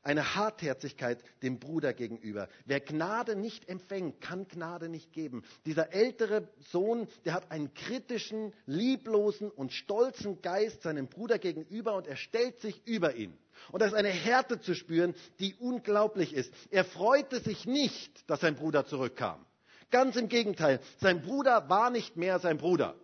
Eine 0.02 0.36
Hartherzigkeit 0.36 1.20
dem 1.42 1.58
Bruder 1.58 1.92
gegenüber. 1.92 2.48
Wer 2.64 2.78
Gnade 2.78 3.34
nicht 3.34 3.68
empfängt, 3.68 4.20
kann 4.20 4.46
Gnade 4.46 4.88
nicht 4.88 5.12
geben. 5.12 5.42
Dieser 5.64 5.92
ältere 5.92 6.48
Sohn, 6.70 7.08
der 7.24 7.32
hat 7.32 7.50
einen 7.50 7.74
kritischen, 7.74 8.52
lieblosen 8.66 9.50
und 9.50 9.72
stolzen 9.72 10.40
Geist 10.42 10.82
seinem 10.82 11.08
Bruder 11.08 11.40
gegenüber 11.40 11.96
und 11.96 12.06
er 12.06 12.14
stellt 12.14 12.60
sich 12.60 12.86
über 12.86 13.16
ihn. 13.16 13.36
Und 13.72 13.82
da 13.82 13.86
ist 13.86 13.94
eine 13.94 14.10
Härte 14.10 14.60
zu 14.60 14.76
spüren, 14.76 15.12
die 15.40 15.56
unglaublich 15.56 16.34
ist. 16.34 16.52
Er 16.70 16.84
freute 16.84 17.40
sich 17.40 17.66
nicht, 17.66 18.30
dass 18.30 18.40
sein 18.42 18.54
Bruder 18.54 18.86
zurückkam. 18.86 19.44
Ganz 19.90 20.14
im 20.14 20.28
Gegenteil, 20.28 20.78
sein 20.98 21.20
Bruder 21.20 21.68
war 21.68 21.90
nicht 21.90 22.16
mehr 22.16 22.38
sein 22.38 22.58
Bruder. 22.58 22.94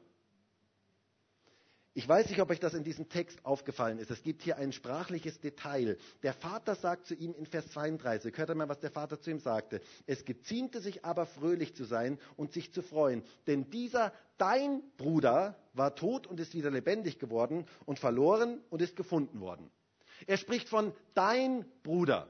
Ich 1.95 2.09
weiß 2.09 2.31
nicht, 2.31 2.41
ob 2.41 2.49
euch 2.49 2.61
das 2.61 2.73
in 2.73 2.85
diesem 2.85 3.11
Text 3.11 3.45
aufgefallen 3.45 3.99
ist. 3.99 4.11
Es 4.11 4.23
gibt 4.23 4.41
hier 4.41 4.57
ein 4.57 4.73
sprachliches 4.73 5.41
Detail. 5.41 5.99
Der 6.23 6.33
Vater 6.33 6.75
sagt 6.75 7.05
zu 7.05 7.15
ihm 7.15 7.35
in 7.35 7.45
Vers 7.45 7.69
32, 7.73 8.35
hört 8.39 8.49
einmal, 8.49 8.71
was 8.71 8.81
der 8.81 8.91
Vater 8.91 9.21
zu 9.21 9.31
ihm 9.31 9.41
sagte. 9.41 9.83
Es 10.07 10.25
geziemte 10.25 10.81
sich 10.81 11.05
aber 11.05 11.27
fröhlich 11.27 11.75
zu 11.75 11.85
sein 11.85 12.19
und 12.37 12.53
sich 12.53 12.73
zu 12.73 12.81
freuen. 12.81 13.23
Denn 13.47 13.69
dieser, 13.69 14.15
dein 14.39 14.83
Bruder, 14.97 15.59
war 15.75 15.95
tot 15.95 16.27
und 16.27 16.41
ist 16.41 16.55
wieder 16.55 16.71
lebendig 16.71 17.19
geworden 17.19 17.67
und 17.85 17.99
verloren 17.99 18.63
und 18.71 18.81
ist 18.81 18.97
gefunden 18.97 19.41
worden. 19.41 19.71
Er 20.27 20.39
spricht 20.39 20.71
von 20.71 20.95
dein 21.13 21.67
Bruder. 21.83 22.27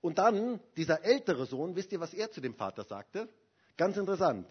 Und 0.00 0.18
dann 0.18 0.60
dieser 0.76 1.04
ältere 1.04 1.46
Sohn, 1.46 1.74
wisst 1.74 1.90
ihr, 1.90 1.98
was 1.98 2.14
er 2.14 2.30
zu 2.30 2.40
dem 2.40 2.54
Vater 2.54 2.84
sagte? 2.84 3.28
Ganz 3.76 3.96
interessant 3.96 4.46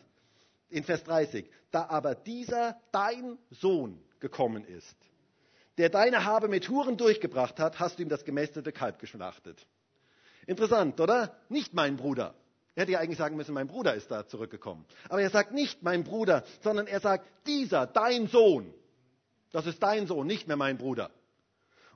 in 0.69 0.83
Vers 0.83 1.03
30, 1.03 1.49
da 1.71 1.87
aber 1.89 2.15
dieser 2.15 2.79
dein 2.91 3.37
Sohn 3.51 4.01
gekommen 4.19 4.65
ist, 4.65 4.95
der 5.77 5.89
deine 5.89 6.25
Habe 6.25 6.47
mit 6.47 6.67
Huren 6.69 6.97
durchgebracht 6.97 7.59
hat, 7.59 7.79
hast 7.79 7.99
du 7.99 8.03
ihm 8.03 8.09
das 8.09 8.25
gemästete 8.25 8.71
Kalb 8.71 8.99
geschlachtet. 8.99 9.65
Interessant, 10.45 10.99
oder? 10.99 11.35
Nicht 11.47 11.73
mein 11.73 11.95
Bruder. 11.95 12.33
Er 12.75 12.83
hätte 12.83 12.93
ja 12.93 12.99
eigentlich 12.99 13.17
sagen 13.17 13.35
müssen, 13.35 13.53
mein 13.53 13.67
Bruder 13.67 13.93
ist 13.93 14.09
da 14.09 14.27
zurückgekommen. 14.27 14.85
Aber 15.09 15.21
er 15.21 15.29
sagt 15.29 15.53
nicht 15.53 15.83
mein 15.83 16.03
Bruder, 16.03 16.43
sondern 16.61 16.87
er 16.87 16.99
sagt 16.99 17.25
dieser, 17.45 17.87
dein 17.87 18.27
Sohn. 18.27 18.73
Das 19.51 19.65
ist 19.65 19.81
dein 19.81 20.07
Sohn, 20.07 20.27
nicht 20.27 20.47
mehr 20.47 20.57
mein 20.57 20.77
Bruder. 20.77 21.11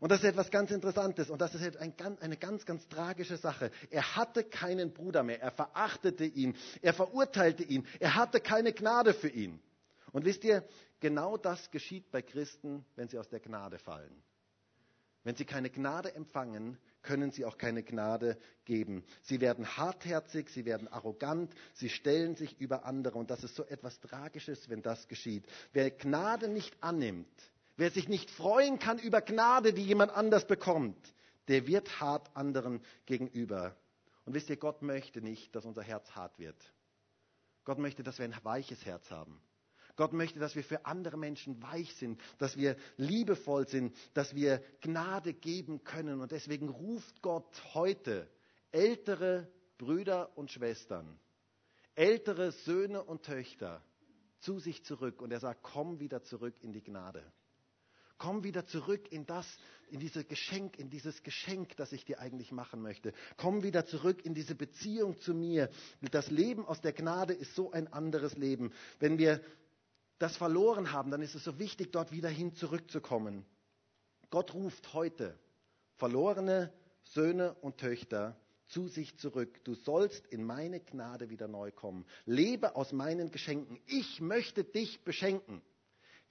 Und 0.03 0.09
das 0.09 0.19
ist 0.19 0.25
etwas 0.25 0.51
ganz 0.51 0.69
Interessantes 0.69 1.29
und 1.29 1.39
das 1.39 1.55
ist 1.55 1.77
ein, 1.77 1.93
eine 2.19 2.35
ganz, 2.35 2.65
ganz 2.65 2.85
tragische 2.89 3.37
Sache. 3.37 3.71
Er 3.89 4.17
hatte 4.17 4.43
keinen 4.43 4.91
Bruder 4.91 5.23
mehr, 5.23 5.41
er 5.41 5.51
verachtete 5.51 6.25
ihn, 6.25 6.57
er 6.81 6.93
verurteilte 6.93 7.63
ihn, 7.63 7.87
er 8.01 8.15
hatte 8.15 8.41
keine 8.41 8.73
Gnade 8.73 9.13
für 9.13 9.29
ihn. 9.29 9.61
Und 10.11 10.25
wisst 10.25 10.43
ihr, 10.43 10.67
genau 10.99 11.37
das 11.37 11.71
geschieht 11.71 12.11
bei 12.11 12.21
Christen, 12.21 12.83
wenn 12.97 13.07
sie 13.07 13.17
aus 13.17 13.29
der 13.29 13.39
Gnade 13.39 13.79
fallen. 13.79 14.21
Wenn 15.23 15.37
sie 15.37 15.45
keine 15.45 15.69
Gnade 15.69 16.13
empfangen, 16.13 16.77
können 17.01 17.31
sie 17.31 17.45
auch 17.45 17.57
keine 17.57 17.81
Gnade 17.81 18.37
geben. 18.65 19.05
Sie 19.21 19.39
werden 19.39 19.65
hartherzig, 19.77 20.49
sie 20.49 20.65
werden 20.65 20.89
arrogant, 20.89 21.53
sie 21.75 21.87
stellen 21.87 22.35
sich 22.35 22.59
über 22.59 22.83
andere. 22.83 23.17
Und 23.17 23.31
das 23.31 23.45
ist 23.45 23.55
so 23.55 23.63
etwas 23.63 24.01
Tragisches, 24.01 24.67
wenn 24.67 24.81
das 24.81 25.07
geschieht. 25.07 25.45
Wer 25.71 25.91
Gnade 25.91 26.49
nicht 26.49 26.75
annimmt, 26.81 27.52
Wer 27.75 27.91
sich 27.91 28.07
nicht 28.07 28.29
freuen 28.29 28.79
kann 28.79 28.99
über 28.99 29.21
Gnade, 29.21 29.73
die 29.73 29.83
jemand 29.83 30.11
anders 30.11 30.45
bekommt, 30.45 31.13
der 31.47 31.67
wird 31.67 31.99
hart 31.99 32.35
anderen 32.35 32.81
gegenüber. 33.05 33.75
Und 34.25 34.33
wisst 34.33 34.49
ihr, 34.49 34.57
Gott 34.57 34.81
möchte 34.81 35.21
nicht, 35.21 35.55
dass 35.55 35.65
unser 35.65 35.81
Herz 35.81 36.11
hart 36.11 36.39
wird. 36.39 36.57
Gott 37.65 37.79
möchte, 37.79 38.03
dass 38.03 38.19
wir 38.19 38.25
ein 38.25 38.35
weiches 38.43 38.85
Herz 38.85 39.09
haben. 39.09 39.41
Gott 39.95 40.13
möchte, 40.13 40.39
dass 40.39 40.55
wir 40.55 40.63
für 40.63 40.85
andere 40.85 41.17
Menschen 41.17 41.61
weich 41.61 41.95
sind, 41.95 42.19
dass 42.39 42.57
wir 42.57 42.75
liebevoll 42.97 43.67
sind, 43.67 43.95
dass 44.13 44.33
wir 44.33 44.63
Gnade 44.81 45.33
geben 45.33 45.83
können. 45.83 46.21
Und 46.21 46.31
deswegen 46.31 46.69
ruft 46.69 47.21
Gott 47.21 47.61
heute 47.73 48.27
ältere 48.71 49.47
Brüder 49.77 50.35
und 50.35 50.51
Schwestern, 50.51 51.19
ältere 51.95 52.51
Söhne 52.51 53.03
und 53.03 53.23
Töchter 53.23 53.83
zu 54.39 54.59
sich 54.59 54.83
zurück. 54.83 55.21
Und 55.21 55.31
er 55.31 55.39
sagt, 55.39 55.61
komm 55.61 55.99
wieder 55.99 56.23
zurück 56.23 56.55
in 56.61 56.73
die 56.73 56.83
Gnade. 56.83 57.23
Komm 58.17 58.43
wieder 58.43 58.65
zurück 58.65 59.11
in 59.11 59.25
das, 59.25 59.45
in 59.89 59.99
dieses 59.99 60.27
Geschenk, 60.27 60.77
in 60.77 60.89
dieses 60.89 61.23
Geschenk, 61.23 61.75
das 61.77 61.91
ich 61.91 62.05
dir 62.05 62.19
eigentlich 62.19 62.51
machen 62.51 62.81
möchte. 62.81 63.13
Komm 63.37 63.63
wieder 63.63 63.85
zurück 63.85 64.25
in 64.25 64.33
diese 64.33 64.55
Beziehung 64.55 65.19
zu 65.19 65.33
mir. 65.33 65.69
Das 66.11 66.31
Leben 66.31 66.65
aus 66.65 66.81
der 66.81 66.93
Gnade 66.93 67.33
ist 67.33 67.55
so 67.55 67.71
ein 67.71 67.91
anderes 67.91 68.37
Leben. 68.37 68.71
Wenn 68.99 69.17
wir 69.17 69.41
das 70.19 70.37
verloren 70.37 70.91
haben, 70.91 71.11
dann 71.11 71.21
ist 71.21 71.35
es 71.35 71.43
so 71.43 71.59
wichtig, 71.59 71.91
dort 71.91 72.11
wieder 72.11 72.29
hin 72.29 72.53
zurückzukommen. 72.55 73.45
Gott 74.29 74.53
ruft 74.53 74.93
heute 74.93 75.37
verlorene 75.97 76.71
Söhne 77.03 77.53
und 77.55 77.77
Töchter 77.77 78.37
zu 78.67 78.87
sich 78.87 79.17
zurück. 79.17 79.63
Du 79.63 79.75
sollst 79.75 80.25
in 80.27 80.43
meine 80.43 80.79
Gnade 80.79 81.29
wieder 81.29 81.47
neu 81.47 81.71
kommen. 81.71 82.05
Lebe 82.25 82.75
aus 82.75 82.91
meinen 82.91 83.31
Geschenken. 83.31 83.79
Ich 83.85 84.21
möchte 84.21 84.63
dich 84.63 85.03
beschenken. 85.03 85.61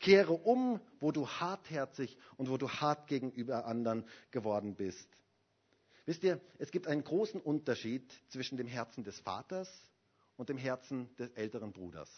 Kehre 0.03 0.33
um, 0.33 0.81
wo 1.01 1.13
du 1.13 1.27
hartherzig 1.29 2.19
und 2.37 2.51
wo 2.51 2.59
du 2.59 2.69
hart 2.69 3.07
gegenüber 3.07 3.65
anderen 3.65 4.05
geworden 4.33 4.75
bist. 4.75 5.09
Wisst 6.05 6.25
ihr, 6.25 6.41
es 6.59 6.73
gibt 6.73 6.89
einen 6.89 7.05
großen 7.05 7.41
Unterschied 7.41 8.13
zwischen 8.29 8.59
dem 8.59 8.67
Herzen 8.67 9.05
des 9.05 9.19
Vaters 9.21 9.71
und 10.37 10.49
dem 10.49 10.59
Herzen 10.59 11.09
des 11.17 11.31
älteren 11.31 11.73
Bruders. 11.73 12.11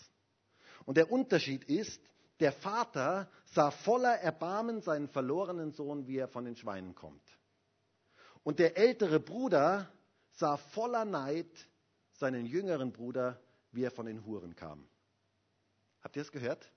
Und 0.86 0.96
der 0.96 1.12
Unterschied 1.12 1.64
ist, 1.64 2.00
der 2.40 2.52
Vater 2.52 3.30
sah 3.52 3.70
voller 3.70 4.14
Erbarmen 4.14 4.80
seinen 4.80 5.08
verlorenen 5.08 5.72
Sohn, 5.72 6.06
wie 6.06 6.16
er 6.16 6.28
von 6.28 6.46
den 6.46 6.56
Schweinen 6.56 6.94
kommt. 6.94 7.22
Und 8.42 8.58
der 8.58 8.78
ältere 8.78 9.20
Bruder 9.20 9.92
sah 10.32 10.56
voller 10.56 11.04
Neid 11.04 11.68
seinen 12.14 12.46
jüngeren 12.46 12.92
Bruder, 12.92 13.38
wie 13.72 13.84
er 13.84 13.90
von 13.90 14.06
den 14.06 14.24
Huren 14.24 14.56
kam. 14.56 14.88
Habt 16.00 16.16
ihr 16.16 16.22
es 16.22 16.32
gehört? 16.32 16.70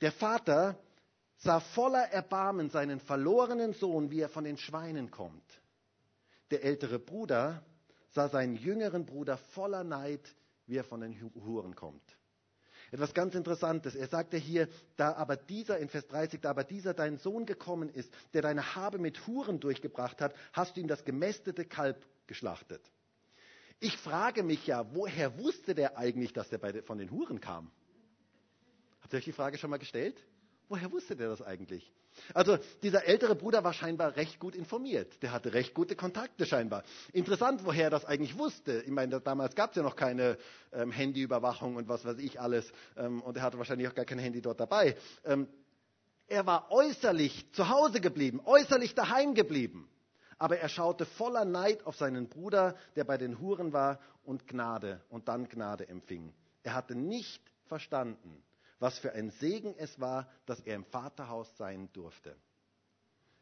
Der 0.00 0.12
Vater 0.12 0.78
sah 1.36 1.60
voller 1.60 2.10
Erbarmen 2.10 2.70
seinen 2.70 3.00
verlorenen 3.00 3.72
Sohn, 3.72 4.10
wie 4.10 4.20
er 4.20 4.28
von 4.28 4.44
den 4.44 4.56
Schweinen 4.56 5.10
kommt. 5.10 5.44
Der 6.50 6.64
ältere 6.64 6.98
Bruder 6.98 7.62
sah 8.10 8.28
seinen 8.28 8.56
jüngeren 8.56 9.06
Bruder 9.06 9.36
voller 9.36 9.84
Neid, 9.84 10.34
wie 10.66 10.76
er 10.76 10.84
von 10.84 11.00
den 11.00 11.32
Huren 11.34 11.74
kommt. 11.74 12.02
Etwas 12.92 13.14
ganz 13.14 13.34
Interessantes. 13.34 13.94
Er 13.94 14.08
sagte 14.08 14.36
hier, 14.36 14.68
da 14.96 15.14
aber 15.14 15.36
dieser, 15.36 15.78
in 15.78 15.88
Vers 15.88 16.08
30, 16.08 16.40
da 16.40 16.50
aber 16.50 16.64
dieser 16.64 16.92
dein 16.92 17.18
Sohn 17.18 17.46
gekommen 17.46 17.88
ist, 17.88 18.12
der 18.32 18.42
deine 18.42 18.74
Habe 18.74 18.98
mit 18.98 19.26
Huren 19.26 19.60
durchgebracht 19.60 20.20
hat, 20.20 20.34
hast 20.52 20.76
du 20.76 20.80
ihm 20.80 20.88
das 20.88 21.04
gemästete 21.04 21.64
Kalb 21.64 22.04
geschlachtet. 22.26 22.82
Ich 23.78 23.96
frage 23.96 24.42
mich 24.42 24.66
ja, 24.66 24.92
woher 24.92 25.38
wusste 25.38 25.74
der 25.74 25.96
eigentlich, 25.96 26.32
dass 26.32 26.52
er 26.52 26.82
von 26.82 26.98
den 26.98 27.10
Huren 27.10 27.40
kam? 27.40 27.70
Habt 29.10 29.14
ihr 29.14 29.18
euch 29.18 29.24
die 29.24 29.32
Frage 29.32 29.58
schon 29.58 29.70
mal 29.70 29.78
gestellt? 29.78 30.24
Woher 30.68 30.92
wusste 30.92 31.16
der 31.16 31.30
das 31.30 31.42
eigentlich? 31.42 31.92
Also 32.32 32.58
dieser 32.80 33.06
ältere 33.06 33.34
Bruder 33.34 33.64
war 33.64 33.72
scheinbar 33.72 34.14
recht 34.14 34.38
gut 34.38 34.54
informiert. 34.54 35.20
Der 35.20 35.32
hatte 35.32 35.52
recht 35.52 35.74
gute 35.74 35.96
Kontakte 35.96 36.46
scheinbar. 36.46 36.84
Interessant, 37.12 37.64
woher 37.64 37.86
er 37.86 37.90
das 37.90 38.04
eigentlich 38.04 38.38
wusste. 38.38 38.82
Ich 38.82 38.92
meine, 38.92 39.20
damals 39.20 39.56
gab 39.56 39.70
es 39.70 39.76
ja 39.76 39.82
noch 39.82 39.96
keine 39.96 40.38
ähm, 40.72 40.92
Handyüberwachung 40.92 41.74
und 41.74 41.88
was 41.88 42.04
weiß 42.04 42.18
ich 42.18 42.40
alles. 42.40 42.70
Ähm, 42.96 43.20
und 43.22 43.36
er 43.36 43.42
hatte 43.42 43.58
wahrscheinlich 43.58 43.88
auch 43.88 43.96
gar 43.96 44.04
kein 44.04 44.20
Handy 44.20 44.40
dort 44.40 44.60
dabei. 44.60 44.94
Ähm, 45.24 45.48
er 46.28 46.46
war 46.46 46.70
äußerlich 46.70 47.50
zu 47.50 47.68
Hause 47.68 48.00
geblieben, 48.00 48.40
äußerlich 48.44 48.94
daheim 48.94 49.34
geblieben. 49.34 49.90
Aber 50.38 50.58
er 50.58 50.68
schaute 50.68 51.04
voller 51.04 51.44
Neid 51.44 51.84
auf 51.84 51.96
seinen 51.96 52.28
Bruder, 52.28 52.76
der 52.94 53.02
bei 53.02 53.18
den 53.18 53.40
Huren 53.40 53.72
war 53.72 53.98
und 54.22 54.46
Gnade 54.46 55.00
und 55.08 55.26
dann 55.26 55.48
Gnade 55.48 55.88
empfing. 55.88 56.32
Er 56.62 56.74
hatte 56.74 56.94
nicht 56.94 57.42
verstanden, 57.66 58.44
was 58.80 58.98
für 58.98 59.12
ein 59.12 59.30
Segen 59.30 59.74
es 59.78 60.00
war, 60.00 60.28
dass 60.46 60.60
er 60.60 60.74
im 60.74 60.84
Vaterhaus 60.84 61.56
sein 61.56 61.88
durfte. 61.92 62.34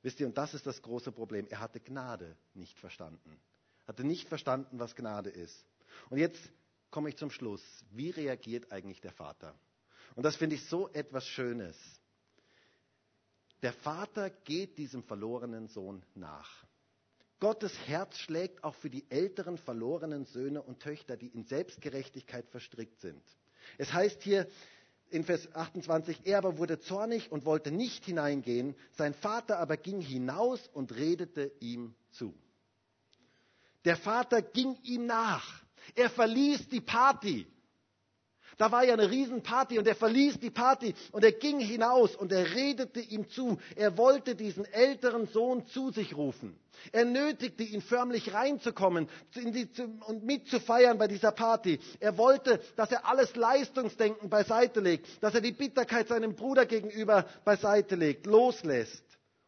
Wisst 0.03 0.21
ihr, 0.21 0.27
und 0.27 0.37
das 0.37 0.53
ist 0.53 0.67
das 0.67 0.83
große 0.83 1.13
Problem. 1.13 1.47
Er 1.49 1.61
hatte 1.61 1.81
Gnade 1.81 2.37
nicht 2.55 2.79
verstanden. 2.79 3.41
Hatte 3.87 4.05
nicht 4.05 4.29
verstanden, 4.29 4.79
was 4.79 4.95
Gnade 4.95 5.31
ist. 5.31 5.65
Und 6.11 6.19
jetzt 6.19 6.41
komme 6.91 7.09
ich 7.09 7.17
zum 7.17 7.31
Schluss. 7.31 7.63
Wie 7.91 8.11
reagiert 8.11 8.71
eigentlich 8.71 9.01
der 9.01 9.13
Vater? 9.13 9.55
Und 10.15 10.25
das 10.25 10.37
finde 10.37 10.57
ich 10.57 10.65
so 10.67 10.89
etwas 10.93 11.27
Schönes. 11.27 11.77
Der 13.63 13.73
Vater 13.73 14.31
geht 14.31 14.79
diesem 14.79 15.03
verlorenen 15.03 15.69
Sohn 15.69 16.05
nach. 16.15 16.65
Gottes 17.41 17.77
Herz 17.87 18.19
schlägt 18.19 18.65
auch 18.65 18.75
für 18.75 18.91
die 18.91 19.09
älteren 19.11 19.59
verlorenen 19.59 20.25
Söhne 20.27 20.63
und 20.63 20.81
Töchter, 20.81 21.17
die 21.17 21.29
in 21.29 21.45
Selbstgerechtigkeit 21.45 22.49
verstrickt 22.49 23.01
sind. 23.01 23.23
Es 23.79 23.93
heißt 23.93 24.23
hier, 24.23 24.49
in 25.11 25.25
Vers 25.25 25.55
28, 25.55 26.21
er 26.25 26.39
aber 26.39 26.59
wurde 26.59 26.79
zornig 26.81 27.33
und 27.33 27.45
wollte 27.45 27.71
nicht 27.71 28.05
hineingehen, 28.05 28.75
sein 28.93 29.15
Vater 29.15 29.59
aber 29.59 29.77
ging 29.77 30.01
hinaus 30.01 30.69
und 30.73 30.95
redete 30.95 31.53
ihm 31.61 31.95
zu. 32.11 32.35
Der 33.85 33.97
Vater 33.97 34.43
ging 34.43 34.77
ihm 34.83 35.07
nach. 35.07 35.65
Er 35.95 36.11
verließ 36.11 36.69
die 36.69 36.81
Party. 36.81 37.47
Da 38.59 38.73
war 38.73 38.85
ja 38.85 38.93
eine 38.95 39.09
Riesenparty 39.09 39.79
und 39.79 39.87
er 39.87 39.95
verließ 39.95 40.41
die 40.41 40.51
Party 40.51 40.93
und 41.13 41.23
er 41.23 41.31
ging 41.31 41.61
hinaus 41.61 42.17
und 42.17 42.33
er 42.33 42.55
redete 42.57 42.99
ihm 42.99 43.29
zu. 43.31 43.59
Er 43.77 43.97
wollte 43.97 44.35
diesen 44.35 44.65
älteren 44.65 45.29
Sohn 45.29 45.65
zu 45.69 45.93
sich 45.93 46.17
rufen. 46.17 46.59
Er 46.91 47.05
nötigte 47.05 47.63
ihn 47.63 47.81
förmlich 47.81 48.35
reinzukommen 48.35 49.09
und 50.07 50.25
mitzufeiern 50.25 50.99
bei 50.99 51.07
dieser 51.07 51.31
Party. 51.31 51.79
Er 52.01 52.19
wollte, 52.19 52.61
dass 52.75 52.91
er 52.91 53.07
alles 53.07 53.37
Leistungsdenken 53.37 54.29
beiseite 54.29 54.81
legt, 54.81 55.07
dass 55.23 55.35
er 55.35 55.41
die 55.41 55.53
Bitterkeit 55.53 56.09
seinem 56.09 56.35
Bruder 56.35 56.67
gegenüber 56.67 57.27
beiseite 57.45 57.95
legt, 57.95 58.27
loslässt 58.27 59.05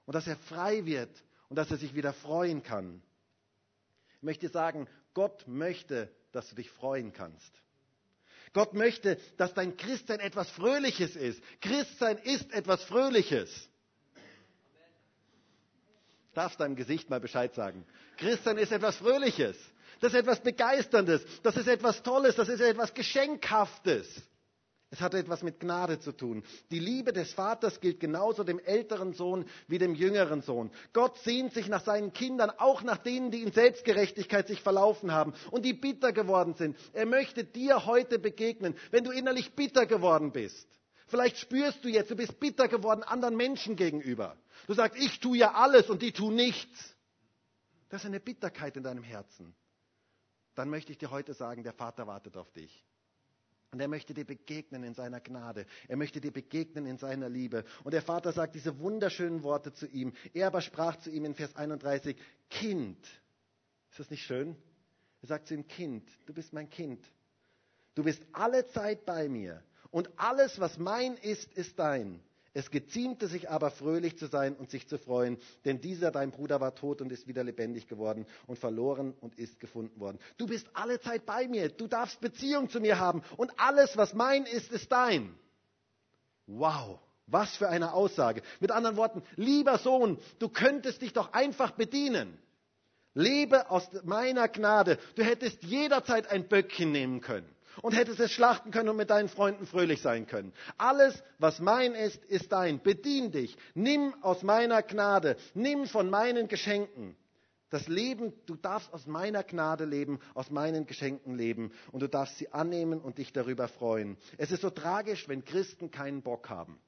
und 0.06 0.14
dass 0.14 0.28
er 0.28 0.36
frei 0.36 0.86
wird 0.86 1.10
und 1.48 1.56
dass 1.56 1.70
er 1.72 1.78
sich 1.78 1.96
wieder 1.96 2.12
freuen 2.12 2.62
kann. 2.62 3.02
Ich 4.18 4.22
möchte 4.22 4.48
sagen, 4.48 4.86
Gott 5.14 5.48
möchte, 5.48 6.08
dass 6.30 6.48
du 6.48 6.54
dich 6.54 6.70
freuen 6.70 7.12
kannst. 7.12 7.52
Gott 8.52 8.74
möchte, 8.74 9.18
dass 9.36 9.54
dein 9.54 9.76
Christsein 9.76 10.20
etwas 10.20 10.50
Fröhliches 10.50 11.16
ist. 11.16 11.42
Christsein 11.60 12.18
ist 12.18 12.52
etwas 12.52 12.82
Fröhliches. 12.84 13.68
Darfst 16.34 16.60
deinem 16.60 16.76
Gesicht 16.76 17.10
mal 17.10 17.20
Bescheid 17.20 17.54
sagen. 17.54 17.84
Christsein 18.16 18.58
ist 18.58 18.72
etwas 18.72 18.96
Fröhliches. 18.96 19.56
Das 20.00 20.12
ist 20.12 20.20
etwas 20.20 20.40
Begeisterndes. 20.40 21.24
Das 21.42 21.56
ist 21.56 21.66
etwas 21.68 22.02
Tolles. 22.02 22.36
Das 22.36 22.48
ist 22.48 22.60
etwas 22.60 22.94
Geschenkhaftes. 22.94 24.22
Es 24.92 25.00
hat 25.00 25.14
etwas 25.14 25.44
mit 25.44 25.60
Gnade 25.60 26.00
zu 26.00 26.10
tun. 26.10 26.42
Die 26.72 26.80
Liebe 26.80 27.12
des 27.12 27.32
Vaters 27.32 27.80
gilt 27.80 28.00
genauso 28.00 28.42
dem 28.42 28.58
älteren 28.58 29.12
Sohn 29.12 29.44
wie 29.68 29.78
dem 29.78 29.94
jüngeren 29.94 30.42
Sohn. 30.42 30.72
Gott 30.92 31.16
sehnt 31.18 31.54
sich 31.54 31.68
nach 31.68 31.84
seinen 31.84 32.12
Kindern, 32.12 32.50
auch 32.50 32.82
nach 32.82 32.98
denen, 32.98 33.30
die 33.30 33.42
in 33.42 33.52
Selbstgerechtigkeit 33.52 34.48
sich 34.48 34.62
verlaufen 34.62 35.12
haben 35.12 35.32
und 35.52 35.64
die 35.64 35.74
bitter 35.74 36.12
geworden 36.12 36.54
sind. 36.54 36.76
Er 36.92 37.06
möchte 37.06 37.44
dir 37.44 37.86
heute 37.86 38.18
begegnen, 38.18 38.74
wenn 38.90 39.04
du 39.04 39.12
innerlich 39.12 39.54
bitter 39.54 39.86
geworden 39.86 40.32
bist. 40.32 40.66
Vielleicht 41.06 41.38
spürst 41.38 41.84
du 41.84 41.88
jetzt, 41.88 42.10
du 42.10 42.16
bist 42.16 42.40
bitter 42.40 42.66
geworden 42.66 43.04
anderen 43.04 43.36
Menschen 43.36 43.76
gegenüber. 43.76 44.36
Du 44.66 44.74
sagst, 44.74 45.00
ich 45.00 45.20
tue 45.20 45.38
ja 45.38 45.52
alles 45.54 45.88
und 45.88 46.02
die 46.02 46.12
tun 46.12 46.34
nichts. 46.34 46.96
Das 47.90 48.02
ist 48.02 48.06
eine 48.06 48.20
Bitterkeit 48.20 48.76
in 48.76 48.82
deinem 48.82 49.04
Herzen. 49.04 49.54
Dann 50.56 50.68
möchte 50.68 50.90
ich 50.90 50.98
dir 50.98 51.12
heute 51.12 51.32
sagen, 51.32 51.62
der 51.62 51.72
Vater 51.72 52.08
wartet 52.08 52.36
auf 52.36 52.50
dich. 52.52 52.84
Und 53.72 53.80
er 53.80 53.88
möchte 53.88 54.14
dir 54.14 54.24
begegnen 54.24 54.82
in 54.82 54.94
seiner 54.94 55.20
Gnade. 55.20 55.64
Er 55.86 55.96
möchte 55.96 56.20
dir 56.20 56.32
begegnen 56.32 56.86
in 56.86 56.98
seiner 56.98 57.28
Liebe. 57.28 57.64
Und 57.84 57.92
der 57.92 58.02
Vater 58.02 58.32
sagt 58.32 58.56
diese 58.56 58.80
wunderschönen 58.80 59.44
Worte 59.44 59.72
zu 59.72 59.86
ihm. 59.86 60.12
Er 60.34 60.48
aber 60.48 60.60
sprach 60.60 60.96
zu 60.96 61.10
ihm 61.10 61.24
in 61.24 61.34
Vers 61.34 61.54
31, 61.54 62.16
Kind. 62.48 62.98
Ist 63.90 64.00
das 64.00 64.10
nicht 64.10 64.24
schön? 64.24 64.56
Er 65.22 65.28
sagt 65.28 65.46
zu 65.46 65.54
ihm, 65.54 65.68
Kind, 65.68 66.08
du 66.26 66.34
bist 66.34 66.52
mein 66.52 66.68
Kind. 66.68 67.04
Du 67.94 68.02
bist 68.02 68.22
alle 68.32 68.66
Zeit 68.66 69.04
bei 69.06 69.28
mir. 69.28 69.62
Und 69.90 70.10
alles, 70.16 70.58
was 70.58 70.78
mein 70.78 71.16
ist, 71.16 71.52
ist 71.54 71.78
dein. 71.78 72.20
Es 72.52 72.70
geziemte 72.70 73.28
sich 73.28 73.48
aber 73.48 73.70
fröhlich 73.70 74.18
zu 74.18 74.26
sein 74.26 74.56
und 74.56 74.70
sich 74.70 74.88
zu 74.88 74.98
freuen, 74.98 75.38
denn 75.64 75.80
dieser 75.80 76.10
dein 76.10 76.32
Bruder 76.32 76.60
war 76.60 76.74
tot 76.74 77.00
und 77.00 77.12
ist 77.12 77.28
wieder 77.28 77.44
lebendig 77.44 77.86
geworden 77.86 78.26
und 78.48 78.58
verloren 78.58 79.14
und 79.20 79.38
ist 79.38 79.60
gefunden 79.60 80.00
worden. 80.00 80.18
Du 80.36 80.48
bist 80.48 80.66
alle 80.74 81.00
Zeit 81.00 81.26
bei 81.26 81.46
mir, 81.46 81.68
du 81.68 81.86
darfst 81.86 82.20
Beziehung 82.20 82.68
zu 82.68 82.80
mir 82.80 82.98
haben 82.98 83.22
und 83.36 83.52
alles, 83.56 83.96
was 83.96 84.14
mein 84.14 84.46
ist, 84.46 84.72
ist 84.72 84.90
dein. 84.90 85.32
Wow, 86.46 86.98
was 87.28 87.56
für 87.56 87.68
eine 87.68 87.92
Aussage. 87.92 88.42
Mit 88.58 88.72
anderen 88.72 88.96
Worten, 88.96 89.22
lieber 89.36 89.78
Sohn, 89.78 90.18
du 90.40 90.48
könntest 90.48 91.02
dich 91.02 91.12
doch 91.12 91.32
einfach 91.32 91.70
bedienen. 91.72 92.36
Lebe 93.14 93.70
aus 93.70 93.88
meiner 94.04 94.48
Gnade. 94.48 94.98
Du 95.14 95.22
hättest 95.22 95.62
jederzeit 95.62 96.28
ein 96.30 96.48
Böckchen 96.48 96.90
nehmen 96.90 97.20
können. 97.20 97.48
Und 97.82 97.92
hättest 97.92 98.20
es 98.20 98.32
schlachten 98.32 98.70
können 98.70 98.88
und 98.88 98.96
mit 98.96 99.10
deinen 99.10 99.28
Freunden 99.28 99.66
fröhlich 99.66 100.02
sein 100.02 100.26
können. 100.26 100.52
Alles, 100.78 101.22
was 101.38 101.60
mein 101.60 101.94
ist, 101.94 102.24
ist 102.24 102.52
dein. 102.52 102.82
Bedien 102.82 103.30
dich. 103.32 103.56
Nimm 103.74 104.14
aus 104.22 104.42
meiner 104.42 104.82
Gnade. 104.82 105.36
Nimm 105.54 105.86
von 105.86 106.10
meinen 106.10 106.48
Geschenken. 106.48 107.16
Das 107.70 107.86
Leben, 107.86 108.32
du 108.46 108.56
darfst 108.56 108.92
aus 108.92 109.06
meiner 109.06 109.44
Gnade 109.44 109.84
leben, 109.84 110.18
aus 110.34 110.50
meinen 110.50 110.86
Geschenken 110.86 111.36
leben 111.36 111.72
und 111.92 112.00
du 112.00 112.08
darfst 112.08 112.36
sie 112.38 112.52
annehmen 112.52 113.00
und 113.00 113.18
dich 113.18 113.32
darüber 113.32 113.68
freuen. 113.68 114.16
Es 114.38 114.50
ist 114.50 114.62
so 114.62 114.70
tragisch, 114.70 115.28
wenn 115.28 115.44
Christen 115.44 115.92
keinen 115.92 116.22
Bock 116.22 116.50
haben. 116.50 116.80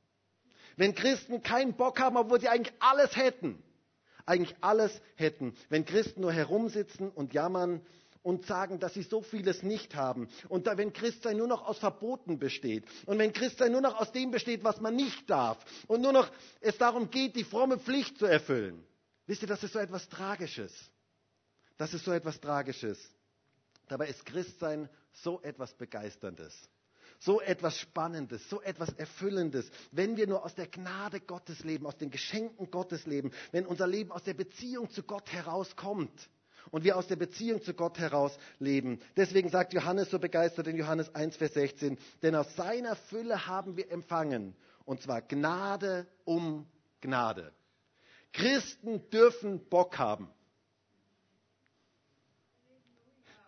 Wenn 0.76 0.94
Christen 0.94 1.42
keinen 1.42 1.74
Bock 1.74 2.00
haben, 2.00 2.16
obwohl 2.16 2.40
sie 2.40 2.48
eigentlich 2.48 2.74
alles 2.80 3.14
hätten. 3.16 3.62
Eigentlich 4.26 4.56
alles 4.60 5.00
hätten. 5.14 5.54
Wenn 5.68 5.84
Christen 5.84 6.20
nur 6.20 6.32
herumsitzen 6.32 7.10
und 7.10 7.32
jammern 7.32 7.80
und 8.22 8.46
sagen, 8.46 8.78
dass 8.78 8.94
sie 8.94 9.02
so 9.02 9.22
vieles 9.22 9.62
nicht 9.62 9.94
haben. 9.94 10.28
Und 10.48 10.66
da, 10.66 10.76
wenn 10.76 10.92
Christsein 10.92 11.36
nur 11.36 11.48
noch 11.48 11.66
aus 11.66 11.78
Verboten 11.78 12.38
besteht 12.38 12.84
und 13.06 13.18
wenn 13.18 13.32
Christsein 13.32 13.72
nur 13.72 13.80
noch 13.80 14.00
aus 14.00 14.12
dem 14.12 14.30
besteht, 14.30 14.64
was 14.64 14.80
man 14.80 14.94
nicht 14.94 15.28
darf 15.28 15.58
und 15.88 16.00
nur 16.00 16.12
noch 16.12 16.30
es 16.60 16.78
darum 16.78 17.10
geht, 17.10 17.36
die 17.36 17.44
fromme 17.44 17.78
Pflicht 17.78 18.18
zu 18.18 18.26
erfüllen. 18.26 18.84
Wisst 19.26 19.42
ihr, 19.42 19.48
das 19.48 19.62
ist 19.62 19.72
so 19.72 19.78
etwas 19.78 20.08
Tragisches. 20.08 20.72
Das 21.76 21.94
ist 21.94 22.04
so 22.04 22.12
etwas 22.12 22.40
Tragisches. 22.40 22.98
Dabei 23.88 24.08
ist 24.08 24.24
Christsein 24.24 24.88
so 25.12 25.40
etwas 25.42 25.74
Begeisterndes 25.74 26.68
so 27.24 27.40
etwas 27.40 27.78
Spannendes, 27.78 28.48
so 28.50 28.60
etwas 28.62 28.88
Erfüllendes, 28.94 29.70
wenn 29.92 30.16
wir 30.16 30.26
nur 30.26 30.44
aus 30.44 30.56
der 30.56 30.66
Gnade 30.66 31.20
Gottes 31.20 31.62
leben, 31.62 31.86
aus 31.86 31.96
den 31.96 32.10
Geschenken 32.10 32.68
Gottes 32.72 33.06
leben, 33.06 33.30
wenn 33.52 33.64
unser 33.64 33.86
Leben 33.86 34.10
aus 34.10 34.24
der 34.24 34.34
Beziehung 34.34 34.90
zu 34.90 35.04
Gott 35.04 35.32
herauskommt 35.32 36.28
und 36.70 36.84
wir 36.84 36.96
aus 36.96 37.06
der 37.06 37.16
Beziehung 37.16 37.62
zu 37.62 37.74
Gott 37.74 37.98
heraus 37.98 38.36
leben. 38.58 39.00
Deswegen 39.16 39.48
sagt 39.48 39.72
Johannes 39.72 40.10
so 40.10 40.18
begeistert 40.18 40.66
in 40.66 40.76
Johannes 40.76 41.14
1, 41.14 41.36
Vers 41.36 41.54
16, 41.54 41.98
denn 42.22 42.34
aus 42.34 42.54
seiner 42.56 42.96
Fülle 42.96 43.46
haben 43.46 43.76
wir 43.76 43.90
empfangen, 43.90 44.54
und 44.84 45.00
zwar 45.00 45.22
Gnade 45.22 46.06
um 46.24 46.66
Gnade. 47.00 47.52
Christen 48.32 49.08
dürfen 49.10 49.68
Bock 49.68 49.98
haben. 49.98 50.28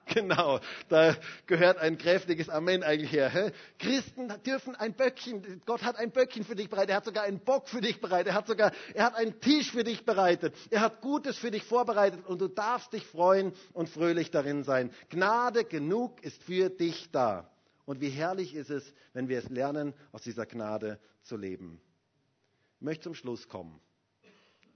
Genau, 0.14 0.61
da 0.88 1.16
gehört 1.46 1.78
ein 1.78 1.96
kräftiges 1.98 2.48
Amen 2.48 2.82
eigentlich 2.82 3.12
her. 3.12 3.52
Christen 3.78 4.32
dürfen 4.44 4.74
ein 4.76 4.94
Böckchen, 4.94 5.62
Gott 5.64 5.82
hat 5.82 5.96
ein 5.96 6.11
Böckchen 6.11 6.44
für 6.44 6.55
dich 6.55 6.68
bereitet, 6.68 6.90
er 6.90 6.96
hat 6.96 7.05
sogar 7.05 7.24
einen 7.24 7.40
Bock 7.40 7.68
für 7.68 7.80
dich 7.80 8.00
bereitet, 8.00 8.28
er 8.28 8.34
hat 8.34 8.46
sogar, 8.46 8.72
er 8.92 9.05
hat 9.05 9.14
einen 9.14 9.40
Tisch 9.40 9.70
für 9.70 9.84
dich 9.84 10.05
bereitet, 10.05 10.55
er 10.70 10.82
hat 10.82 11.00
Gutes 11.00 11.38
für 11.38 11.50
dich 11.50 11.64
vorbereitet 11.64 12.26
und 12.26 12.40
du 12.40 12.48
darfst 12.48 12.92
dich 12.92 13.07
freuen 13.07 13.52
und 13.72 13.88
fröhlich 13.88 14.30
darin 14.30 14.62
sein. 14.62 14.90
Gnade 15.09 15.64
genug 15.64 16.22
ist 16.22 16.42
für 16.42 16.68
dich 16.68 17.11
da. 17.11 17.50
Und 17.86 18.00
wie 18.00 18.11
herrlich 18.11 18.55
ist 18.55 18.70
es, 18.70 18.94
wenn 19.12 19.28
wir 19.28 19.38
es 19.38 19.48
lernen, 19.50 19.94
aus 20.12 20.22
dieser 20.22 20.46
Gnade 20.46 20.98
zu 21.22 21.36
leben. 21.36 21.80
Ich 22.76 22.82
möchte 22.82 23.05
zum 23.05 23.14
Schluss 23.14 23.48
kommen. 23.48 23.80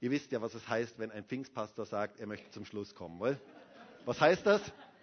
Ihr 0.01 0.11
wisst 0.11 0.31
ja, 0.31 0.41
was 0.41 0.55
es 0.55 0.67
heißt, 0.69 0.99
wenn 0.99 1.11
ein 1.11 1.25
Pfingstpastor 1.25 1.85
sagt, 1.85 2.21
er 2.21 2.27
möchte 2.27 2.51
zum 2.51 2.65
Schluss 2.65 2.95
kommen. 2.95 3.19
Weil? 3.19 3.41
Was 4.05 4.21
heißt 4.21 4.47
das? 4.47 4.63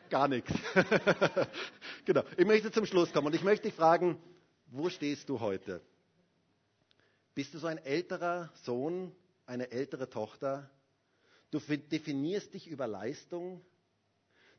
Gar 0.10 0.28
nichts. 0.28 0.52
genau. 2.06 2.24
Ich 2.38 2.46
möchte 2.46 2.72
zum 2.72 2.86
Schluss 2.86 3.12
kommen 3.12 3.28
und 3.28 3.36
ich 3.36 3.44
möchte 3.44 3.68
dich 3.68 3.76
fragen, 3.76 4.18
wo 4.68 4.90
stehst 4.90 5.30
du 5.30 5.40
heute? 5.40 5.82
Bist 7.34 7.54
du 7.54 7.60
so 7.60 7.68
ein 7.68 7.78
älterer 7.78 8.52
Sohn, 8.64 9.12
eine 9.46 9.72
ältere 9.72 10.10
Tochter? 10.10 10.70
Du 11.52 11.60
definierst 11.60 12.54
dich 12.54 12.68
über 12.68 12.88
Leistung. 12.88 13.62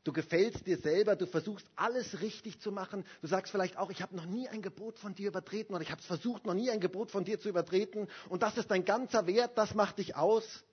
Du 0.03 0.13
gefällst 0.13 0.65
dir 0.65 0.77
selber, 0.77 1.15
du 1.15 1.25
versuchst 1.25 1.67
alles 1.75 2.21
richtig 2.21 2.61
zu 2.61 2.71
machen. 2.71 3.05
Du 3.21 3.27
sagst 3.27 3.51
vielleicht 3.51 3.77
auch, 3.77 3.89
ich 3.89 4.01
habe 4.01 4.15
noch 4.15 4.25
nie 4.25 4.47
ein 4.47 4.61
Gebot 4.61 4.99
von 4.99 5.13
dir 5.13 5.27
übertreten 5.27 5.75
oder 5.75 5.83
ich 5.83 5.91
habe 5.91 5.99
es 5.99 6.07
versucht, 6.07 6.45
noch 6.45 6.53
nie 6.53 6.69
ein 6.69 6.79
Gebot 6.79 7.11
von 7.11 7.25
dir 7.25 7.39
zu 7.39 7.49
übertreten. 7.49 8.07
Und 8.29 8.41
das 8.41 8.57
ist 8.57 8.71
dein 8.71 8.85
ganzer 8.85 9.27
Wert, 9.27 9.57
das 9.57 9.73
macht 9.73 9.97
dich 9.97 10.15
aus. 10.15 10.63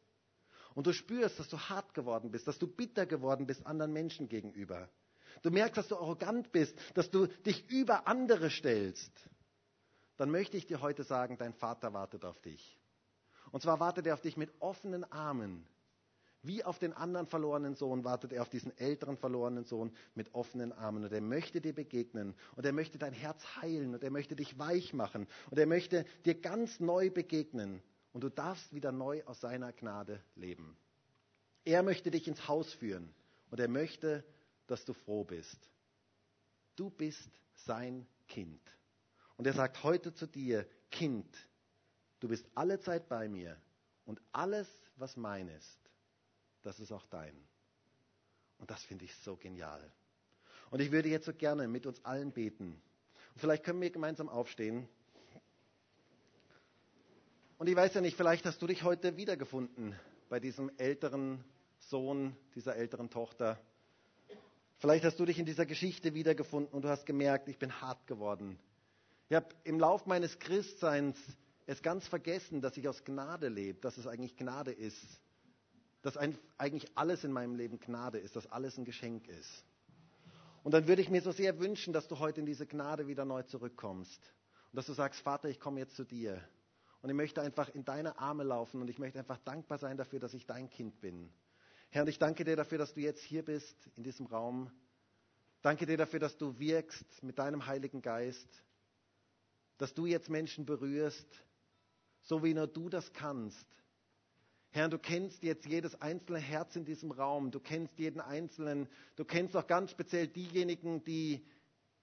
Und 0.74 0.86
du 0.86 0.92
spürst, 0.92 1.38
dass 1.38 1.48
du 1.48 1.58
hart 1.58 1.94
geworden 1.94 2.30
bist, 2.30 2.48
dass 2.48 2.58
du 2.58 2.66
bitter 2.66 3.06
geworden 3.06 3.46
bist 3.46 3.66
anderen 3.66 3.92
Menschen 3.92 4.28
gegenüber. 4.28 4.88
Du 5.42 5.50
merkst, 5.50 5.76
dass 5.76 5.88
du 5.88 5.96
arrogant 5.96 6.52
bist, 6.52 6.76
dass 6.94 7.10
du 7.10 7.26
dich 7.26 7.68
über 7.70 8.06
andere 8.08 8.50
stellst. 8.50 9.12
Dann 10.16 10.30
möchte 10.30 10.56
ich 10.56 10.66
dir 10.66 10.80
heute 10.80 11.04
sagen, 11.04 11.36
dein 11.38 11.54
Vater 11.54 11.92
wartet 11.92 12.24
auf 12.24 12.40
dich. 12.40 12.78
Und 13.50 13.62
zwar 13.62 13.78
wartet 13.80 14.06
er 14.06 14.14
auf 14.14 14.20
dich 14.20 14.36
mit 14.36 14.50
offenen 14.60 15.04
Armen. 15.04 15.66
Wie 16.42 16.62
auf 16.62 16.78
den 16.78 16.92
anderen 16.92 17.26
verlorenen 17.26 17.74
Sohn 17.74 18.04
wartet 18.04 18.32
er 18.32 18.42
auf 18.42 18.50
diesen 18.50 18.76
älteren 18.76 19.16
verlorenen 19.16 19.64
Sohn 19.64 19.96
mit 20.14 20.34
offenen 20.34 20.72
Armen. 20.72 21.04
Und 21.04 21.12
er 21.12 21.20
möchte 21.20 21.60
dir 21.60 21.72
begegnen. 21.72 22.34
Und 22.54 22.66
er 22.66 22.72
möchte 22.72 22.98
dein 22.98 23.12
Herz 23.12 23.42
heilen. 23.62 23.94
Und 23.94 24.04
er 24.04 24.10
möchte 24.10 24.36
dich 24.36 24.58
weich 24.58 24.92
machen. 24.92 25.26
Und 25.50 25.58
er 25.58 25.66
möchte 25.66 26.04
dir 26.24 26.34
ganz 26.34 26.80
neu 26.80 27.10
begegnen 27.10 27.82
und 28.14 28.22
du 28.22 28.30
darfst 28.30 28.72
wieder 28.72 28.92
neu 28.92 29.24
aus 29.24 29.40
seiner 29.40 29.72
Gnade 29.72 30.22
leben. 30.36 30.78
Er 31.64 31.82
möchte 31.82 32.12
dich 32.12 32.28
ins 32.28 32.46
Haus 32.46 32.72
führen 32.72 33.12
und 33.50 33.58
er 33.58 33.68
möchte, 33.68 34.24
dass 34.68 34.84
du 34.84 34.92
froh 34.92 35.24
bist. 35.24 35.58
Du 36.76 36.90
bist 36.90 37.28
sein 37.54 38.06
Kind. 38.28 38.62
Und 39.36 39.48
er 39.48 39.52
sagt 39.52 39.82
heute 39.82 40.14
zu 40.14 40.26
dir, 40.26 40.64
Kind, 40.92 41.26
du 42.20 42.28
bist 42.28 42.46
alle 42.54 42.78
Zeit 42.78 43.08
bei 43.08 43.28
mir 43.28 43.60
und 44.04 44.22
alles, 44.30 44.68
was 44.94 45.16
mein 45.16 45.48
ist, 45.48 45.90
das 46.62 46.78
ist 46.78 46.92
auch 46.92 47.06
dein. 47.06 47.36
Und 48.58 48.70
das 48.70 48.84
finde 48.84 49.06
ich 49.06 49.14
so 49.16 49.36
genial. 49.36 49.92
Und 50.70 50.80
ich 50.80 50.92
würde 50.92 51.08
jetzt 51.08 51.26
so 51.26 51.34
gerne 51.34 51.66
mit 51.66 51.84
uns 51.84 52.04
allen 52.04 52.30
beten. 52.30 52.80
Und 53.34 53.40
vielleicht 53.40 53.64
können 53.64 53.80
wir 53.80 53.90
gemeinsam 53.90 54.28
aufstehen. 54.28 54.88
Und 57.64 57.70
ich 57.70 57.76
weiß 57.76 57.94
ja 57.94 58.02
nicht, 58.02 58.18
vielleicht 58.18 58.44
hast 58.44 58.60
du 58.60 58.66
dich 58.66 58.82
heute 58.82 59.16
wiedergefunden 59.16 59.98
bei 60.28 60.38
diesem 60.38 60.70
älteren 60.76 61.42
Sohn, 61.78 62.36
dieser 62.54 62.76
älteren 62.76 63.08
Tochter. 63.08 63.58
Vielleicht 64.76 65.02
hast 65.02 65.18
du 65.18 65.24
dich 65.24 65.38
in 65.38 65.46
dieser 65.46 65.64
Geschichte 65.64 66.12
wiedergefunden 66.12 66.70
und 66.74 66.82
du 66.82 66.90
hast 66.90 67.06
gemerkt, 67.06 67.48
ich 67.48 67.58
bin 67.58 67.80
hart 67.80 68.06
geworden. 68.06 68.58
Ich 69.30 69.36
habe 69.36 69.46
im 69.64 69.80
Lauf 69.80 70.04
meines 70.04 70.38
Christseins 70.38 71.16
es 71.64 71.80
ganz 71.80 72.06
vergessen, 72.06 72.60
dass 72.60 72.76
ich 72.76 72.86
aus 72.86 73.02
Gnade 73.02 73.48
lebe, 73.48 73.80
dass 73.80 73.96
es 73.96 74.06
eigentlich 74.06 74.36
Gnade 74.36 74.72
ist. 74.72 75.02
Dass 76.02 76.18
eigentlich 76.18 76.90
alles 76.94 77.24
in 77.24 77.32
meinem 77.32 77.54
Leben 77.54 77.80
Gnade 77.80 78.18
ist, 78.18 78.36
dass 78.36 78.46
alles 78.52 78.76
ein 78.76 78.84
Geschenk 78.84 79.26
ist. 79.26 79.64
Und 80.64 80.74
dann 80.74 80.86
würde 80.86 81.00
ich 81.00 81.08
mir 81.08 81.22
so 81.22 81.32
sehr 81.32 81.58
wünschen, 81.58 81.94
dass 81.94 82.08
du 82.08 82.18
heute 82.18 82.40
in 82.40 82.46
diese 82.46 82.66
Gnade 82.66 83.06
wieder 83.06 83.24
neu 83.24 83.42
zurückkommst. 83.44 84.20
Und 84.70 84.76
dass 84.76 84.84
du 84.84 84.92
sagst, 84.92 85.22
Vater, 85.22 85.48
ich 85.48 85.58
komme 85.58 85.80
jetzt 85.80 85.96
zu 85.96 86.04
dir. 86.04 86.46
Und 87.04 87.10
ich 87.10 87.16
möchte 87.16 87.42
einfach 87.42 87.68
in 87.68 87.84
deine 87.84 88.18
Arme 88.18 88.44
laufen 88.44 88.80
und 88.80 88.88
ich 88.88 88.98
möchte 88.98 89.18
einfach 89.18 89.36
dankbar 89.44 89.76
sein 89.76 89.98
dafür, 89.98 90.20
dass 90.20 90.32
ich 90.32 90.46
dein 90.46 90.70
Kind 90.70 91.02
bin. 91.02 91.28
Herr, 91.90 92.00
und 92.00 92.08
ich 92.08 92.18
danke 92.18 92.44
dir 92.44 92.56
dafür, 92.56 92.78
dass 92.78 92.94
du 92.94 93.00
jetzt 93.00 93.22
hier 93.22 93.44
bist, 93.44 93.76
in 93.94 94.02
diesem 94.02 94.24
Raum. 94.24 94.70
Danke 95.60 95.84
dir 95.84 95.98
dafür, 95.98 96.18
dass 96.18 96.38
du 96.38 96.58
wirkst 96.58 97.22
mit 97.22 97.38
deinem 97.38 97.66
Heiligen 97.66 98.00
Geist, 98.00 98.48
dass 99.76 99.92
du 99.92 100.06
jetzt 100.06 100.30
Menschen 100.30 100.64
berührst, 100.64 101.28
so 102.22 102.42
wie 102.42 102.54
nur 102.54 102.68
du 102.68 102.88
das 102.88 103.12
kannst. 103.12 103.66
Herr, 104.70 104.88
du 104.88 104.98
kennst 104.98 105.42
jetzt 105.42 105.66
jedes 105.66 106.00
einzelne 106.00 106.38
Herz 106.38 106.74
in 106.74 106.86
diesem 106.86 107.10
Raum. 107.10 107.50
Du 107.50 107.60
kennst 107.60 107.98
jeden 107.98 108.22
Einzelnen. 108.22 108.88
Du 109.16 109.26
kennst 109.26 109.54
auch 109.58 109.66
ganz 109.66 109.90
speziell 109.90 110.26
diejenigen, 110.26 111.04
die 111.04 111.46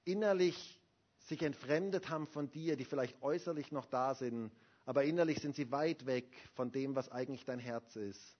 innerlich 0.06 0.80
sich 1.22 1.42
entfremdet 1.42 2.08
haben 2.10 2.28
von 2.28 2.52
dir, 2.52 2.76
die 2.76 2.86
vielleicht 2.86 3.20
äußerlich 3.24 3.72
noch 3.72 3.88
da 3.88 4.14
sind, 4.14 4.52
aber 4.92 5.06
innerlich 5.06 5.40
sind 5.40 5.56
sie 5.56 5.72
weit 5.72 6.06
weg 6.06 6.26
von 6.54 6.70
dem, 6.70 6.98
was 6.98 7.10
eigentlich 7.10 7.46
dein 7.46 7.60
Herz 7.60 7.96
ist. 7.96 8.38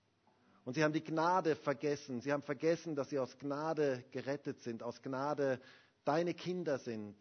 Und 0.66 0.74
sie 0.74 0.84
haben 0.84 0.92
die 0.92 1.02
Gnade 1.02 1.56
vergessen. 1.56 2.20
Sie 2.20 2.34
haben 2.34 2.44
vergessen, 2.44 2.94
dass 2.94 3.10
sie 3.10 3.20
aus 3.20 3.38
Gnade 3.38 4.04
gerettet 4.12 4.60
sind, 4.60 4.84
aus 4.84 5.02
Gnade 5.02 5.62
deine 6.04 6.34
Kinder 6.34 6.78
sind. 6.78 7.16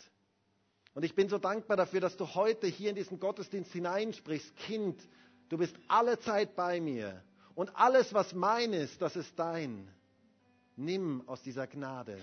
Und 0.95 1.05
ich 1.05 1.15
bin 1.15 1.29
so 1.29 1.39
dankbar 1.39 1.77
dafür, 1.77 2.01
dass 2.01 2.17
du 2.17 2.35
heute 2.35 2.67
hier 2.67 2.91
in 2.91 2.97
diesen 2.97 3.21
Gottesdienst 3.21 3.71
hineinsprichst. 3.71 4.57
Kind, 4.57 5.01
du 5.49 5.59
bist 5.59 5.77
alle 5.87 6.19
Zeit 6.19 6.57
bei 6.57 6.81
mir. 6.81 7.23
Und 7.55 7.77
alles, 7.77 8.13
was 8.13 8.35
mein 8.35 8.73
ist, 8.73 9.01
das 9.01 9.15
ist 9.15 9.39
dein. 9.39 9.89
Nimm 10.75 11.23
aus 11.29 11.41
dieser 11.41 11.69
Gnade. 11.69 12.19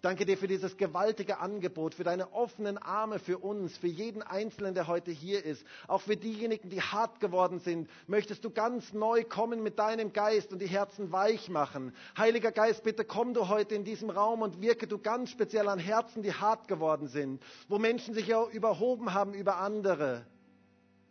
Ich 0.00 0.02
danke 0.02 0.24
dir 0.24 0.38
für 0.38 0.48
dieses 0.48 0.78
gewaltige 0.78 1.40
Angebot, 1.40 1.94
für 1.94 2.04
deine 2.04 2.32
offenen 2.32 2.78
Arme 2.78 3.18
für 3.18 3.36
uns, 3.36 3.76
für 3.76 3.86
jeden 3.86 4.22
Einzelnen, 4.22 4.72
der 4.72 4.86
heute 4.86 5.10
hier 5.10 5.44
ist. 5.44 5.62
Auch 5.88 6.00
für 6.00 6.16
diejenigen, 6.16 6.70
die 6.70 6.80
hart 6.80 7.20
geworden 7.20 7.58
sind, 7.58 7.86
möchtest 8.06 8.42
du 8.42 8.48
ganz 8.48 8.94
neu 8.94 9.24
kommen 9.24 9.62
mit 9.62 9.78
deinem 9.78 10.14
Geist 10.14 10.54
und 10.54 10.62
die 10.62 10.68
Herzen 10.68 11.12
weich 11.12 11.50
machen. 11.50 11.94
Heiliger 12.16 12.50
Geist, 12.50 12.82
bitte 12.82 13.04
komm 13.04 13.34
du 13.34 13.48
heute 13.48 13.74
in 13.74 13.84
diesem 13.84 14.08
Raum 14.08 14.40
und 14.40 14.62
wirke 14.62 14.86
du 14.86 14.96
ganz 14.96 15.28
speziell 15.28 15.68
an 15.68 15.78
Herzen, 15.78 16.22
die 16.22 16.32
hart 16.32 16.66
geworden 16.66 17.06
sind, 17.06 17.42
wo 17.68 17.78
Menschen 17.78 18.14
sich 18.14 18.26
ja 18.26 18.42
überhoben 18.46 19.12
haben 19.12 19.34
über 19.34 19.58
andere. 19.58 20.24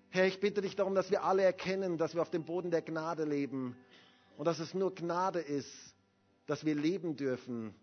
Herr, 0.10 0.26
ich 0.26 0.40
bitte 0.40 0.62
dich 0.62 0.76
darum, 0.76 0.96
dass 0.96 1.12
wir 1.12 1.24
alle 1.24 1.44
erkennen, 1.44 2.00
dass 2.00 2.16
wir 2.16 2.24
auf 2.24 2.32
dem 2.32 2.44
Boden 2.44 2.72
der 2.72 2.82
Gnade 2.82 3.26
leben 3.26 3.78
und 4.36 4.46
dass 4.46 4.58
es 4.58 4.74
nur 4.74 4.96
Gnade 4.96 5.42
ist, 5.42 5.70
dass 6.48 6.66
wir 6.66 6.74
leben 6.74 7.16
dürfen 7.16 7.76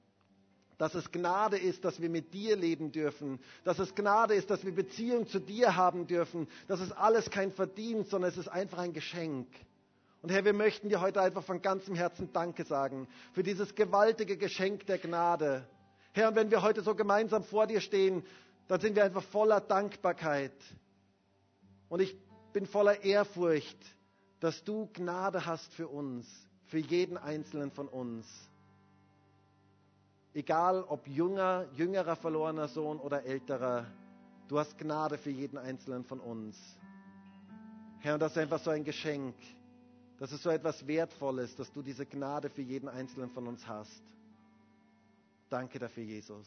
dass 0.79 0.95
es 0.95 1.11
Gnade 1.11 1.57
ist, 1.57 1.85
dass 1.85 2.01
wir 2.01 2.11
mit 2.11 2.35
dir 2.35 2.57
leben 2.57 2.93
dürfen, 2.93 3.39
dass 3.65 3.79
es 3.79 3.95
Gnade 3.95 4.35
ist, 4.35 4.51
dass 4.51 4.65
wir 4.65 4.75
Beziehung 4.75 5.27
zu 5.27 5.39
dir 5.39 5.77
haben 5.77 6.07
dürfen, 6.07 6.49
dass 6.69 6.81
es 6.81 6.93
alles 6.93 7.31
kein 7.31 7.51
Verdienst, 7.53 8.11
sondern 8.11 8.31
es 8.31 8.37
ist 8.37 8.49
einfach 8.49 8.79
ein 8.79 8.93
Geschenk. 8.93 9.49
Und 10.23 10.31
Herr, 10.31 10.45
wir 10.45 10.53
möchten 10.53 10.89
dir 10.89 11.01
heute 11.01 11.21
einfach 11.21 11.45
von 11.45 11.63
ganzem 11.63 11.95
Herzen 11.95 12.33
Danke 12.33 12.65
sagen 12.65 13.07
für 13.33 13.43
dieses 13.43 13.75
gewaltige 13.75 14.37
Geschenk 14.37 14.87
der 14.87 14.99
Gnade. 14.99 15.67
Herr, 16.13 16.29
und 16.29 16.35
wenn 16.37 16.51
wir 16.51 16.63
heute 16.63 16.83
so 16.83 16.95
gemeinsam 16.95 17.45
vor 17.45 17.67
dir 17.67 17.81
stehen, 17.81 18.25
dann 18.69 18.81
sind 18.81 18.97
wir 18.97 19.05
einfach 19.05 19.23
voller 19.23 19.61
Dankbarkeit. 19.61 20.53
Und 21.89 22.01
ich 22.01 22.17
bin 22.53 22.67
voller 22.67 23.05
Ehrfurcht, 23.05 23.79
dass 24.41 24.65
du 24.65 24.89
Gnade 24.93 25.47
hast 25.47 25.73
für 25.75 25.89
uns, 25.89 26.27
für 26.67 26.79
jeden 26.79 27.17
einzelnen 27.17 27.71
von 27.71 27.87
uns. 27.89 28.27
Egal 30.37 30.85
ob 30.89 31.09
junger, 31.09 31.65
jüngerer 31.73 32.15
verlorener 32.15 32.69
Sohn 32.69 32.99
oder 33.01 33.25
älterer, 33.25 33.87
du 34.49 34.59
hast 34.59 34.77
Gnade 34.77 35.17
für 35.17 35.31
jeden 35.31 35.57
einzelnen 35.57 36.05
von 36.05 36.21
uns. 36.21 36.59
Herr, 38.01 38.13
und 38.13 38.21
das 38.21 38.33
ist 38.33 38.39
einfach 38.39 38.61
so 38.61 38.69
ein 38.71 38.85
Geschenk. 38.85 39.35
Das 40.19 40.33
ist 40.33 40.43
so 40.43 40.51
etwas 40.51 40.87
Wertvolles, 40.87 41.57
dass 41.57 41.73
du 41.73 41.81
diese 41.81 42.05
Gnade 42.05 42.51
für 42.51 42.61
jeden 42.61 42.87
einzelnen 42.87 43.31
von 43.31 43.47
uns 43.47 43.67
hast. 43.67 44.03
Danke 45.49 45.79
dafür, 45.79 46.05
Jesus. 46.05 46.47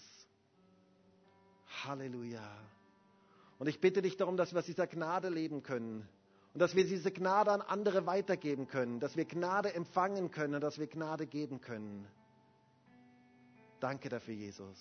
Halleluja. 1.84 2.48
Und 3.58 3.70
ich 3.70 3.82
bitte 3.82 4.04
dich 4.04 4.18
darum, 4.18 4.38
dass 4.38 4.54
wir 4.54 4.60
aus 4.60 4.68
dieser 4.68 4.86
Gnade 4.86 5.30
leben 5.30 5.64
können 5.64 6.08
und 6.54 6.60
dass 6.62 6.76
wir 6.76 6.86
diese 6.86 7.12
Gnade 7.12 7.52
an 7.52 7.62
andere 7.64 8.06
weitergeben 8.06 8.68
können, 8.68 9.00
dass 9.00 9.16
wir 9.18 9.26
Gnade 9.26 9.74
empfangen 9.74 10.30
können, 10.30 10.62
dass 10.62 10.78
wir 10.78 10.86
Gnade 10.86 11.26
geben 11.26 11.60
können. 11.60 12.06
Danke 13.80 14.10
dafür, 14.10 14.34
Jesus. 14.34 14.78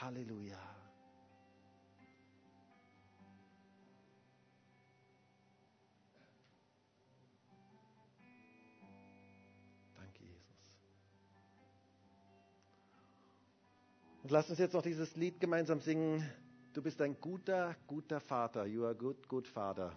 Halleluja. 0.00 0.58
Danke, 9.96 10.24
Jesus. 10.24 10.78
Und 14.22 14.30
lass 14.30 14.50
uns 14.50 14.58
jetzt 14.58 14.74
noch 14.74 14.82
dieses 14.82 15.16
Lied 15.16 15.40
gemeinsam 15.40 15.80
singen. 15.80 16.28
Du 16.74 16.82
bist 16.82 17.00
ein 17.00 17.18
guter, 17.18 17.74
guter 17.86 18.20
Vater. 18.20 18.66
You 18.66 18.84
are 18.84 18.94
good, 18.94 19.26
good 19.26 19.48
Father. 19.48 19.96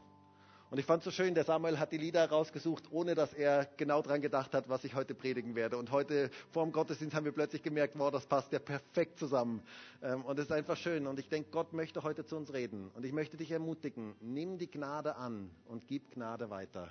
Und 0.72 0.78
ich 0.78 0.86
fand 0.86 1.02
es 1.02 1.04
so 1.04 1.12
schön, 1.12 1.36
der 1.36 1.44
Samuel 1.44 1.80
hat 1.80 1.92
die 1.92 1.98
Lieder 1.98 2.30
rausgesucht, 2.30 2.86
ohne 2.92 3.14
dass 3.14 3.34
er 3.34 3.68
genau 3.76 4.02
daran 4.02 4.22
gedacht 4.22 4.54
hat, 4.54 4.70
was 4.70 4.86
ich 4.86 4.96
heute 4.96 5.14
predigen 5.14 5.54
werde. 5.54 5.76
Und 5.76 5.92
heute 5.92 6.32
vor 6.50 6.64
dem 6.64 6.72
Gottesdienst 6.72 7.14
haben 7.14 7.26
wir 7.26 7.34
plötzlich 7.34 7.62
gemerkt, 7.62 8.00
wow, 8.00 8.10
das 8.10 8.26
passt 8.26 8.54
ja 8.54 8.60
perfekt 8.60 9.20
zusammen. 9.20 9.62
Ähm, 10.02 10.24
und 10.24 10.40
es 10.40 10.46
ist 10.46 10.52
einfach 10.54 10.78
schön. 10.78 11.08
Und 11.08 11.20
ich 11.20 11.28
denke, 11.28 11.50
Gott 11.52 11.74
möchte 11.74 12.04
heute 12.04 12.26
zu 12.26 12.38
uns 12.38 12.54
reden. 12.54 12.90
Und 12.94 13.06
ich 13.06 13.12
möchte 13.12 13.36
dich 13.36 13.52
ermutigen, 13.52 14.16
nimm 14.22 14.58
die 14.58 14.72
Gnade 14.72 15.18
an 15.18 15.52
und 15.66 15.90
gib 15.90 16.10
Gnade 16.10 16.50
weiter. 16.50 16.88